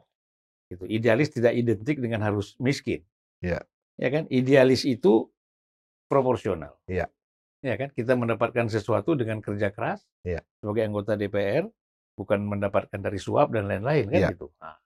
Itu 0.71 0.87
idealis 0.87 1.35
tidak 1.35 1.51
identik 1.51 1.99
dengan 1.99 2.23
harus 2.23 2.55
miskin. 2.57 3.03
Iya. 3.43 3.59
Ya 3.99 4.07
kan? 4.07 4.23
Idealis 4.31 4.87
itu 4.87 5.27
proporsional. 6.07 6.79
Iya. 6.87 7.11
Ya 7.61 7.75
kan? 7.77 7.91
Kita 7.91 8.15
mendapatkan 8.15 8.71
sesuatu 8.71 9.13
dengan 9.13 9.43
kerja 9.43 9.69
keras 9.69 10.01
Iya. 10.23 10.41
sebagai 10.63 10.87
anggota 10.87 11.13
DPR, 11.13 11.67
bukan 12.15 12.41
mendapatkan 12.47 12.97
dari 12.97 13.19
suap 13.19 13.51
dan 13.51 13.67
lain-lain 13.67 14.07
kan 14.07 14.19
Iya. 14.19 14.29
gitu. 14.33 14.47
Nah. 14.57 14.79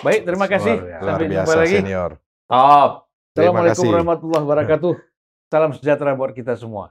Baik, 0.00 0.24
terima 0.24 0.46
kasih. 0.48 0.76
Luar 0.76 0.84
biasa. 0.86 1.00
Luar 1.00 1.12
Sampai 1.12 1.26
jumpa 1.26 1.44
biasa, 1.44 1.58
lagi. 1.58 1.76
senior. 1.76 2.10
top. 2.50 2.92
Assalamualaikum 3.30 3.84
warahmatullahi 3.94 4.42
wabarakatuh. 4.44 4.92
Salam 5.52 5.70
sejahtera 5.76 6.12
buat 6.14 6.32
kita 6.32 6.54
semua. 6.56 6.90